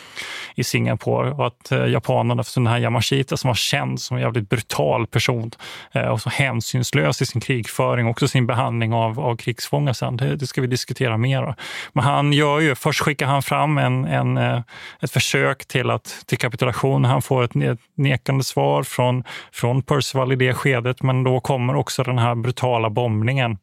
i 0.54 0.64
Singapore. 0.64 1.30
Och 1.30 1.46
att 1.46 1.72
eh, 1.72 1.86
japanerna, 1.86 2.42
för 2.42 2.60
den 2.60 2.66
här 2.66 2.78
Yamashita 2.78 3.36
som 3.36 3.48
var 3.48 3.54
känd 3.54 4.00
som 4.00 4.16
en 4.16 4.22
jävligt 4.22 4.48
brutal 4.48 5.06
person 5.06 5.50
eh, 5.92 6.08
och 6.08 6.20
så 6.20 6.30
hänsynslös 6.30 7.22
i 7.22 7.26
sin 7.26 7.40
krigföring, 7.40 8.06
också 8.06 8.28
sin 8.28 8.46
behandling 8.46 8.92
av, 8.92 9.20
av 9.20 9.36
krigsfångar 9.36 9.92
sen. 9.92 10.16
Det, 10.16 10.36
det 10.36 10.46
ska 10.46 10.60
vi 10.60 10.66
diskutera 10.66 11.16
mer. 11.16 11.54
Men 11.92 12.04
han 12.04 12.32
gör 12.32 12.60
ju, 12.60 12.74
först 12.74 13.00
skickar 13.00 13.26
han 13.26 13.42
fram 13.42 13.78
en, 13.78 14.04
en, 14.04 14.36
eh, 14.36 14.60
ett 15.00 15.10
försök 15.10 15.66
till, 15.68 15.90
att, 15.90 16.24
till 16.26 16.38
kapitulation. 16.38 17.04
Han 17.04 17.22
får 17.22 17.44
ett 17.44 17.54
nekande 17.94 18.44
svar 18.44 18.82
från, 18.82 19.24
från 19.52 19.82
Percival 19.82 20.32
i 20.32 20.36
det 20.36 20.54
skedet, 20.54 21.02
men 21.02 21.24
då 21.24 21.40
kommer 21.40 21.76
också 21.76 22.02
den 22.02 22.18
här 22.18 22.34
brutala 22.34 22.90
bombningen 22.90 23.58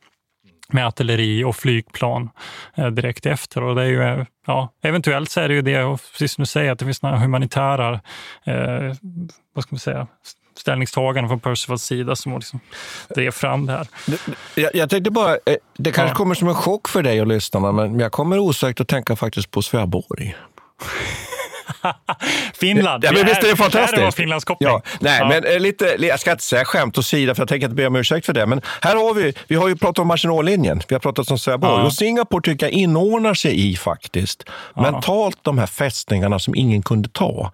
med 0.73 0.87
artilleri 0.87 1.43
och 1.43 1.55
flygplan 1.55 2.29
eh, 2.75 2.87
direkt 2.87 3.25
efter. 3.25 3.63
Och 3.63 3.75
det 3.75 3.81
är 3.81 3.85
ju, 3.85 4.25
ja, 4.47 4.73
eventuellt 4.81 5.29
så 5.29 5.41
är 5.41 5.47
det 5.47 5.53
ju 5.53 5.61
det, 5.61 5.83
och 5.83 6.01
precis 6.11 6.35
du 6.35 6.45
säger, 6.45 6.71
att 6.71 6.79
det 6.79 6.85
finns 6.85 7.01
några 7.01 7.17
humanitära 7.17 7.93
eh, 8.43 8.95
vad 9.53 9.63
ska 9.63 9.75
man 9.75 9.79
säga, 9.79 10.07
ställningstaganden 10.57 11.29
från 11.29 11.39
Percivals 11.39 11.83
sida 11.83 12.15
som 12.15 12.35
liksom 12.35 12.59
drev 13.15 13.31
fram 13.31 13.65
det 13.65 13.71
här. 13.71 13.87
Jag, 14.55 14.75
jag 14.75 14.89
tänkte 14.89 15.11
bara, 15.11 15.31
eh, 15.31 15.55
det 15.77 15.91
kanske 15.91 16.11
ja. 16.11 16.15
kommer 16.15 16.35
som 16.35 16.47
en 16.47 16.55
chock 16.55 16.87
för 16.87 17.03
dig 17.03 17.21
och 17.21 17.27
lyssnarna, 17.27 17.71
men 17.71 17.99
jag 17.99 18.11
kommer 18.11 18.39
osökt 18.39 18.81
att 18.81 18.87
tänka 18.87 19.15
faktiskt 19.15 19.51
på 19.51 19.61
Sveaborg. 19.61 20.35
Finland. 22.53 23.03
Ja, 23.03 23.11
men 23.11 23.25
visst 23.25 23.43
är 23.43 23.47
det 23.47 23.55
fantastiskt? 23.55 24.17
Det. 24.17 24.55
Ja, 24.59 24.81
nej, 24.99 25.19
ja. 25.19 25.27
men 25.27 25.43
eh, 25.43 25.59
lite, 25.59 25.95
jag 25.99 26.19
ska 26.19 26.31
inte 26.31 26.43
säga 26.43 26.65
skämt 26.65 26.97
åsida, 26.97 27.35
för 27.35 27.41
jag 27.41 27.49
tänker 27.49 27.65
inte 27.65 27.75
be 27.75 27.87
om 27.87 27.95
ursäkt 27.95 28.25
för 28.25 28.33
det. 28.33 28.45
Men 28.45 28.61
här 28.81 28.95
har 28.95 29.13
vi, 29.13 29.33
vi 29.47 29.55
har 29.55 29.67
ju 29.67 29.75
pratat 29.75 29.99
om 29.99 30.07
Maginotlinjen, 30.07 30.81
vi 30.87 30.95
har 30.95 30.99
pratat 30.99 31.31
om 31.31 31.39
Sävehof. 31.39 31.79
Ja. 31.79 31.83
Och 31.83 31.93
Singapore 31.93 32.41
tycker 32.41 32.65
jag 32.65 32.73
inordnar 32.73 33.33
sig 33.33 33.69
i 33.71 33.75
faktiskt 33.75 34.43
mentalt 34.75 35.37
de 35.41 35.57
här 35.57 35.67
fästningarna 35.67 36.39
som 36.39 36.55
ingen 36.55 36.81
kunde 36.81 37.09
ta. 37.09 37.51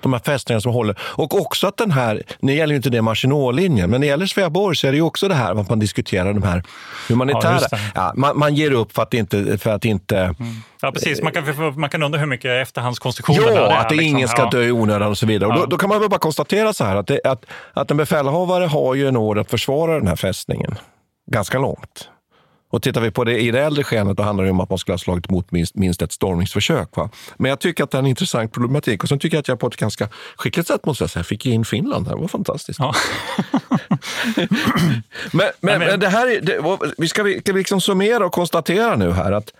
De 0.00 0.12
här 0.12 0.20
fästningarna 0.20 0.60
som 0.60 0.72
håller. 0.72 0.98
Och 1.00 1.40
också 1.40 1.66
att 1.66 1.76
den 1.76 1.90
här, 1.90 2.22
nu 2.40 2.54
gäller 2.54 2.72
ju 2.72 2.76
inte 2.76 2.90
det 2.90 3.02
Maginotlinjen, 3.02 3.90
men 3.90 4.00
när 4.00 4.06
det 4.06 4.10
gäller 4.10 4.26
Sveaborg 4.26 4.76
så 4.76 4.86
är 4.86 4.90
det 4.90 4.96
ju 4.96 5.02
också 5.02 5.28
det 5.28 5.34
här 5.34 5.60
att 5.60 5.68
man 5.68 5.78
diskuterar 5.78 6.32
de 6.32 6.42
här 6.42 6.62
humanitära. 7.08 7.60
Ja, 7.94 8.12
man, 8.16 8.38
man, 8.38 8.54
ger 8.54 8.70
upp 8.72 8.92
för 8.92 9.02
att 9.02 9.14
inte, 9.14 9.58
för 9.58 9.70
att 9.70 9.84
inte 9.84 10.18
mm 10.18 10.34
Ja, 10.80 10.92
precis. 10.92 11.22
Man 11.22 11.32
kan, 11.32 11.44
man 11.80 11.90
kan 11.90 12.02
undra 12.02 12.18
hur 12.18 12.26
mycket 12.26 12.62
efterhandskonstruktioner 12.62 13.46
det 13.50 13.56
är. 13.56 13.60
Ja, 13.60 13.76
att 13.76 13.88
det 13.88 13.94
liksom. 13.94 14.16
ingen 14.16 14.28
ska 14.28 14.42
Ja. 14.42 14.50
dö 14.50 14.62
i 14.62 14.72
onödan 14.72 15.10
och 15.10 15.18
så 15.18 15.26
vidare. 15.26 15.50
Och 15.50 15.56
Ja. 15.56 15.60
då, 15.60 15.66
då 15.66 15.76
kan 15.76 15.88
man 15.88 16.00
väl 16.00 16.08
bara 16.08 16.18
konstatera 16.18 16.72
så 16.72 16.84
här 16.84 16.96
att, 16.96 17.06
det, 17.06 17.20
att, 17.24 17.44
att 17.72 17.90
en 17.90 17.96
befälhavare 17.96 18.64
har 18.64 18.94
ju 18.94 19.08
en 19.08 19.16
order 19.16 19.40
att 19.40 19.50
försvara 19.50 19.94
den 19.98 20.06
här 20.06 20.16
fästningen 20.16 20.74
ganska 21.30 21.58
långt. 21.58 22.08
Och 22.70 22.82
tittar 22.82 23.00
vi 23.00 23.10
på 23.10 23.24
det 23.24 23.38
i 23.38 23.50
det 23.50 23.60
äldre 23.60 23.84
skenet, 23.84 24.16
då 24.16 24.22
handlar 24.22 24.44
det 24.44 24.50
om 24.50 24.60
att 24.60 24.70
man 24.70 24.78
skulle 24.78 24.92
ha 24.92 24.98
slagit 24.98 25.30
mot 25.30 25.50
minst, 25.50 25.74
minst 25.74 26.02
ett 26.02 26.12
stormningsförsök. 26.12 26.96
Va? 26.96 27.10
Men 27.36 27.48
jag 27.48 27.58
tycker 27.60 27.84
att 27.84 27.90
det 27.90 27.96
är 27.96 28.00
en 28.00 28.06
intressant 28.06 28.52
problematik. 28.52 29.02
Och 29.02 29.08
sen 29.08 29.18
tycker 29.18 29.36
jag 29.36 29.40
att 29.40 29.48
jag 29.48 29.60
på 29.60 29.66
ett 29.66 29.76
ganska 29.76 30.08
skickligt 30.36 30.68
sätt 30.68 30.86
måste 30.86 31.04
jag 31.04 31.10
säga, 31.10 31.24
fick 31.24 31.46
in 31.46 31.64
Finland 31.64 32.06
här. 32.08 32.14
Det 32.14 32.20
var 32.20 32.28
fantastiskt. 32.28 32.78
Ja. 32.78 32.94
men, 34.36 34.48
men, 35.32 35.50
men- 35.60 35.78
men 35.78 36.00
det 36.00 36.08
här 36.08 36.26
är, 36.26 36.40
det, 36.98 37.08
ska 37.08 37.22
vi, 37.22 37.40
ska 37.40 37.52
vi 37.52 37.58
liksom 37.58 37.80
summera 37.80 38.26
och 38.26 38.32
konstatera 38.32 38.96
nu 38.96 39.12
här 39.12 39.32
att 39.32 39.52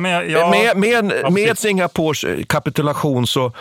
Nej, 0.00 0.12
jag, 0.12 0.30
jag, 0.30 0.50
med, 0.50 0.76
med, 0.76 1.20
Ja, 1.22 1.30
med. 1.30 1.58
Singapores 1.58 2.24
eh, 2.24 2.44
kapitulation 2.44 3.26
så, 3.26 3.52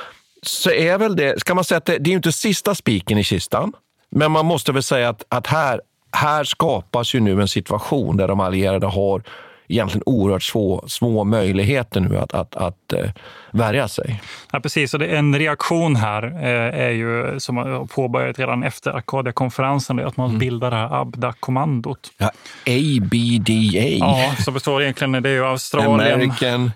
så 0.41 0.71
är 0.71 0.97
väl 0.97 1.15
det, 1.15 1.39
ska 1.39 1.55
man 1.55 1.63
säga 1.63 1.77
att 1.77 1.85
det, 1.85 1.97
det 1.97 2.09
är 2.09 2.13
inte 2.13 2.31
sista 2.31 2.75
spiken 2.75 3.17
i 3.17 3.23
kistan, 3.23 3.73
men 4.09 4.31
man 4.31 4.45
måste 4.45 4.71
väl 4.71 4.83
säga 4.83 5.09
att, 5.09 5.23
att 5.29 5.47
här, 5.47 5.81
här 6.11 6.43
skapas 6.43 7.15
ju 7.15 7.19
nu 7.19 7.41
en 7.41 7.47
situation 7.47 8.17
där 8.17 8.27
de 8.27 8.39
allierade 8.39 8.87
har 8.87 9.23
egentligen 9.71 10.03
oerhört 10.05 10.43
små, 10.43 10.83
små 10.87 11.23
möjligheter 11.23 11.99
nu 11.99 12.17
att, 12.17 12.33
att, 12.33 12.55
att 12.55 12.93
eh, 12.93 13.09
värja 13.51 13.87
sig. 13.87 14.21
Ja, 14.51 14.59
precis. 14.59 14.93
Och 14.93 14.99
det 14.99 15.05
en 15.05 15.39
reaktion 15.39 15.95
här 15.95 16.23
eh, 16.23 16.85
är 16.85 16.89
ju, 16.89 17.39
som 17.39 17.57
har 17.57 17.85
påbörjat 17.85 18.39
redan 18.39 18.63
efter 18.63 18.91
Arcadia-konferensen, 18.91 19.99
att 19.99 20.17
man 20.17 20.39
bildar 20.39 20.71
det 20.71 20.77
här 20.77 21.01
ABDA-kommandot. 21.01 22.11
Ja, 22.17 22.31
ABDA, 22.65 23.89
Ja, 23.99 24.35
som 24.39 24.53
består 24.53 24.81
egentligen, 24.81 25.11
det 25.11 25.29
är 25.29 25.33
ju 25.33 25.45
Australien, 25.45 26.13
American, 26.13 26.71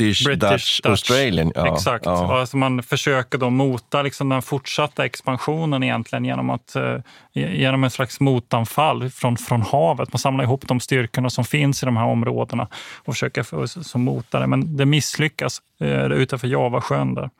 British, 0.00 0.50
Dutch, 0.50 0.80
Australian. 0.84 1.52
Ja, 1.54 1.74
Exakt. 1.74 2.06
Ja. 2.06 2.40
Alltså 2.40 2.56
man 2.56 2.82
försöker 2.82 3.38
då 3.38 3.50
mota 3.50 4.02
liksom 4.02 4.28
den 4.28 4.42
fortsatta 4.42 5.04
expansionen 5.04 5.82
egentligen 5.82 6.24
genom, 6.24 6.50
att, 6.50 6.76
eh, 6.76 6.96
genom 7.32 7.84
en 7.84 7.90
slags 7.90 8.20
motanfall 8.20 9.10
från, 9.10 9.36
från 9.36 9.62
havet. 9.62 10.12
Man 10.12 10.18
samlar 10.18 10.44
ihop 10.44 10.68
de 10.68 10.80
styrkorna 10.80 11.30
som 11.30 11.44
finns 11.44 11.82
i 11.82 11.86
de 11.86 11.96
här 11.96 12.06
områdena 12.06 12.68
och 13.04 13.14
försöker 13.14 13.42
få, 13.42 13.66
som 13.68 14.02
mota 14.04 14.40
det. 14.40 14.46
Men 14.46 14.76
det 14.76 14.86
misslyckas 14.86 15.60
eh, 15.80 16.04
utanför 16.04 16.48
Javasjön. 16.48 17.14
Där. 17.14 17.30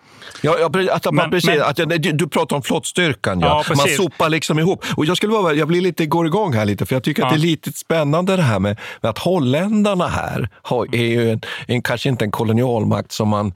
Ja, 0.43 0.57
ja, 0.61 0.93
att, 0.93 1.13
Men- 1.15 1.31
precis, 1.31 1.51
men- 1.51 1.63
att, 1.63 1.77
du, 1.77 2.13
du 2.13 2.29
pratar 2.29 2.57
om 2.57 2.63
flottstyrkan. 2.63 3.41
Ja. 3.41 3.65
Ja, 3.69 3.75
Man 3.77 3.89
sopar 3.89 4.29
liksom 4.29 4.59
ihop. 4.59 4.85
Och 4.97 5.07
jag, 5.07 5.17
skulle 5.17 5.33
vara, 5.33 5.53
jag 5.55 5.69
blir 5.69 5.81
lite, 5.81 6.07
går 6.07 6.27
igång 6.27 6.53
här 6.53 6.65
lite, 6.65 6.87
för 6.87 6.95
jag 6.95 7.03
tycker 7.03 7.23
att 7.25 7.31
det 7.31 7.37
är 7.37 7.39
lite 7.39 7.73
spännande 7.73 8.37
det 8.37 8.43
här 8.43 8.59
med, 8.59 8.79
med 9.01 9.11
att 9.11 9.19
holländarna 9.19 10.07
här 10.09 10.49
har, 10.63 10.95
är 10.95 11.05
ju 11.05 11.31
en, 11.31 11.41
en, 11.67 11.83
kanske 11.83 12.09
inte 12.09 12.25
en 12.25 12.31
kolonialmakt 12.51 13.13
som 13.13 13.29
man 13.29 13.53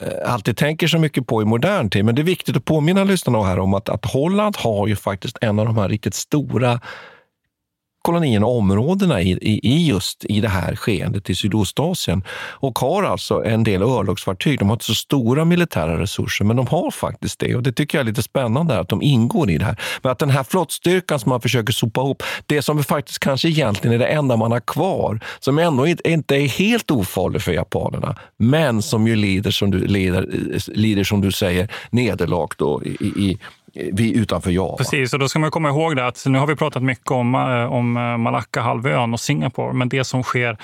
eh, 0.00 0.32
alltid 0.32 0.56
tänker 0.56 0.86
så 0.86 0.98
mycket 0.98 1.26
på 1.26 1.42
i 1.42 1.44
modern 1.44 1.90
tid. 1.90 2.04
Men 2.04 2.14
det 2.14 2.22
är 2.22 2.24
viktigt 2.24 2.56
att 2.56 2.64
påminna 2.64 3.04
lyssnarna 3.04 3.44
här 3.44 3.58
om 3.58 3.74
att, 3.74 3.88
att 3.88 4.04
Holland 4.04 4.56
har 4.56 4.86
ju 4.86 4.96
faktiskt 4.96 5.38
en 5.40 5.58
av 5.58 5.66
de 5.66 5.76
här 5.78 5.88
riktigt 5.88 6.14
stora 6.14 6.80
kolonierna 8.02 8.46
och 8.46 8.58
områdena 8.58 9.22
i, 9.22 9.30
i, 9.30 9.60
i 9.62 9.86
just 9.86 10.24
i 10.24 10.40
det 10.40 10.48
här 10.48 10.76
skeendet 10.76 11.30
i 11.30 11.34
Sydostasien 11.34 12.22
och 12.52 12.78
har 12.78 13.02
alltså 13.02 13.44
en 13.44 13.64
del 13.64 13.82
örlogsfartyg. 13.82 14.58
De 14.58 14.68
har 14.68 14.74
inte 14.74 14.84
så 14.84 14.94
stora 14.94 15.44
militära 15.44 16.00
resurser, 16.00 16.44
men 16.44 16.56
de 16.56 16.66
har 16.66 16.90
faktiskt 16.90 17.38
det. 17.38 17.54
Och 17.56 17.62
Det 17.62 17.72
tycker 17.72 17.98
jag 17.98 18.02
är 18.02 18.06
lite 18.06 18.22
spännande 18.22 18.80
att 18.80 18.88
de 18.88 19.02
ingår 19.02 19.50
i 19.50 19.58
det 19.58 19.64
här. 19.64 19.80
Men 20.02 20.12
att 20.12 20.18
den 20.18 20.30
här 20.30 20.44
flottstyrkan 20.44 21.20
som 21.20 21.30
man 21.30 21.40
försöker 21.40 21.72
sopa 21.72 22.00
ihop, 22.00 22.22
det 22.46 22.62
som 22.62 22.84
faktiskt 22.84 23.18
kanske 23.18 23.48
egentligen 23.48 23.94
är 23.94 23.98
det 23.98 24.06
enda 24.06 24.36
man 24.36 24.52
har 24.52 24.60
kvar, 24.60 25.20
som 25.40 25.58
ändå 25.58 25.86
inte, 25.86 26.10
inte 26.10 26.36
är 26.36 26.48
helt 26.48 26.90
ofarlig 26.90 27.42
för 27.42 27.52
japanerna, 27.52 28.16
men 28.36 28.82
som 28.82 29.06
ju 29.06 29.16
lider, 29.16 29.50
som 29.50 29.70
du, 29.70 29.78
lider, 29.86 30.26
lider 30.66 31.04
som 31.04 31.20
du 31.20 31.32
säger, 31.32 31.68
nederlag 31.90 32.48
då 32.56 32.82
i, 32.84 32.88
i, 33.04 33.38
i, 33.74 34.18
utanför 34.18 34.50
Java. 34.50 34.76
Precis, 34.76 35.12
och 35.12 35.18
då 35.18 35.28
ska 35.28 35.38
man 35.38 35.50
komma 35.50 35.68
ihåg 35.68 35.96
det 35.96 36.06
att 36.06 36.24
nu 36.26 36.38
har 36.38 36.46
vi 36.46 36.56
pratat 36.56 36.82
mycket 36.82 37.10
om, 37.10 37.34
eh, 37.34 37.72
om 37.72 37.96
eh, 37.96 38.16
Malacca-halvön 38.16 39.12
och 39.12 39.20
Singapore, 39.20 39.72
men 39.72 39.88
det 39.88 40.04
som 40.04 40.22
sker 40.22 40.56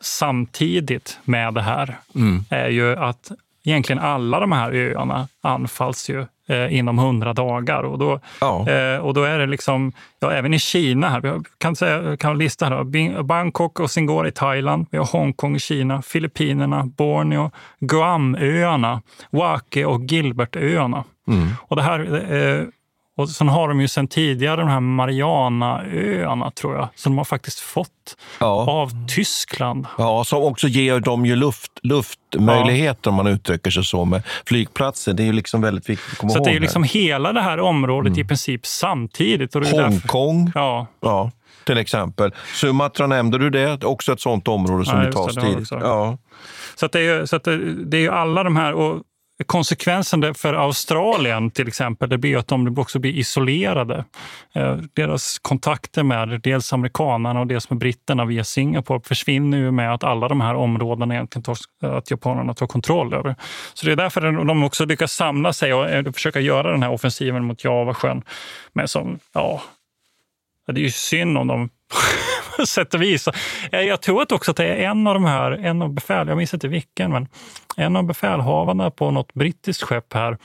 samtidigt 0.00 1.18
med 1.24 1.54
det 1.54 1.62
här 1.62 1.96
Mm. 2.14 2.44
är 2.50 2.68
ju 2.68 2.96
att 2.96 3.30
egentligen 3.64 4.02
alla 4.02 4.40
de 4.40 4.52
här 4.52 4.72
öarna 4.72 5.28
anfalls 5.42 6.10
ju 6.10 6.26
eh, 6.48 6.78
inom 6.78 6.98
hundra 6.98 7.32
dagar. 7.32 7.82
Och 7.82 7.98
då, 7.98 8.20
Ja. 8.40 8.70
eh, 8.70 8.98
och 8.98 9.14
då 9.14 9.22
är 9.24 9.38
det 9.38 9.46
liksom, 9.46 9.92
ja, 10.18 10.32
även 10.32 10.54
i 10.54 10.58
Kina, 10.58 11.08
här, 11.08 11.20
vi 11.20 11.30
kan, 11.58 11.76
säga, 11.76 12.16
kan 12.16 12.38
lista 12.38 12.66
här, 12.66 13.22
Bangkok 13.22 13.80
och 13.80 13.90
Singapore 13.90 14.28
i 14.28 14.32
Thailand, 14.32 14.86
vi 14.90 14.98
har 14.98 15.04
Hongkong 15.06 15.56
i 15.56 15.58
Kina, 15.58 16.02
Filippinerna, 16.02 16.84
Borneo, 16.84 17.50
Guamöarna, 17.80 19.02
Wake 19.30 19.84
och 19.84 20.02
Gilbertöarna. 20.04 21.04
Mm. 21.26 21.48
Och 21.68 21.76
det 21.76 21.82
här, 21.82 22.32
eh, 22.32 22.64
och 23.18 23.28
sen 23.30 23.48
har 23.48 23.68
de 23.68 23.80
ju 23.80 23.88
sen 23.88 24.08
tidigare 24.08 24.56
de 24.60 24.68
här 24.68 24.80
Marianaöarna, 24.80 26.50
tror 26.50 26.74
jag, 26.76 26.88
som 26.94 27.12
de 27.12 27.18
har 27.18 27.24
faktiskt 27.24 27.60
fått 27.60 28.16
Ja. 28.40 28.70
av 28.70 29.06
Tyskland. 29.08 29.86
Ja, 29.98 30.24
som 30.24 30.42
också 30.42 30.68
ger 30.68 31.00
dem 31.00 31.26
ju 31.26 31.36
luft, 31.36 31.72
luftmöjligheter 31.82 33.10
om 33.10 33.16
man 33.16 33.26
uttrycker 33.26 33.70
sig 33.70 33.84
så 33.84 34.04
med 34.04 34.22
flygplatser. 34.46 35.12
Det 35.12 35.22
är 35.22 35.24
ju 35.24 35.32
liksom 35.32 35.60
väldigt 35.60 35.88
viktigt 35.88 36.12
att 36.12 36.18
komma 36.18 36.30
Så 36.30 36.38
ihåg. 36.38 36.46
det 36.46 36.50
är 36.50 36.54
ju 36.54 36.60
liksom 36.60 36.82
hela 36.82 37.32
det 37.32 37.40
här 37.40 37.60
området 37.60 38.18
i 38.18 38.24
princip 38.24 38.66
samtidigt. 38.66 39.52
Därför, 39.52 39.82
Hongkong, 39.82 40.52
ja, 40.54 40.86
ja, 41.00 41.30
till 41.64 41.78
exempel. 41.78 42.34
Sumatra 42.54 43.06
nämnde 43.06 43.38
du 43.38 43.50
det, 43.50 43.84
också 43.84 44.12
ett 44.12 44.20
sånt 44.20 44.48
område 44.48 44.84
som 44.84 44.98
Ja, 44.98 45.04
det 45.06 45.12
tas 45.12 45.34
tidigt. 45.34 45.68
Ja. 45.70 46.18
så, 46.74 46.86
att 46.86 46.92
det, 46.92 47.00
är, 47.00 47.26
så 47.26 47.36
att 47.36 47.44
det, 47.44 47.84
det 47.84 47.96
är 47.96 48.00
ju 48.00 48.10
alla 48.10 48.42
de 48.42 48.56
här... 48.56 48.72
Och 48.72 49.02
konsekvensen 49.44 50.34
för 50.34 50.54
Australien 50.54 51.50
till 51.50 51.68
exempel, 51.68 52.08
det 52.08 52.18
blir 52.18 52.36
att 52.36 52.48
de 52.48 52.78
också 52.78 52.98
blir 52.98 53.12
isolerade. 53.12 54.04
Eh, 54.54 54.76
deras 54.94 55.38
kontakter 55.38 56.02
med 56.02 56.40
dels 56.42 56.72
amerikanerna 56.72 57.40
och 57.40 57.46
dels 57.46 57.70
med 57.70 57.78
britterna 57.78 58.24
via 58.24 58.44
Singapore 58.44 59.00
försvinner 59.04 59.58
ju 59.58 59.70
med 59.70 59.94
att 59.94 60.04
alla 60.04 60.28
de 60.28 60.40
här 60.40 60.54
områdena 60.54 61.14
egentligen 61.14 61.42
tar, 61.42 61.56
att 61.80 62.10
japanerna 62.10 62.54
tar 62.54 62.66
kontroll 62.66 63.14
över. 63.14 63.34
Så 63.74 63.86
det 63.86 63.92
är 63.92 63.96
därför 63.96 64.32
de 64.44 64.64
också 64.64 64.84
lyckas 64.84 65.12
samla 65.12 65.52
sig 65.52 65.74
och 65.74 65.90
eh, 65.90 66.12
försöka 66.12 66.40
göra 66.40 66.70
den 66.70 66.82
här 66.82 66.90
offensiven 66.90 67.44
mot 67.44 67.64
Javasjön. 67.64 68.22
Men 68.72 68.88
som, 68.88 69.18
ja, 69.32 69.62
Det 70.66 70.80
är 70.80 70.84
ju 70.84 70.90
synd 70.90 71.38
om 71.38 71.46
dem 71.46 71.70
på 72.56 72.66
sätt 72.66 72.94
och 72.94 73.02
vis. 73.02 73.28
Eh, 73.72 73.80
Jag 73.80 74.02
tror 74.02 74.22
att 74.22 74.32
också 74.32 74.50
att 74.50 74.56
det 74.56 74.64
är 74.66 74.90
en 74.90 75.06
av 75.06 75.14
de 75.14 75.24
här, 75.24 75.50
en 75.52 75.82
av 75.82 75.92
befäl, 75.92 76.28
jag 76.28 76.36
minns 76.36 76.54
inte 76.54 76.68
vilken, 76.68 77.10
men 77.12 77.28
en 77.76 77.96
av 77.96 78.04
befälhavarna 78.04 78.90
på 78.90 79.10
något 79.10 79.34
brittiskt 79.34 79.82
skepp 79.82 80.12
här 80.14 80.38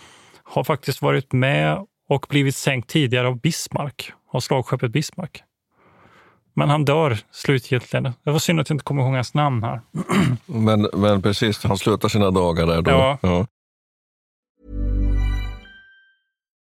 har 0.44 0.64
faktiskt 0.64 1.02
varit 1.02 1.34
med 1.34 1.86
och 2.10 2.26
blivit 2.30 2.56
sänkt 2.56 2.90
tidigare 2.90 3.28
av 3.28 3.40
Bismarck, 3.40 4.12
av 4.34 4.40
slagskeppet 4.40 4.92
Bismarck. 4.92 5.44
Men 6.54 6.70
han 6.70 6.86
dör 6.86 7.18
slutgiltigt. 7.32 7.92
Det 8.24 8.32
var 8.32 8.40
synd 8.40 8.60
att 8.60 8.70
jag 8.70 8.76
inte 8.76 8.84
kommer 8.84 9.04
ihåg 9.04 9.14
hans 9.14 9.34
namn 9.34 9.64
här. 9.64 9.82
Men, 10.46 10.88
men 10.94 11.22
precis, 11.22 11.64
han 11.64 11.78
slutar 11.78 12.10
sina 12.10 12.32
dagar 12.32 12.68
där 12.68 12.82
då. 12.82 12.92
Ja. 12.92 13.18
Ja. 13.22 13.46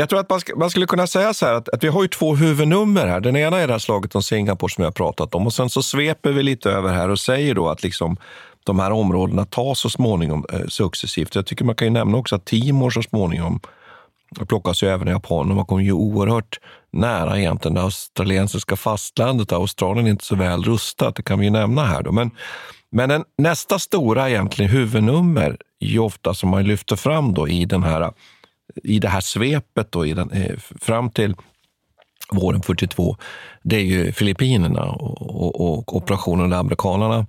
Jag 0.00 0.08
tror 0.08 0.20
att 0.20 0.30
man, 0.30 0.40
sk 0.40 0.50
man 0.56 0.70
skulle 0.70 0.86
kunna 0.86 1.06
säga 1.06 1.34
så 1.34 1.46
här 1.46 1.54
att, 1.54 1.68
att, 1.68 1.84
vi 1.84 1.88
har 1.88 2.02
ju 2.02 2.08
två 2.08 2.34
huvudnummer 2.34 3.06
här. 3.06 3.20
Den 3.20 3.36
ena 3.36 3.58
är 3.58 3.66
det 3.66 3.72
här 3.72 3.78
slaget 3.78 4.14
om 4.14 4.22
Singapore 4.22 4.72
som 4.72 4.82
jag 4.82 4.86
har 4.86 4.92
pratat 4.92 5.34
om 5.34 5.46
och 5.46 5.52
sen 5.52 5.70
så 5.70 5.82
sveper 5.82 6.32
vi 6.32 6.42
lite 6.42 6.70
över 6.70 6.92
här 6.92 7.08
och 7.08 7.18
säger 7.18 7.54
då 7.54 7.68
att 7.68 7.82
liksom 7.82 8.16
de 8.64 8.78
här 8.78 8.90
områdena 8.90 9.44
tas 9.44 9.78
så 9.78 9.90
småningom 9.90 10.46
eh, 10.52 10.66
successivt. 10.68 11.34
Jag 11.34 11.46
tycker 11.46 11.64
man 11.64 11.74
kan 11.74 11.86
ju 11.86 11.92
nämna 11.92 12.18
också 12.18 12.36
att 12.36 12.44
Timor 12.44 12.90
så 12.90 13.02
småningom 13.02 13.60
plockas 14.48 14.82
ju 14.82 14.88
även 14.88 15.08
i 15.08 15.10
Japan 15.10 15.50
och 15.50 15.56
man 15.56 15.66
kommer 15.66 15.82
ju 15.82 15.92
oerhört 15.92 16.60
nära 16.90 17.38
egentligen 17.38 17.74
det 17.74 17.82
australiensiska 17.82 18.76
fastlandet. 18.76 19.52
Australien 19.52 20.06
är 20.06 20.10
inte 20.10 20.24
så 20.24 20.36
väl 20.36 20.62
rustat, 20.62 21.16
det 21.16 21.22
kan 21.22 21.38
vi 21.38 21.44
ju 21.44 21.50
nämna 21.50 21.84
här. 21.84 22.02
Då. 22.02 22.12
Men, 22.12 22.30
men 22.90 23.10
en, 23.10 23.24
nästa 23.38 23.78
stora 23.78 24.30
egentligen 24.30 24.70
huvudnummer, 24.70 25.56
ju 25.80 25.98
ofta 25.98 26.34
som 26.34 26.50
man 26.50 26.64
lyfter 26.64 26.96
fram 26.96 27.34
då 27.34 27.48
i, 27.48 27.64
den 27.64 27.82
här, 27.82 28.12
i 28.74 28.98
det 28.98 29.08
här 29.08 29.20
svepet 29.20 29.92
då, 29.92 30.06
i 30.06 30.12
den, 30.12 30.30
eh, 30.30 30.56
fram 30.80 31.10
till 31.10 31.34
våren 32.30 32.62
42, 32.62 33.16
det 33.62 33.76
är 33.76 33.84
ju 33.84 34.12
Filippinerna 34.12 34.84
och, 34.84 35.60
och, 35.60 35.60
och 35.60 35.96
operationen 35.96 36.50
där 36.50 36.56
amerikanerna 36.56 37.26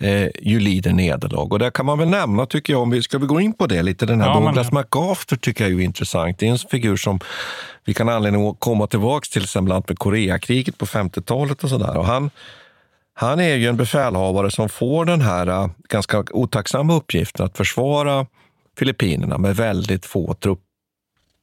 eh, 0.00 0.28
ju 0.42 0.60
lider 0.60 0.92
nederlag. 0.92 1.52
Och 1.52 1.58
där 1.58 1.70
kan 1.70 1.86
man 1.86 1.98
väl 1.98 2.08
nämna, 2.08 2.46
tycker 2.46 2.72
jag, 2.72 2.82
om 2.82 2.90
vi 2.90 3.02
ska 3.02 3.18
vi 3.18 3.26
gå 3.26 3.40
in 3.40 3.52
på 3.52 3.66
det 3.66 3.82
lite, 3.82 4.06
den 4.06 4.20
här 4.20 4.28
ja, 4.28 4.40
Douglas 4.40 4.72
men... 4.72 4.74
MacArthur 4.74 5.36
tycker 5.36 5.64
jag 5.64 5.80
är 5.80 5.84
intressant. 5.84 6.38
Det 6.38 6.46
är 6.46 6.50
en 6.50 6.58
figur 6.58 6.96
som 6.96 7.20
vi 7.84 7.94
kan 7.94 8.08
anledning 8.08 8.48
att 8.48 8.60
komma 8.60 8.86
tillbaka 8.86 9.24
till, 9.32 9.42
exempel 9.42 9.82
med 9.88 9.98
Koreakriget 9.98 10.78
på 10.78 10.86
50-talet 10.86 11.64
och 11.64 11.70
sådär. 11.70 12.02
Han, 12.02 12.30
han 13.14 13.40
är 13.40 13.54
ju 13.54 13.68
en 13.68 13.76
befälhavare 13.76 14.50
som 14.50 14.68
får 14.68 15.04
den 15.04 15.20
här 15.20 15.48
uh, 15.48 15.70
ganska 15.88 16.24
otacksamma 16.30 16.94
uppgiften 16.94 17.46
att 17.46 17.56
försvara 17.56 18.26
Filippinerna 18.78 19.38
med 19.38 19.56
väldigt 19.56 20.06
få 20.06 20.34
trupper 20.34 20.73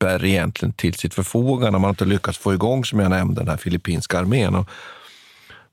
egentligen 0.05 0.73
till 0.73 0.93
sitt 0.93 1.13
förfogande. 1.13 1.71
Man 1.71 1.83
har 1.83 1.89
inte 1.89 2.05
lyckats 2.05 2.37
få 2.37 2.53
igång, 2.53 2.85
som 2.85 2.99
jag 2.99 3.09
nämnde, 3.09 3.41
den 3.41 3.49
här 3.49 3.57
filippinska 3.57 4.19
armén. 4.19 4.55
Och 4.55 4.69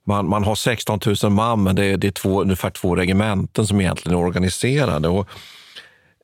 man, 0.05 0.29
man 0.29 0.45
har 0.45 0.55
16 0.55 1.01
000 1.23 1.33
man, 1.33 1.63
men 1.63 1.77
det 1.77 1.85
är, 1.85 1.97
det 1.97 2.07
är 2.07 2.13
två, 2.13 2.43
ungefär 2.43 2.71
två 2.71 2.97
regementen 2.97 3.67
som 3.67 3.81
egentligen 3.81 4.19
är 4.19 4.25
organiserade. 4.25 5.09
Och 5.09 5.29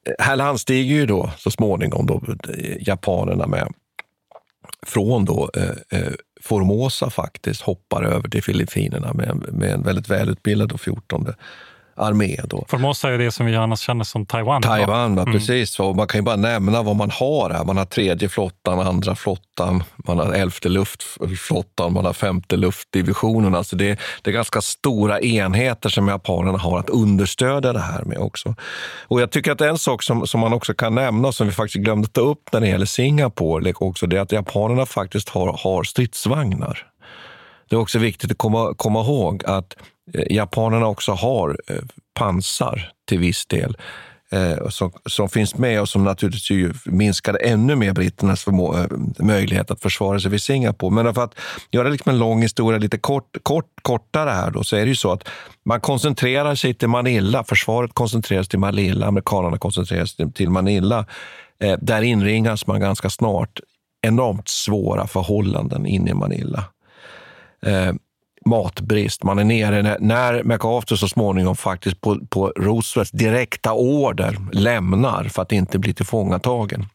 eh, 0.07 0.25
här 0.25 0.37
landstiger 0.37 0.95
ju 0.95 1.07
då 1.07 1.31
så 1.39 1.51
småningom 1.51 2.07
då 2.07 2.23
eh, 2.49 2.89
japanerna 2.89 3.47
med 3.47 3.73
från 4.87 5.25
då, 5.25 5.51
eh, 5.55 5.99
eh, 6.01 6.13
Formosa 6.41 7.11
faktiskt 7.11 7.63
hoppar 7.63 8.03
över 8.03 8.29
till 8.29 8.43
Filippinerna 8.43 9.13
med, 9.13 9.47
med 9.53 9.71
en 9.71 9.83
väldigt 9.83 10.11
välutbildad 10.11 10.81
14 10.81 11.27
armé. 11.97 12.37
Då. 12.45 12.65
Formosa 12.69 13.11
är 13.11 13.19
det 13.19 13.31
som 13.31 13.47
vi 13.47 13.57
annars 13.57 13.81
känner 13.81 14.05
som 14.05 14.27
Taiwan. 14.27 14.63
Taiwan, 14.63 15.19
mm. 15.19 15.33
precis. 15.33 15.81
Och 15.81 15.97
man 15.97 16.07
kan 16.07 16.19
ju 16.19 16.23
bara 16.23 16.37
nämna 16.37 16.83
vad 16.83 16.97
man 16.97 17.11
har 17.11 17.51
här. 17.51 17.65
Man 17.65 17.77
har 17.77 17.85
tredje 17.85 18.29
flottan, 18.29 18.81
andra 18.81 19.15
flottan, 19.15 19.85
man 19.97 20.19
har 20.19 20.33
elfte 20.33 20.69
luftflottan, 20.69 21.93
man 21.93 22.05
har 22.05 22.13
femte 22.13 22.57
luftdivisionen. 22.57 23.55
Alltså 23.55 23.77
det, 23.77 23.99
det 24.23 24.31
är 24.31 24.35
ganska 24.35 24.61
stora 24.61 25.21
enheter 25.21 25.89
som 25.89 26.09
japanerna 26.09 26.59
har 26.59 26.79
att 26.79 26.91
understödja 26.91 27.73
det 27.73 27.81
här 27.81 28.05
med 28.05 28.19
också. 28.19 28.55
Och 29.09 29.21
jag 29.21 29.31
tycker 29.31 29.53
att 29.53 29.61
en 29.61 29.79
sak 29.79 30.03
som, 30.03 30.27
som 30.27 30.41
man 30.41 30.53
också 30.53 30.75
kan 30.75 30.95
nämna, 30.95 31.33
som 31.33 31.47
vi 31.47 31.53
faktiskt 31.53 31.85
glömde 31.85 32.09
ta 32.09 32.21
upp 32.21 32.53
när 32.53 32.61
det 32.61 32.69
gäller 32.69 32.87
Singapore, 32.87 33.73
också, 33.77 34.07
det 34.07 34.17
är 34.17 34.21
att 34.21 34.33
japanerna 34.33 34.87
faktiskt 34.87 35.29
har, 35.29 35.59
har 35.63 35.83
stridsvagnar. 35.83 36.87
Det 37.69 37.77
är 37.77 37.81
också 37.81 37.99
viktigt 37.99 38.31
att 38.31 38.39
komma, 38.39 38.75
komma 38.75 39.01
ihåg 39.01 39.43
att 39.47 39.77
Eh, 40.13 40.25
japanerna 40.31 40.87
också 40.87 41.13
har 41.13 41.59
eh, 41.67 41.77
pansar 42.15 42.93
till 43.09 43.19
viss 43.19 43.47
del 43.47 43.77
eh, 44.31 44.69
som, 44.69 44.93
som 45.07 45.29
finns 45.29 45.57
med 45.57 45.81
och 45.81 45.89
som 45.89 46.05
naturligtvis 46.05 46.87
minskade 46.87 47.39
ännu 47.39 47.77
mer 47.77 47.93
britternas 47.93 48.47
möjlighet 49.19 49.71
att 49.71 49.81
försvara 49.81 50.21
sig 50.21 50.31
vid 50.31 50.43
Singapore. 50.43 50.95
Men 50.95 51.15
för 51.15 51.25
att 51.25 51.39
göra 51.71 51.89
liksom 51.89 52.11
en 52.11 52.19
lång 52.19 52.43
historia 52.43 52.79
lite 52.79 52.99
kort, 52.99 53.37
kort, 53.43 53.71
kortare 53.83 54.31
här 54.31 54.51
då, 54.51 54.65
så 54.65 54.77
är 54.77 54.81
det 54.81 54.89
ju 54.89 54.97
så 54.97 55.13
att 55.13 55.29
man 55.65 55.81
koncentrerar 55.81 56.55
sig 56.55 56.75
till 56.75 56.89
Manila. 56.89 57.45
Försvaret 57.45 57.95
koncentrerar 57.95 58.43
sig 58.43 58.51
till 58.51 58.59
Manila, 58.59 59.07
amerikanerna 59.07 59.59
koncentrerar 59.59 60.05
sig 60.05 60.33
till 60.33 60.51
Manila. 60.51 61.07
där 61.79 62.03
inringas 62.03 62.67
man 62.67 62.81
ganska 62.81 63.11
snart 63.11 63.61
enormt 64.03 64.49
svåra 64.49 65.07
förhållanden 65.07 65.87
inne 65.87 66.11
i 66.11 66.15
Manila 66.15 66.65
matbrist. 68.45 69.23
Man 69.23 69.39
är 69.39 69.45
nere 69.45 69.83
när, 69.83 69.99
när 70.01 70.43
MacArthur 70.43 70.97
så 70.97 71.09
småningom 71.09 71.57
faktiskt 71.57 72.01
på, 72.01 72.27
på 72.27 72.49
Roosevelts 72.57 73.11
direkta 73.11 73.73
order 73.73 74.39
lämnar 74.53 75.25
för 75.25 75.43
att 75.43 75.53
inte 75.53 75.79
bli 75.79 75.95
tillfångatagen. 75.95 76.87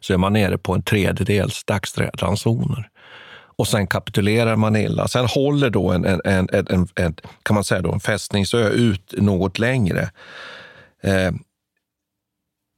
Så 0.00 0.12
är 0.12 0.18
man 0.18 0.32
nere 0.32 0.58
på 0.58 0.74
en 0.74 0.82
tredjedels 0.82 1.64
dagsransoner. 1.64 2.88
Och 3.56 3.68
sen 3.68 3.86
kapitulerar 3.86 4.56
Manila. 4.56 5.08
Sen 5.08 5.26
håller 5.26 5.70
då 5.70 5.92
en, 5.92 6.04
en, 6.04 6.20
en, 6.24 6.48
en, 6.52 6.88
en 6.94 7.14
kan 7.42 7.54
man 7.54 7.64
säga 7.64 7.82
då, 7.82 7.92
en 7.92 8.00
fästningsö 8.00 8.68
ut 8.68 9.14
något 9.18 9.58
längre. 9.58 10.10
Eh, 11.02 11.32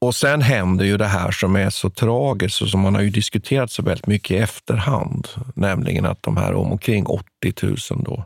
och 0.06 0.14
sen 0.14 0.42
händer 0.42 0.84
ju 0.84 0.96
det 0.96 1.06
här 1.06 1.30
som 1.30 1.56
är 1.56 1.70
så 1.70 1.90
tragiskt 1.90 2.62
och 2.62 2.68
som 2.68 2.80
man 2.80 2.94
har 2.94 3.02
ju 3.02 3.10
diskuterat 3.10 3.70
så 3.70 3.82
väldigt 3.82 4.06
mycket 4.06 4.30
i 4.30 4.36
efterhand, 4.36 5.28
nämligen 5.54 6.06
att 6.06 6.22
de 6.22 6.36
här 6.36 6.54
omkring 6.54 7.06
80 7.06 7.26
000 7.62 7.76
då, 8.04 8.24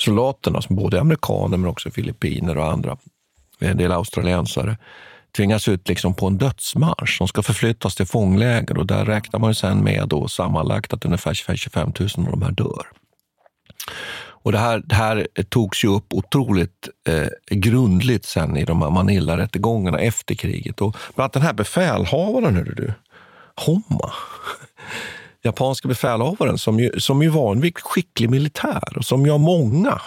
soldaterna, 0.00 0.62
som 0.62 0.76
både 0.76 0.96
är 0.96 1.00
amerikaner 1.00 1.56
men 1.56 1.70
också 1.70 1.90
filippiner 1.90 2.58
och 2.58 2.72
andra, 2.72 2.96
en 3.58 3.76
del 3.76 3.92
australiensare, 3.92 4.76
tvingas 5.36 5.68
ut 5.68 5.88
liksom 5.88 6.14
på 6.14 6.26
en 6.26 6.38
dödsmarsch. 6.38 7.18
De 7.18 7.28
ska 7.28 7.42
förflyttas 7.42 7.94
till 7.94 8.06
fångläger 8.06 8.78
och 8.78 8.86
där 8.86 9.04
räknar 9.04 9.40
man 9.40 9.50
ju 9.50 9.54
sen 9.54 9.84
med 9.84 10.08
då 10.08 10.28
sammanlagt 10.28 10.92
att 10.92 11.04
ungefär 11.04 11.34
25 11.34 11.92
000 12.00 12.08
av 12.16 12.30
de 12.30 12.42
här 12.42 12.52
dör. 12.52 12.86
Och 14.42 14.52
det 14.52 14.58
här, 14.58 14.82
det 14.84 14.94
här 14.94 15.26
togs 15.48 15.84
ju 15.84 15.88
upp 15.88 16.12
otroligt 16.12 16.88
eh, 17.08 17.28
grundligt 17.50 18.24
sen 18.24 18.56
i 18.56 18.64
de 18.64 18.82
här 18.82 18.90
Manila-rättegångarna 18.90 19.98
efter 19.98 20.34
kriget. 20.34 20.80
Och 20.80 20.96
bland 21.14 21.24
annat 21.24 21.32
den 21.32 21.42
här 21.42 21.52
befälhavaren, 21.52 22.56
hörde 22.56 22.74
du, 22.74 22.92
Homma, 23.56 24.12
japanska 25.42 25.88
befälhavaren 25.88 26.58
som 26.58 26.80
ju, 26.80 27.00
som 27.00 27.22
ju 27.22 27.28
var 27.28 27.52
en 27.52 27.72
skicklig 27.72 28.30
militär 28.30 28.96
och 28.96 29.04
som 29.04 29.26
ju 29.26 29.32
av 29.32 29.40
många 29.40 30.00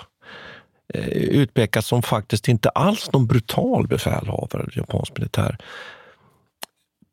eh, 0.93 1.07
utpekas 1.07 1.87
som 1.87 2.03
faktiskt 2.03 2.47
inte 2.47 2.69
alls 2.69 3.09
någon 3.13 3.27
brutal 3.27 3.87
befälhavare, 3.87 4.69
japansk 4.75 5.17
militär 5.17 5.57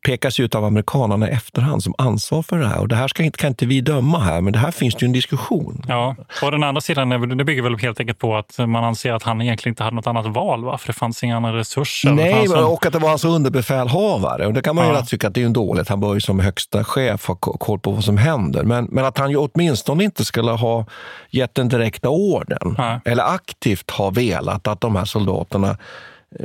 pekas 0.03 0.39
ut 0.39 0.55
av 0.55 0.65
amerikanerna 0.65 1.29
i 1.29 1.31
efterhand 1.31 1.83
som 1.83 1.93
ansvar 1.97 2.41
för 2.43 2.59
det 2.59 2.67
här. 2.67 2.79
Och 2.79 2.87
det 2.87 2.95
här 2.95 3.07
ska 3.07 3.23
inte, 3.23 3.37
kan 3.37 3.47
inte 3.47 3.65
vi 3.65 3.81
döma 3.81 4.19
här, 4.19 4.41
men 4.41 4.53
det 4.53 4.59
här 4.59 4.71
finns 4.71 4.95
det 4.95 5.01
ju 5.01 5.05
en 5.05 5.13
diskussion. 5.13 5.85
Ja, 5.87 6.15
och 6.41 6.51
den 6.51 6.63
andra 6.63 6.81
sidan 6.81 7.09
det 7.37 7.43
bygger 7.43 7.61
väl 7.61 7.77
helt 7.77 7.99
enkelt 7.99 8.19
på 8.19 8.35
att 8.35 8.57
man 8.57 8.83
anser 8.83 9.13
att 9.13 9.23
han 9.23 9.41
egentligen 9.41 9.71
inte 9.71 9.83
hade 9.83 9.95
något 9.95 10.07
annat 10.07 10.25
val, 10.25 10.65
va? 10.65 10.77
för 10.77 10.87
det 10.87 10.93
fanns 10.93 11.23
inga 11.23 11.37
andra 11.37 11.57
resurser. 11.57 12.11
Nej, 12.11 12.45
en... 12.45 12.63
och 12.63 12.85
att 12.85 12.93
det 12.93 12.99
var 12.99 13.09
hans 13.09 13.25
underbefälhavare. 13.25 14.47
Och 14.47 14.53
det 14.53 14.61
kan 14.61 14.75
man 14.75 14.87
ja. 14.87 14.99
ju 14.99 15.05
tycka 15.05 15.27
att 15.27 15.33
det 15.33 15.41
är 15.41 15.45
en 15.45 15.53
dåligt. 15.53 15.89
Han 15.89 15.99
bör 15.99 16.13
ju 16.13 16.21
som 16.21 16.39
högsta 16.39 16.83
chef 16.83 17.27
ha 17.27 17.35
koll 17.35 17.79
på 17.79 17.91
vad 17.91 18.03
som 18.03 18.17
händer. 18.17 18.63
Men, 18.63 18.85
men 18.85 19.05
att 19.05 19.17
han 19.17 19.31
ju 19.31 19.37
åtminstone 19.37 20.03
inte 20.03 20.25
skulle 20.25 20.51
ha 20.51 20.85
gett 21.29 21.55
den 21.55 21.69
direkta 21.69 22.09
orden, 22.09 22.75
ja. 22.77 22.99
eller 23.05 23.23
aktivt 23.23 23.91
ha 23.91 24.09
velat 24.09 24.67
att 24.67 24.81
de 24.81 24.95
här 24.95 25.05
soldaterna 25.05 25.77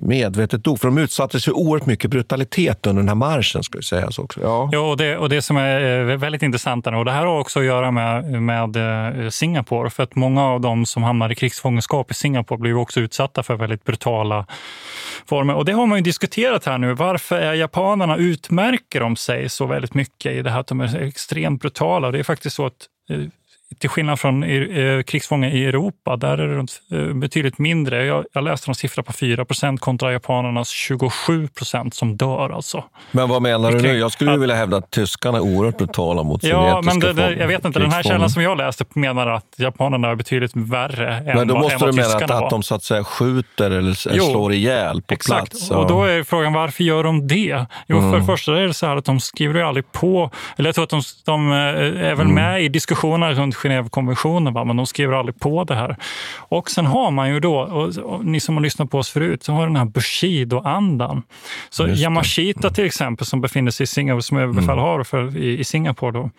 medvetet 0.03 0.65
dog. 0.65 0.81
För 0.81 0.89
de 0.89 0.99
utsattes 0.99 1.45
för 1.45 1.57
oerhört 1.57 1.87
mycket 1.87 2.11
brutalitet 2.11 2.87
under 2.87 3.03
den 3.03 3.09
här 3.09 3.15
marschen. 3.15 3.63
Ska 3.63 3.83
sägas 3.83 4.19
också. 4.19 4.41
Ja. 4.43 4.69
ja, 4.73 4.91
och 4.91 4.97
det, 4.97 5.17
och 5.17 5.29
det 5.29 5.43
som 5.43 5.57
är 5.57 6.11
eh, 6.11 6.17
väldigt 6.17 6.43
intressant, 6.43 6.87
och 6.87 7.05
det 7.05 7.13
här 7.13 7.27
har 7.27 7.41
också 7.41 7.59
att 7.59 7.65
göra 7.65 7.91
med, 7.91 8.43
med 8.43 8.77
eh, 8.77 9.29
Singapore. 9.29 9.91
För 9.91 10.03
att 10.03 10.15
många 10.15 10.45
av 10.45 10.61
dem 10.61 10.87
som 10.87 11.03
hamnar 11.03 11.33
i 11.33 11.35
krigsfångenskap 11.35 12.11
i 12.11 12.15
Singapore 12.15 12.59
blir 12.59 12.77
också 12.77 13.01
utsatta 13.01 13.43
för 13.43 13.57
väldigt 13.57 13.85
brutala 13.85 14.47
former. 15.27 15.55
Och 15.55 15.65
det 15.65 15.73
har 15.73 15.87
man 15.87 15.99
ju 15.99 16.03
diskuterat 16.03 16.65
här 16.65 16.79
nu. 16.79 16.95
Varför 16.95 17.39
är 17.41 17.55
japanerna 17.55 18.17
utmärker 18.17 19.01
de 19.01 19.17
sig 19.17 19.49
så 19.49 19.67
väldigt 19.67 19.95
mycket 19.95 20.33
i 20.33 20.43
det 20.43 20.51
här 20.51 20.61
att 20.61 20.67
de 20.67 20.81
är 20.81 21.03
extremt 21.03 21.61
brutala? 21.61 22.11
Det 22.11 22.19
är 22.19 22.23
faktiskt 22.23 22.57
så 22.57 22.67
att 22.67 22.87
eh, 23.11 23.21
till 23.79 23.91
skillnad 23.91 24.21
från 24.21 24.43
eh, 24.43 25.03
krigsfångar 25.03 25.49
i 25.49 25.65
Europa, 25.65 26.17
där 26.17 26.39
är 26.39 26.49
det 26.49 26.97
eh, 26.97 27.15
betydligt 27.15 27.59
mindre. 27.59 28.05
Jag, 28.05 28.25
jag 28.33 28.45
läste 28.45 28.71
en 28.71 28.75
siffra 28.75 29.03
på 29.03 29.13
4% 29.13 29.79
kontra 29.79 30.13
japanernas 30.13 30.73
27% 30.91 31.91
som 31.91 32.17
dör. 32.17 32.51
Alltså. 32.51 32.85
Men 33.13 33.29
vad 33.29 33.43
menar 33.43 33.73
du 33.73 33.83
nu? 33.83 33.99
Jag 33.99 34.13
skulle 34.13 34.33
att, 34.33 34.41
vilja 34.41 34.57
hävda 34.57 34.77
att 34.77 34.91
tyskarna 34.91 35.39
är 35.39 35.43
oerhört 35.43 35.79
brutala 35.79 36.23
mot 36.23 36.43
ja, 36.43 36.83
men 36.85 37.01
det, 37.01 37.13
det, 37.13 37.33
Jag 37.33 37.49
vet 37.49 37.65
inte, 37.65 37.79
den 37.79 37.93
här 37.93 38.03
källan 38.03 38.31
som 38.31 38.43
jag 38.43 38.59
läste 38.59 38.85
menar 38.95 39.27
att 39.27 39.55
japanerna 39.57 40.11
är 40.11 40.15
betydligt 40.15 40.53
värre 40.55 41.15
än 41.17 41.25
Men 41.25 41.49
då 41.49 41.55
måste 41.55 41.75
än 41.75 41.81
vad 41.81 41.89
du 41.91 41.97
mena 41.97 42.15
att, 42.15 42.31
var. 42.31 42.45
att 42.45 42.51
de 42.51 42.63
så 42.63 42.75
att 42.75 42.83
säga 42.83 43.05
skjuter 43.05 43.71
eller 43.71 43.97
jo, 44.13 44.25
slår 44.25 44.53
ihjäl 44.53 45.03
på 45.03 45.15
exakt. 45.15 45.51
plats? 45.51 45.71
Och 45.71 45.87
då 45.87 46.05
är 46.05 46.23
frågan, 46.23 46.53
varför 46.53 46.85
gör 46.85 47.05
de 47.05 47.29
det? 47.29 47.67
Jo, 47.87 47.99
mm. 47.99 48.11
för 48.11 48.19
det 48.19 48.27
första 48.27 48.59
är 48.59 48.67
det 48.67 48.75
så 48.75 48.87
här 48.87 48.97
att 48.97 49.05
de 49.05 49.21
skriver 49.21 49.55
ju 49.55 49.67
aldrig 49.67 49.93
på, 49.93 50.31
eller 50.57 50.69
jag 50.69 50.75
tror 50.75 50.85
att 50.85 50.91
de, 50.91 51.03
de 51.25 51.53
eh, 51.53 51.57
är 51.57 52.15
väl 52.15 52.21
mm. 52.21 52.35
med 52.35 52.63
i 52.63 52.69
diskussioner 52.69 53.35
runt 53.35 53.58
Genèvekonventionen, 53.59 54.67
men 54.67 54.77
de 54.77 54.87
skriver 54.87 55.15
aldrig 55.15 55.41
på 55.41 55.65
det 55.65 55.75
här. 55.75 55.97
Och 56.37 56.71
sen 56.71 56.87
har 56.87 57.11
man 57.11 57.31
ju 57.31 57.41
då, 57.41 57.59
och, 57.59 57.97
och 57.97 58.25
ni 58.25 58.41
som 58.41 58.57
har 58.57 58.63
lyssnat 58.63 58.91
på 58.91 58.99
oss 58.99 59.11
förut, 59.11 59.43
så 59.43 59.53
har 59.53 59.67
den 59.67 59.77
här 59.77 59.85
Bushido-andan. 59.85 61.23
Så 61.71 61.87
Yamashita 61.87 62.71
till 62.71 62.85
exempel, 62.85 63.27
som 63.27 63.41
befinner 63.41 63.71
sig 63.71 63.85
i 63.85 63.87
Singapore, 63.87 64.23
som 64.23 64.39
överbefälhavare 64.39 65.05
för, 65.05 65.37
i, 65.37 65.59
i 65.59 65.65
Singapore, 65.65 66.13
då, 66.13 66.31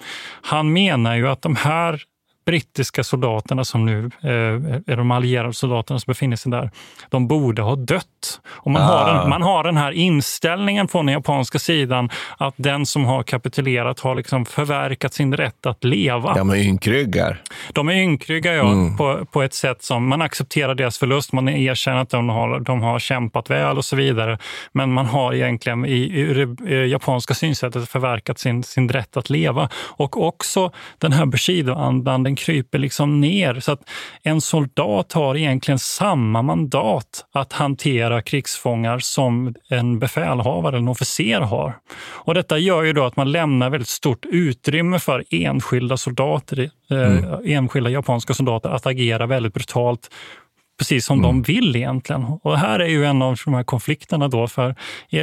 han 0.41 0.74
menar 0.74 1.15
ju 1.15 1.28
att 1.28 1.41
de 1.41 1.55
här 1.55 2.01
brittiska 2.49 3.03
soldaterna 3.03 3.65
som 3.65 3.85
nu 3.85 4.05
eh, 4.23 4.91
är 4.93 4.97
de 4.97 5.11
allierade 5.11 5.53
soldaterna 5.53 5.99
som 5.99 6.11
befinner 6.11 6.35
sig 6.35 6.51
där, 6.51 6.71
de 7.09 7.27
borde 7.27 7.61
ha 7.61 7.75
dött. 7.75 8.41
Och 8.47 8.71
man, 8.71 8.81
ah. 8.81 8.85
har 8.85 9.13
den, 9.13 9.29
man 9.29 9.41
har 9.41 9.63
den 9.63 9.77
här 9.77 9.91
inställningen 9.91 10.87
från 10.87 11.05
den 11.05 11.13
japanska 11.13 11.59
sidan 11.59 12.09
att 12.37 12.53
den 12.57 12.85
som 12.85 13.05
har 13.05 13.23
kapitulerat 13.23 13.99
har 13.99 14.15
liksom 14.15 14.45
förverkat 14.45 15.13
sin 15.13 15.33
rätt 15.33 15.65
att 15.65 15.83
leva. 15.83 16.33
Ja, 16.35 16.43
men 16.43 16.57
ynkryggar. 16.57 17.41
De 17.73 17.89
är 17.89 17.93
ynkryggar, 17.93 18.53
ja, 18.53 18.71
mm. 18.71 18.97
på, 18.97 19.25
på 19.25 19.41
ett 19.41 19.53
sätt 19.53 19.83
som 19.83 20.07
man 20.07 20.21
accepterar 20.21 20.75
deras 20.75 20.97
förlust. 20.97 21.33
Man 21.33 21.49
erkänner 21.49 22.01
att 22.01 22.09
de 22.09 22.29
har, 22.29 22.59
de 22.59 22.81
har 22.81 22.99
kämpat 22.99 23.49
väl 23.49 23.77
och 23.77 23.85
så 23.85 23.95
vidare. 23.95 24.37
Men 24.71 24.93
man 24.93 25.05
har 25.05 25.33
egentligen 25.33 25.85
i, 25.85 25.99
i 26.19 26.33
det 26.33 26.85
japanska 26.85 27.33
synsättet 27.33 27.89
förverkat 27.89 28.39
sin, 28.39 28.63
sin 28.63 28.89
rätt 28.89 29.17
att 29.17 29.29
leva. 29.29 29.69
Och 29.73 30.27
också 30.27 30.71
den 30.97 31.13
här 31.13 31.25
Bushido-andan, 31.25 32.23
den 32.23 32.35
kryper 32.39 32.77
liksom 32.77 33.21
ner. 33.21 33.59
Så 33.59 33.71
att 33.71 33.89
en 34.23 34.41
soldat 34.41 35.13
har 35.13 35.37
egentligen 35.37 35.79
samma 35.79 36.41
mandat 36.41 37.25
att 37.31 37.53
hantera 37.53 38.21
krigsfångar 38.21 38.99
som 38.99 39.55
en 39.69 39.99
befälhavare, 39.99 40.77
en 40.77 40.87
officer 40.87 41.41
har. 41.41 41.77
Och 42.11 42.33
detta 42.33 42.57
gör 42.57 42.83
ju 42.83 42.93
då 42.93 43.05
att 43.05 43.15
man 43.15 43.31
lämnar 43.31 43.69
väldigt 43.69 43.89
stort 43.89 44.25
utrymme 44.25 44.99
för 44.99 45.23
enskilda 45.29 45.97
soldater, 45.97 46.69
eh, 46.91 46.97
mm. 46.97 47.41
enskilda 47.45 47.89
japanska 47.89 48.33
soldater 48.33 48.69
att 48.69 48.85
agera 48.85 49.25
väldigt 49.25 49.53
brutalt 49.53 50.09
precis 50.80 51.05
som 51.05 51.19
mm. 51.19 51.23
de 51.23 51.41
vill 51.41 51.75
egentligen. 51.75 52.25
Och 52.43 52.57
här 52.57 52.80
är 52.80 52.88
ju 52.88 53.05
en 53.05 53.21
av 53.21 53.38
de 53.45 53.53
här 53.53 53.63
konflikterna 53.63 54.27
då. 54.27 54.47
För 54.47 54.75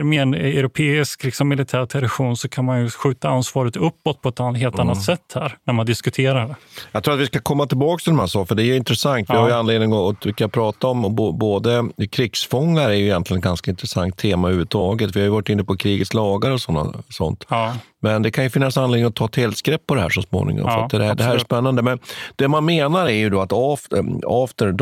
med 0.02 0.22
en 0.22 0.34
europeisk 0.34 1.24
liksom, 1.24 1.48
militär 1.48 1.86
tradition 1.86 2.36
så 2.36 2.48
kan 2.48 2.64
man 2.64 2.80
ju 2.80 2.90
skjuta 2.90 3.28
ansvaret 3.28 3.76
uppåt 3.76 4.22
på 4.22 4.28
ett 4.28 4.38
helt 4.38 4.74
mm. 4.74 4.80
annat 4.80 5.02
sätt 5.02 5.32
här 5.34 5.56
när 5.64 5.74
man 5.74 5.86
diskuterar 5.86 6.48
det. 6.48 6.54
Jag 6.92 7.04
tror 7.04 7.14
att 7.14 7.20
vi 7.20 7.26
ska 7.26 7.40
komma 7.40 7.66
tillbaka 7.66 8.02
till 8.02 8.12
de 8.12 8.18
här 8.18 8.26
sakerna, 8.26 8.46
för 8.46 8.54
det 8.54 8.64
är 8.64 8.76
intressant. 8.76 9.30
Vi 9.30 9.34
ja. 9.34 9.40
har 9.40 9.48
ju 9.48 9.54
anledning 9.54 9.92
att 9.92 10.26
vi 10.26 10.32
kan 10.32 10.50
prata 10.50 10.86
om 10.86 11.14
både 11.38 11.88
krigsfångar 12.10 12.90
är 12.90 12.94
ju 12.94 13.04
egentligen 13.04 13.38
ett 13.38 13.44
ganska 13.44 13.70
intressant 13.70 14.16
tema 14.16 14.48
överhuvudtaget. 14.48 15.16
Vi 15.16 15.20
har 15.20 15.24
ju 15.24 15.30
varit 15.30 15.48
inne 15.48 15.64
på 15.64 15.76
krigets 15.76 16.14
lagar 16.14 16.50
och 16.50 16.60
såna, 16.60 16.92
sånt. 17.08 17.44
Ja. 17.48 17.74
Men 18.00 18.22
det 18.22 18.30
kan 18.30 18.44
ju 18.44 18.50
finnas 18.50 18.76
anledning 18.76 19.08
att 19.08 19.14
ta 19.14 19.24
ett 19.24 19.36
helskrepp 19.36 19.86
på 19.86 19.94
det 19.94 20.00
här 20.00 20.08
så 20.08 20.22
småningom. 20.22 20.66
Ja, 20.66 20.88
för 20.90 20.98
det, 20.98 21.04
här, 21.04 21.14
det 21.14 21.24
här 21.24 21.34
är 21.34 21.38
spännande. 21.38 21.82
Men 21.82 21.98
det 22.36 22.48
man 22.48 22.64
menar 22.64 23.06
är 23.06 23.10
ju 23.10 23.30
då 23.30 23.40
att 23.40 23.52
after, 23.52 24.04
after 24.44 24.72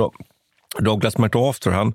Douglas 0.78 1.18
MacArthur, 1.18 1.70
han, 1.70 1.94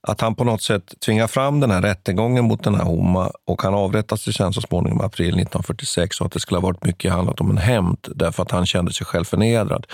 att 0.00 0.20
han 0.20 0.34
på 0.34 0.44
något 0.44 0.62
sätt 0.62 0.94
tvingar 1.04 1.26
fram 1.26 1.60
den 1.60 1.70
här 1.70 1.82
rättegången 1.82 2.44
mot 2.44 2.64
den 2.64 2.74
här 2.74 2.84
Homa 2.84 3.30
och 3.46 3.62
han 3.62 3.74
avrättas 3.74 4.28
ju 4.28 4.32
sen 4.32 4.52
så 4.52 4.60
småningom 4.60 5.00
i 5.00 5.04
april 5.04 5.28
1946 5.28 6.20
och 6.20 6.26
att 6.26 6.32
det 6.32 6.40
skulle 6.40 6.58
ha 6.60 6.66
varit 6.66 6.84
mycket 6.84 7.12
handlat 7.12 7.40
om 7.40 7.50
en 7.50 7.58
hämnd 7.58 7.98
därför 8.14 8.42
att 8.42 8.50
han 8.50 8.66
kände 8.66 8.92
sig 8.92 9.06
själv 9.06 9.24
förnedrad. 9.24 9.86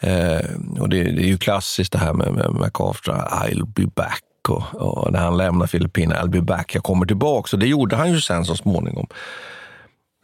Eh, 0.00 0.80
och 0.80 0.88
det, 0.88 1.02
det, 1.02 1.22
är 1.22 1.26
ju 1.26 1.38
klassiskt 1.38 1.92
det 1.92 1.98
här 1.98 2.12
med, 2.12 2.32
med 2.32 2.50
MacArthur, 2.50 3.12
I'll 3.12 3.66
be 3.66 3.86
back. 3.86 4.22
Och, 4.48 4.74
och 4.74 5.12
när 5.12 5.20
han 5.20 5.36
lämnar 5.36 5.66
Filippinerna, 5.66 6.22
I'll 6.22 6.30
be 6.30 6.40
back, 6.40 6.74
jag 6.74 6.82
kommer 6.82 7.06
tillbaka. 7.06 7.56
Och 7.56 7.60
det 7.60 7.66
gjorde 7.66 7.96
han 7.96 8.12
ju 8.12 8.20
sen 8.20 8.44
så 8.44 8.56
småningom. 8.56 9.06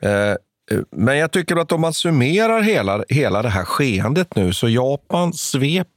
Eh, 0.02 0.10
eh, 0.10 0.36
men 0.90 1.18
jag 1.18 1.32
tycker 1.32 1.56
att 1.56 1.72
om 1.72 1.80
man 1.80 1.94
summerar 1.94 2.62
hela, 2.62 3.04
hela 3.08 3.42
det 3.42 3.48
här 3.48 3.64
skeendet 3.64 4.36
nu, 4.36 4.52
så 4.52 4.68
Japan 4.68 5.32
svep 5.32 5.88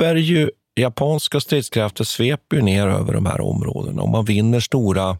sveper 0.00 0.14
ju, 0.14 0.50
japanska 0.76 1.40
stridskrafter 1.40 2.04
sveper 2.04 2.56
ju 2.56 2.62
ner 2.62 2.86
över 2.86 3.14
de 3.14 3.26
här 3.26 3.40
områdena 3.40 4.02
och 4.02 4.08
man 4.08 4.24
vinner 4.24 4.60
stora, 4.60 5.16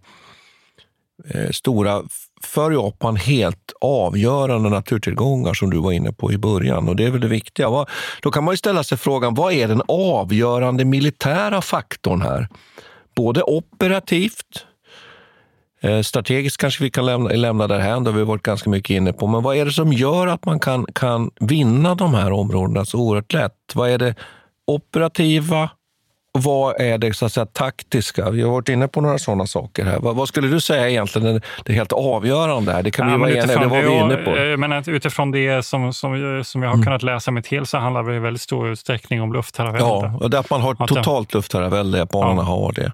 eh, 1.34 1.50
stora, 1.50 2.02
för 2.42 2.70
Japan 2.70 3.16
helt 3.16 3.72
avgörande 3.80 4.68
naturtillgångar 4.68 5.54
som 5.54 5.70
du 5.70 5.78
var 5.78 5.92
inne 5.92 6.12
på 6.12 6.32
i 6.32 6.38
början. 6.38 6.88
Och 6.88 6.96
det 6.96 7.04
är 7.04 7.10
väl 7.10 7.20
det 7.20 7.28
viktiga. 7.28 7.86
Då 8.22 8.30
kan 8.30 8.44
man 8.44 8.52
ju 8.52 8.56
ställa 8.56 8.84
sig 8.84 8.98
frågan, 8.98 9.34
vad 9.34 9.52
är 9.52 9.68
den 9.68 9.82
avgörande 9.88 10.84
militära 10.84 11.60
faktorn 11.60 12.22
här? 12.22 12.48
Både 13.16 13.42
operativt, 13.42 14.66
eh, 15.80 16.00
Strategiskt 16.00 16.56
kanske 16.56 16.84
vi 16.84 16.90
kan 16.90 17.06
lämna, 17.06 17.30
lämna 17.30 17.66
därhän, 17.66 18.04
det 18.04 18.10
har 18.10 18.18
vi 18.18 18.24
varit 18.24 18.42
ganska 18.42 18.70
mycket 18.70 18.90
inne 18.90 19.12
på. 19.12 19.26
Men 19.26 19.42
vad 19.42 19.56
är 19.56 19.64
det 19.64 19.72
som 19.72 19.92
gör 19.92 20.26
att 20.26 20.44
man 20.44 20.60
kan, 20.60 20.86
kan 20.94 21.30
vinna 21.40 21.94
de 21.94 22.14
här 22.14 22.32
områdena 22.32 22.84
så 22.84 22.98
oerhört 22.98 23.32
lätt? 23.32 23.74
Vad 23.74 23.90
är 23.90 23.98
det 23.98 24.14
operativa 24.66 25.70
vad 26.32 26.80
är 26.80 26.98
det 26.98 27.14
så 27.14 27.26
att 27.26 27.32
säga, 27.32 27.46
taktiska? 27.46 28.30
Vi 28.30 28.42
har 28.42 28.50
varit 28.50 28.68
inne 28.68 28.88
på 28.88 29.00
några 29.00 29.18
sådana 29.18 29.46
saker 29.46 29.84
här. 29.84 29.98
Vad, 29.98 30.16
vad 30.16 30.28
skulle 30.28 30.48
du 30.48 30.60
säga 30.60 30.88
egentligen 30.88 31.26
är 31.26 31.42
det 31.64 31.72
helt 31.72 31.92
avgörande 31.92 32.72
här? 32.72 32.82
Det 32.82 32.90
kan 32.90 33.08
ja, 33.08 33.14
vi 33.14 33.20
vara 33.20 33.30
eniga 33.30 33.60
det 33.60 33.66
var 33.66 33.82
vi 33.82 33.98
inne 33.98 34.16
på. 34.16 34.56
Men 34.56 34.94
utifrån 34.94 35.30
det 35.30 35.66
som, 35.66 35.92
som, 35.92 36.42
som 36.44 36.62
jag 36.62 36.68
har 36.68 36.74
mm. 36.74 36.84
kunnat 36.84 37.02
läsa 37.02 37.30
mig 37.30 37.42
till 37.42 37.66
så 37.66 37.78
handlar 37.78 38.02
det 38.02 38.16
i 38.16 38.18
väldigt 38.18 38.42
stor 38.42 38.68
utsträckning 38.68 39.22
om 39.22 39.32
luftherravälde. 39.32 39.86
Ja, 39.86 40.18
och 40.20 40.30
det 40.30 40.38
att 40.38 40.50
man 40.50 40.60
har 40.60 40.86
totalt 40.86 41.34
luftherravälde, 41.34 41.98
japanerna 41.98 42.42
ja. 42.42 42.44
har 42.44 42.72
det. 42.72 42.92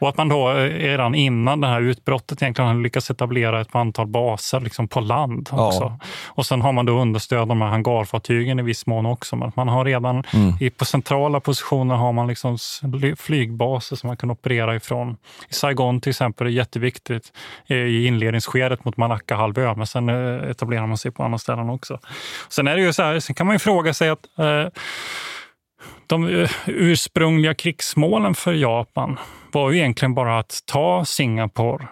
Och 0.00 0.08
att 0.08 0.16
man 0.16 0.28
då 0.28 0.50
eh, 0.50 0.54
redan 0.54 1.14
innan 1.14 1.60
det 1.60 1.66
här 1.66 1.80
utbrottet 1.80 2.42
egentligen 2.42 2.68
har 2.68 2.82
lyckats 2.82 3.10
etablera 3.10 3.60
ett 3.60 3.74
antal 3.74 4.06
baser 4.06 4.60
liksom 4.60 4.88
på 4.88 5.00
land 5.00 5.48
också. 5.52 5.82
Ja. 5.82 5.98
Och 6.26 6.46
sen 6.46 6.62
har 6.62 6.72
man 6.72 6.86
då 6.86 6.92
understöd 6.92 7.48
de 7.48 7.60
här 7.60 7.68
hangarfartygen 7.68 8.58
i 8.58 8.62
viss 8.62 8.86
mån 8.86 9.06
också. 9.06 9.36
Men 9.36 9.52
man 9.56 9.68
har 9.68 9.84
redan 9.84 10.24
mm. 10.34 10.54
i, 10.60 10.70
på 10.70 10.84
centrala 10.84 11.40
positioner 11.40 11.94
har 11.94 12.12
man 12.12 12.26
liksom 12.26 12.58
flygbaser 13.16 13.96
som 13.96 14.06
man 14.06 14.16
kan 14.16 14.30
operera 14.30 14.76
ifrån. 14.76 15.16
I 15.48 15.54
Saigon 15.54 16.00
till 16.00 16.10
exempel 16.10 16.46
är 16.46 16.50
jätteviktigt 16.50 17.32
eh, 17.66 17.76
i 17.76 18.06
inledningsskedet 18.06 18.84
mot 18.84 18.96
Malacca-halvön, 18.96 19.74
men 19.76 19.86
sen 19.86 20.08
eh, 20.08 20.50
etablerar 20.50 20.86
man 20.86 20.98
sig 20.98 21.10
på 21.10 21.22
andra 21.22 21.38
ställen 21.38 21.70
också. 21.70 21.98
Sen 22.48 22.68
är 22.68 22.76
det 22.76 22.82
ju 22.82 22.92
så 22.92 23.02
här, 23.02 23.20
sen 23.20 23.34
kan 23.34 23.46
man 23.46 23.54
ju 23.54 23.58
fråga 23.58 23.94
sig 23.94 24.08
att 24.08 24.38
eh, 24.38 24.66
de 26.06 26.46
ursprungliga 26.66 27.54
krigsmålen 27.54 28.34
för 28.34 28.52
Japan 28.52 29.18
var 29.52 29.70
ju 29.70 29.78
egentligen 29.78 30.14
bara 30.14 30.38
att 30.38 30.58
ta 30.66 31.04
Singapore, 31.04 31.86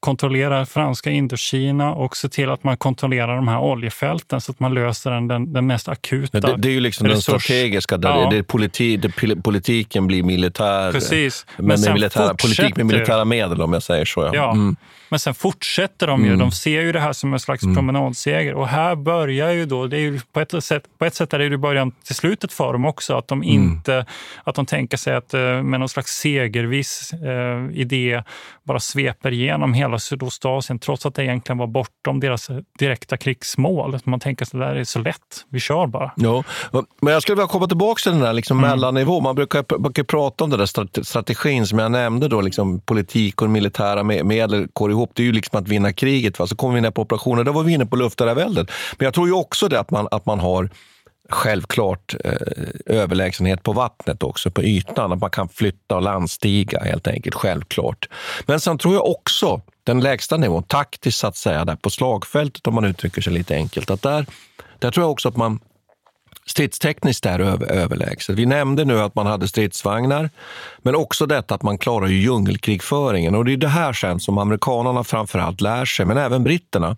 kontrollera 0.00 0.66
franska 0.66 1.10
Indokina 1.10 1.94
och 1.94 2.16
se 2.16 2.28
till 2.28 2.50
att 2.50 2.64
man 2.64 2.76
kontrollerar 2.76 3.36
de 3.36 3.48
här 3.48 3.60
oljefälten 3.60 4.40
så 4.40 4.52
att 4.52 4.60
man 4.60 4.74
löser 4.74 5.10
den, 5.10 5.28
den, 5.28 5.52
den 5.52 5.66
mest 5.66 5.88
akuta 5.88 6.40
det, 6.40 6.56
det, 6.56 6.68
är 6.68 6.72
ju 6.72 6.80
liksom 6.80 7.06
resurs. 7.06 7.26
den 7.26 7.40
strategiska, 7.40 7.96
där 7.96 8.08
ja. 8.08 8.30
det, 8.30 8.42
politi, 8.42 8.96
det, 8.96 9.42
politiken 9.42 10.06
blir 10.06 10.22
militär. 10.22 10.92
Precis. 10.92 11.46
Men, 11.56 11.66
men 11.66 11.80
med 11.80 11.92
militära, 11.92 12.34
politik 12.34 12.76
med 12.76 12.86
militära 12.86 13.24
medel 13.24 13.62
om 13.62 13.72
jag 13.72 13.82
säger 13.82 14.04
så. 14.04 14.20
Ja. 14.20 14.30
ja. 14.34 14.52
Mm. 14.52 14.76
Men 15.08 15.18
sen 15.18 15.34
fortsätter 15.34 16.06
de 16.06 16.20
ju. 16.20 16.26
Mm. 16.26 16.38
De 16.38 16.50
ser 16.50 16.80
ju 16.80 16.92
det 16.92 17.00
här 17.00 17.12
som 17.12 17.32
en 17.32 17.40
slags 17.40 17.62
mm. 17.62 17.74
promenadseger. 17.74 18.54
Och 18.54 18.68
här 18.68 18.96
börjar 18.96 19.50
ju 19.50 19.66
då, 19.66 19.86
det 19.86 19.96
är 19.96 20.00
ju 20.00 20.20
på, 20.32 20.40
ett 20.40 20.64
sätt, 20.64 20.82
på 20.98 21.04
ett 21.04 21.14
sätt 21.14 21.34
är 21.34 21.38
det 21.38 21.44
ju 21.44 21.56
början 21.56 21.90
till 21.90 22.14
slutet 22.14 22.52
för 22.52 22.72
dem 22.72 22.84
också. 22.84 23.16
Att 23.16 23.28
de, 23.28 23.42
mm. 23.42 23.54
inte, 23.54 23.94
mm. 23.94 24.06
att 24.44 24.54
de 24.54 24.66
tänker 24.66 24.96
sig 24.96 25.14
att 25.14 25.34
eh, 25.34 25.40
med 25.40 25.80
någon 25.80 25.88
slags 25.88 26.12
segerviss 26.12 27.12
eh, 27.12 27.80
idé 27.80 28.22
bara 28.64 28.80
sveper 28.80 29.32
igenom 29.32 29.74
hela 29.74 29.98
Sydostasien 29.98 30.78
trots 30.78 31.06
att 31.06 31.14
det 31.14 31.24
egentligen 31.24 31.58
var 31.58 31.66
bortom 31.66 32.20
deras 32.20 32.50
direkta 32.78 33.16
krigsmål. 33.16 33.98
Man 34.04 34.20
tänker 34.20 34.44
att 34.44 34.52
det 34.52 34.58
där 34.58 34.74
är 34.74 34.84
så 34.84 34.98
lätt, 34.98 35.46
vi 35.48 35.60
kör 35.60 35.86
bara. 35.86 36.12
Ja, 36.16 36.44
men 37.00 37.12
jag 37.12 37.22
skulle 37.22 37.36
vilja 37.36 37.48
komma 37.48 37.66
tillbaka 37.66 38.00
till 38.02 38.12
den 38.12 38.20
där 38.20 38.32
liksom 38.32 38.58
mm. 38.58 38.70
mellannivån. 38.70 39.22
Man 39.22 39.34
brukar, 39.34 39.78
brukar 39.78 40.02
prata 40.02 40.44
om 40.44 40.50
den 40.50 40.58
där 40.58 41.02
strategin 41.02 41.66
som 41.66 41.78
jag 41.78 41.92
nämnde, 41.92 42.28
då, 42.28 42.40
liksom 42.40 42.80
politik 42.80 43.42
och 43.42 43.50
militära 43.50 44.02
medel 44.02 44.68
går 44.72 44.92
ihop. 44.98 45.10
Det 45.14 45.22
är 45.22 45.26
ju 45.26 45.32
liksom 45.32 45.58
att 45.58 45.68
vinna 45.68 45.92
kriget. 45.92 46.38
Va? 46.38 46.46
Så 46.46 46.56
kommer 46.56 46.74
vi 46.74 46.80
ner 46.80 46.90
på 46.90 47.02
operationer, 47.02 47.44
då 47.44 47.52
var 47.52 47.62
vi 47.62 47.72
inne 47.72 47.86
på 47.86 47.96
luftherraväldet. 47.96 48.70
Men 48.98 49.04
jag 49.04 49.14
tror 49.14 49.26
ju 49.26 49.32
också 49.32 49.68
det 49.68 49.80
att 49.80 49.90
man, 49.90 50.08
att 50.10 50.26
man 50.26 50.40
har 50.40 50.70
självklart 51.28 52.14
eh, 52.24 52.32
överlägsenhet 52.86 53.62
på 53.62 53.72
vattnet 53.72 54.22
också, 54.22 54.50
på 54.50 54.62
ytan. 54.62 55.12
Att 55.12 55.20
man 55.20 55.30
kan 55.30 55.48
flytta 55.48 55.96
och 55.96 56.02
landstiga 56.02 56.80
helt 56.80 57.08
enkelt, 57.08 57.34
självklart. 57.34 58.08
Men 58.46 58.60
sen 58.60 58.78
tror 58.78 58.94
jag 58.94 59.06
också, 59.06 59.60
den 59.84 60.00
lägsta 60.00 60.36
nivån, 60.36 60.62
taktiskt 60.62 61.18
så 61.18 61.26
att 61.26 61.36
säga, 61.36 61.64
där 61.64 61.76
på 61.76 61.90
slagfältet 61.90 62.66
om 62.66 62.74
man 62.74 62.84
uttrycker 62.84 63.22
sig 63.22 63.32
lite 63.32 63.54
enkelt, 63.54 63.90
att 63.90 64.02
där, 64.02 64.26
där 64.78 64.90
tror 64.90 65.04
jag 65.04 65.10
också 65.10 65.28
att 65.28 65.36
man 65.36 65.60
stridstekniskt 66.48 67.26
är 67.26 67.40
överlägset. 67.72 68.36
Vi 68.36 68.46
nämnde 68.46 68.84
nu 68.84 69.00
att 69.00 69.14
man 69.14 69.26
hade 69.26 69.48
stridsvagnar, 69.48 70.30
men 70.78 70.94
också 70.94 71.26
detta 71.26 71.54
att 71.54 71.62
man 71.62 71.78
klarar 71.78 72.06
ju 72.06 72.20
djungelkrigföringen. 72.20 73.34
Och 73.34 73.44
det 73.44 73.52
är 73.52 73.56
det 73.56 73.68
här 73.68 73.92
sen 73.92 74.20
som 74.20 74.38
amerikanerna 74.38 75.04
framförallt 75.04 75.60
lär 75.60 75.84
sig, 75.84 76.06
men 76.06 76.18
även 76.18 76.44
britterna 76.44 76.96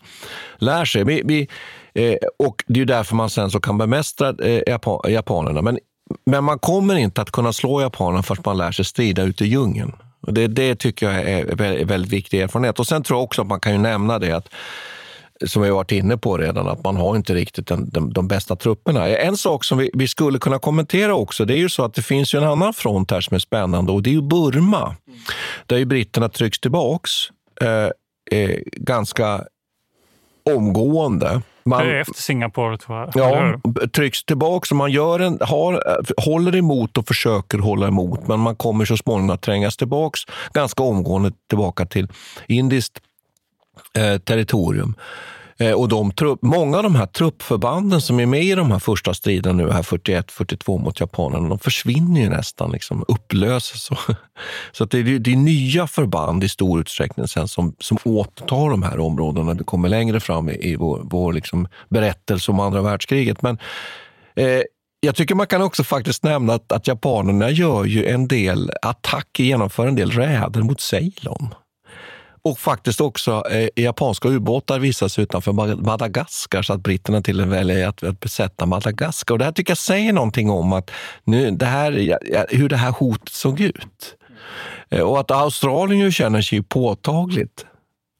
lär 0.59 0.85
sig. 0.85 1.05
Vi, 1.05 1.23
vi, 1.25 1.49
eh, 1.95 2.17
och 2.39 2.65
det 2.67 2.81
är 2.81 2.85
därför 2.85 3.17
man 3.17 3.31
sen 3.31 3.51
så 3.51 3.61
kan 3.61 3.79
bemästra 3.79 4.35
eh, 4.43 4.63
Japan, 4.67 5.01
japanerna. 5.09 5.63
Men, 5.63 5.79
men 6.27 6.45
man 6.45 6.59
kommer 6.59 6.97
inte 6.97 7.23
att 7.23 7.31
kunna 7.31 7.53
slå 7.53 7.81
japanerna 7.81 8.23
förrän 8.23 8.43
man 8.45 8.59
lär 8.59 8.73
sig 8.73 8.85
strida 8.85 9.23
ute 9.23 9.45
i 9.45 9.49
djungeln. 9.49 9.93
Och 10.21 10.35
det, 10.35 10.47
det 10.47 10.75
tycker 10.75 11.11
jag 11.11 11.31
är 11.31 11.85
väldigt 11.85 12.13
viktig 12.13 12.41
erfarenhet. 12.41 12.79
Och 12.79 12.87
Sen 12.87 13.03
tror 13.03 13.19
jag 13.19 13.25
också 13.25 13.43
att 13.43 13.49
man 13.49 13.61
kan 13.61 13.73
ju 13.73 13.79
nämna 13.79 14.19
det 14.19 14.33
att 14.33 14.49
som 15.47 15.63
vi 15.63 15.71
varit 15.71 15.93
inne 15.93 16.17
på 16.17 16.39
redan, 16.39 16.69
att 16.69 16.85
man 16.85 16.97
har 16.97 17.17
inte 17.17 17.35
riktigt 17.35 17.67
den, 17.67 17.91
de, 17.91 18.13
de 18.13 18.29
bästa 18.29 18.57
trupperna. 18.57 19.09
En 19.09 19.37
sak 19.37 19.65
som 19.65 19.79
vi, 19.79 19.91
vi, 19.95 20.09
skulle 20.09 20.39
kunna 20.39 20.59
kommentera 20.59 21.15
också, 21.15 21.45
det 21.45 21.55
är 21.55 21.59
ju 21.59 21.69
så 21.69 21.85
att 21.85 21.95
det 21.95 22.03
finns 22.03 22.35
ju 22.35 22.39
en 22.39 22.49
annan 22.49 22.75
front 22.75 23.11
här 23.11 23.21
som 23.21 23.35
är 23.35 23.39
spännande 23.39 23.93
och 23.93 24.03
det 24.03 24.11
är 24.11 24.15
ju 24.15 24.23
Burma. 24.23 24.97
Där 25.67 25.77
ju 25.77 25.85
britterna 25.85 26.29
trycks 26.29 26.61
tillbaks 26.61 27.11
eh, 27.61 28.39
eh, 28.39 28.59
ganska 28.73 29.45
omgående. 30.57 31.43
Man, 31.65 31.87
det 31.87 31.93
är 31.93 32.01
efter 32.01 32.23
Singapore, 32.23 32.79
tror 32.79 32.99
jag. 32.99 33.11
Ja, 33.15 33.61
trycks 33.89 34.25
tillbaka. 34.25 34.75
Man 34.75 34.93
gör 34.93 35.21
en, 35.21 35.39
har, 35.41 35.83
håller 36.23 36.57
emot 36.57 36.99
och 36.99 37.07
försöker 37.07 37.59
hålla 37.59 37.89
emot, 37.89 38.29
men 38.29 38.41
man 38.41 38.57
kommer 38.57 38.85
så 38.85 38.97
småningom 38.97 39.31
att 39.31 39.43
trängas 39.43 39.77
tillbaka 39.77 40.19
ganska 40.53 40.83
omgående 40.83 41.33
tillbaka 41.49 41.87
till 41.87 42.09
indiskt 42.49 43.01
eh, 43.95 44.19
territorium. 44.19 44.95
Eh, 45.61 45.73
och 45.73 45.89
de 45.89 46.13
trupp, 46.13 46.43
många 46.43 46.77
av 46.77 46.83
de 46.83 46.95
här 46.95 47.07
truppförbanden 47.07 48.01
som 48.01 48.21
är 48.21 48.27
med 48.27 48.45
i 48.45 48.55
de 48.55 48.71
här 48.71 48.79
första 48.79 49.15
striderna 49.15 49.65
nu, 49.65 49.71
här 49.71 49.83
41-42 49.83 50.79
mot 50.79 51.01
japanerna, 51.01 51.49
de 51.49 51.59
försvinner 51.59 52.21
ju 52.21 52.29
nästan, 52.29 52.73
liksom, 52.73 53.05
upplöses. 53.09 53.83
Så, 53.85 53.97
så 54.73 54.85
att 54.85 54.91
det, 54.91 54.99
är, 54.99 55.19
det 55.19 55.33
är 55.33 55.37
nya 55.37 55.87
förband 55.87 56.45
i 56.45 56.49
stor 56.49 56.81
utsträckning 56.81 57.29
sen 57.29 57.49
som, 57.49 57.75
som 57.79 57.99
återtar 58.05 58.71
de 58.71 58.83
här 58.83 59.01
områdena 59.01 59.47
när 59.47 59.55
vi 59.55 59.65
kommer 59.65 59.89
längre 59.89 60.21
fram 60.21 60.49
i, 60.49 60.71
i 60.71 60.77
vår, 60.77 61.01
vår 61.05 61.33
liksom 61.33 61.69
berättelse 61.89 62.51
om 62.51 62.61
andra 62.61 62.83
världskriget. 62.83 63.43
Men 63.43 63.59
eh, 64.35 64.63
jag 65.01 65.17
tycker 65.17 65.35
man 65.35 65.47
kan 65.47 65.63
också 65.63 65.85
faktiskt 65.85 66.23
nämna 66.23 66.55
att, 66.55 66.73
att 66.73 66.87
japanerna 66.87 67.51
gör 67.51 67.85
ju 67.85 68.07
en 68.07 68.29
del 68.29 68.71
attacker, 68.83 69.45
genomför 69.45 69.87
en 69.87 69.95
del 69.95 70.11
räder 70.11 70.63
mot 70.63 70.81
Ceylon. 70.81 71.55
Och 72.43 72.59
faktiskt 72.59 73.01
också 73.01 73.43
eh, 73.51 73.69
japanska 73.77 74.29
ubåtar 74.29 74.79
visas 74.79 75.19
utanför 75.19 75.53
Madagaskar 75.77 76.63
så 76.63 76.73
att 76.73 76.81
britterna 76.81 77.23
till 77.23 77.41
och 77.41 77.49
med 77.49 77.57
väljer 77.59 77.89
att, 77.89 78.03
att 78.03 78.21
besätta 78.21 78.67
Madagaskar. 78.67 79.35
Och 79.35 79.39
det 79.39 79.45
här 79.45 79.53
tycker 79.53 79.71
jag 79.71 79.79
säger 79.79 80.13
någonting 80.13 80.51
om 80.51 80.73
att 80.73 80.91
nu, 81.25 81.51
det 81.51 81.67
här, 81.67 82.19
hur 82.51 82.69
det 82.69 82.77
här 82.77 82.91
hotet 82.91 83.29
såg 83.29 83.61
ut. 83.61 84.17
Eh, 84.91 85.01
och 85.01 85.21
att 85.21 85.31
Australien 85.31 86.01
ju 86.01 86.13
känner 86.13 86.41
sig 86.43 86.63
påtagligt 86.63 87.67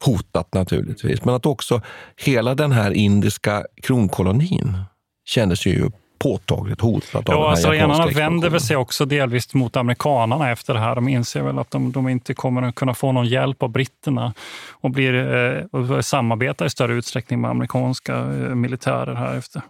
hotat 0.05 0.55
naturligtvis, 0.55 1.25
men 1.25 1.35
att 1.35 1.47
också 1.47 1.83
hela 2.17 2.55
den 2.55 2.73
här 2.73 2.91
indiska 2.91 3.67
kronkolonin 3.83 4.77
kändes 5.25 5.61
sig 5.61 5.73
ju 5.73 5.91
påtagligt 6.21 6.81
hotat 6.81 7.29
av 7.29 7.35
ja, 7.35 7.51
Australienarna 7.51 8.03
alltså, 8.03 8.19
vänder 8.19 8.51
väl 8.51 8.61
sig 8.61 8.77
också 8.77 9.05
delvis 9.05 9.55
mot 9.55 9.77
amerikanerna 9.77 10.51
efter 10.51 10.75
det 10.75 10.81
här. 10.81 10.95
De 10.95 11.09
inser 11.09 11.43
väl 11.43 11.59
att 11.59 11.71
de, 11.71 11.93
de 11.93 12.09
inte 12.09 12.35
kommer 12.35 12.63
att 12.63 12.75
kunna 12.75 12.95
få 12.95 13.13
någon 13.13 13.27
hjälp 13.27 13.63
av 13.63 13.69
britterna 13.69 14.35
och, 14.71 14.91
blir, 14.91 15.15
eh, 15.15 15.81
och 15.81 16.05
samarbetar 16.05 16.67
i 16.67 16.71
större 16.71 16.95
utsträckning 16.95 17.41
med 17.41 17.51
amerikanska 17.51 18.15
eh, 18.17 18.55
militärer 18.55 19.15
här 19.15 19.37
efter. 19.37 19.63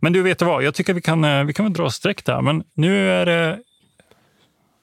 Men 0.00 0.12
du, 0.12 0.22
vet 0.22 0.38
du 0.38 0.44
vad? 0.44 0.62
Jag 0.62 0.74
tycker 0.74 0.94
vi 0.94 1.00
kan, 1.00 1.24
eh, 1.24 1.44
vi 1.44 1.52
kan 1.52 1.64
väl 1.64 1.72
dra 1.72 1.90
streck 1.90 2.24
där, 2.24 2.40
men 2.40 2.62
nu 2.74 3.10
är 3.10 3.26
det... 3.26 3.58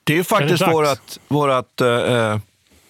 Det 0.03 0.17
är 0.17 0.23
faktiskt 0.23 0.61
är 0.61 0.71
vårat, 0.71 1.19
vårat 1.27 1.81
eh, 1.81 2.39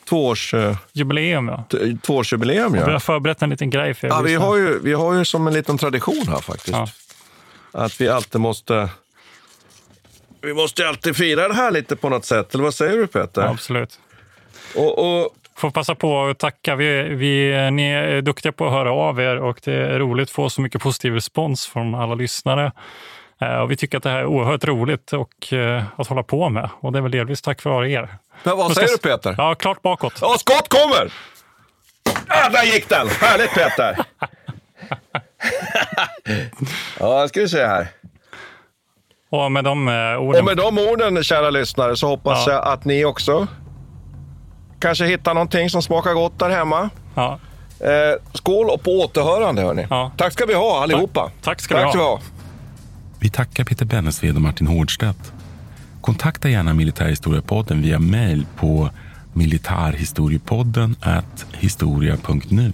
tvåårs... 0.10 0.54
Jubileum, 0.94 1.48
ja. 1.48 1.64
Tvåårsjubileum, 2.02 2.76
ja. 2.76 2.86
Vi 2.86 2.92
har 2.92 3.00
förberett 3.00 3.42
en 3.42 3.50
liten 3.50 3.70
grej 3.70 3.94
för 3.94 4.08
er. 4.08 4.12
Ja, 4.12 4.22
vi 4.22 4.36
har, 4.36 4.56
ju, 4.58 4.80
vi 4.80 4.94
har 4.94 5.14
ju 5.14 5.26
som 5.26 5.48
en 5.48 5.54
liten 5.54 5.78
tradition 5.78 6.26
här 6.28 6.42
faktiskt. 6.42 6.70
Ja 6.70 6.88
att 7.78 8.02
vi 8.02 8.10
alltid 8.10 8.42
måste 8.42 8.90
vi 10.42 10.54
måste 10.54 10.88
alltid 10.88 11.16
fira 11.16 11.48
det 11.48 11.54
här 11.54 11.72
lite 11.72 11.96
på 11.96 12.10
något 12.10 12.26
sätt. 12.26 12.54
Eller 12.54 12.64
vad 12.64 12.74
säger 12.74 12.98
du 12.98 13.08
Peter? 13.08 13.42
Ja, 13.42 13.50
absolut. 13.50 14.00
Och, 14.76 15.00
och... 15.00 15.34
Får 15.56 15.72
passa 15.72 15.96
på 15.96 16.26
att 16.26 16.40
tacka. 16.40 16.76
Vi, 16.76 17.04
vi, 17.04 17.72
ni 17.72 17.92
är 17.92 18.22
duktiga 18.22 18.52
på 18.52 18.66
att 18.66 18.72
höra 18.72 18.92
av 18.92 19.20
er 19.20 19.38
och 19.38 19.60
det 19.64 19.74
är 19.74 20.00
roligt 20.00 20.24
att 20.24 20.32
få 20.32 20.50
så 20.50 20.62
mycket 20.62 20.82
positiv 20.82 21.14
respons 21.14 21.68
från 21.68 21.96
alla 21.96 22.16
lyssnare. 22.16 22.72
Eh, 23.42 23.58
och 23.58 23.72
vi 23.72 23.76
tycker 23.76 23.98
att 23.98 24.04
det 24.04 24.10
här 24.10 24.18
är 24.18 24.26
oerhört 24.26 24.64
roligt 24.64 25.14
och, 25.14 25.54
eh, 25.54 25.84
att 25.96 26.08
hålla 26.08 26.24
på 26.24 26.50
med. 26.50 26.70
Och 26.80 26.92
det 26.92 26.98
är 26.98 27.02
väl 27.02 27.12
delvis 27.12 27.42
tack 27.42 27.64
vare 27.64 27.92
er. 27.92 28.10
Men 28.44 28.58
vad 28.58 28.74
säger 28.74 28.88
du 28.88 28.98
Peter? 28.98 29.36
Ja, 29.38 29.56
klart 29.56 29.82
bakåt. 29.82 30.18
Ja, 30.22 30.36
skott 30.40 30.70
kommer! 30.70 31.14
Ah, 32.28 32.50
där 32.50 32.64
gick 32.64 32.90
den! 32.90 33.08
Härligt 33.08 33.54
Peter! 33.54 33.98
ja, 37.00 37.28
ska 37.28 37.40
vi 37.40 37.50
se 37.50 37.66
här. 37.66 37.88
Och 39.30 39.52
med 39.52 39.64
de 39.64 39.88
eh, 39.88 39.94
orden... 39.94 40.40
Och 40.40 40.46
med 40.46 40.58
de 40.58 40.78
orden, 40.78 41.24
kära 41.24 41.50
lyssnare, 41.50 41.96
så 41.96 42.08
hoppas 42.08 42.48
ja. 42.48 42.54
jag 42.54 42.68
att 42.68 42.86
ni 42.86 43.06
också 43.06 43.48
kanske 44.80 45.06
hittar 45.06 45.34
någonting 45.34 45.70
som 45.70 45.82
smakar 45.82 46.14
gott 46.14 46.40
där 46.40 46.50
hemma. 46.50 46.90
Ja. 47.16 47.40
Eh, 47.80 48.22
skål 48.34 48.70
och 48.70 48.84
på 48.84 48.92
återhörande, 48.92 49.62
hörni. 49.62 49.88
Ja. 49.90 50.12
Tack 50.18 50.34
ska 50.34 50.46
vi 50.46 50.54
ha 50.54 50.84
allihopa. 50.84 51.22
Tack, 51.22 51.34
Tack 51.42 51.62
ska, 51.62 51.76
Tack 51.76 51.86
vi, 51.86 51.90
ska 51.92 52.00
ha. 52.00 52.06
vi 52.06 52.12
ha. 52.12 52.22
Vi 53.20 53.30
tackar 53.30 53.64
Peter 53.64 53.86
Bennesved 53.86 54.36
och 54.36 54.42
Martin 54.42 54.68
Hårdstedt. 54.68 55.34
Kontakta 56.02 56.50
gärna 56.50 56.74
Militärhistoriepodden 56.74 57.82
via 57.82 58.00
mejl 58.00 58.46
på 58.58 58.90
militarhistoriepodden 59.34 60.96
historia.nu. 61.54 62.74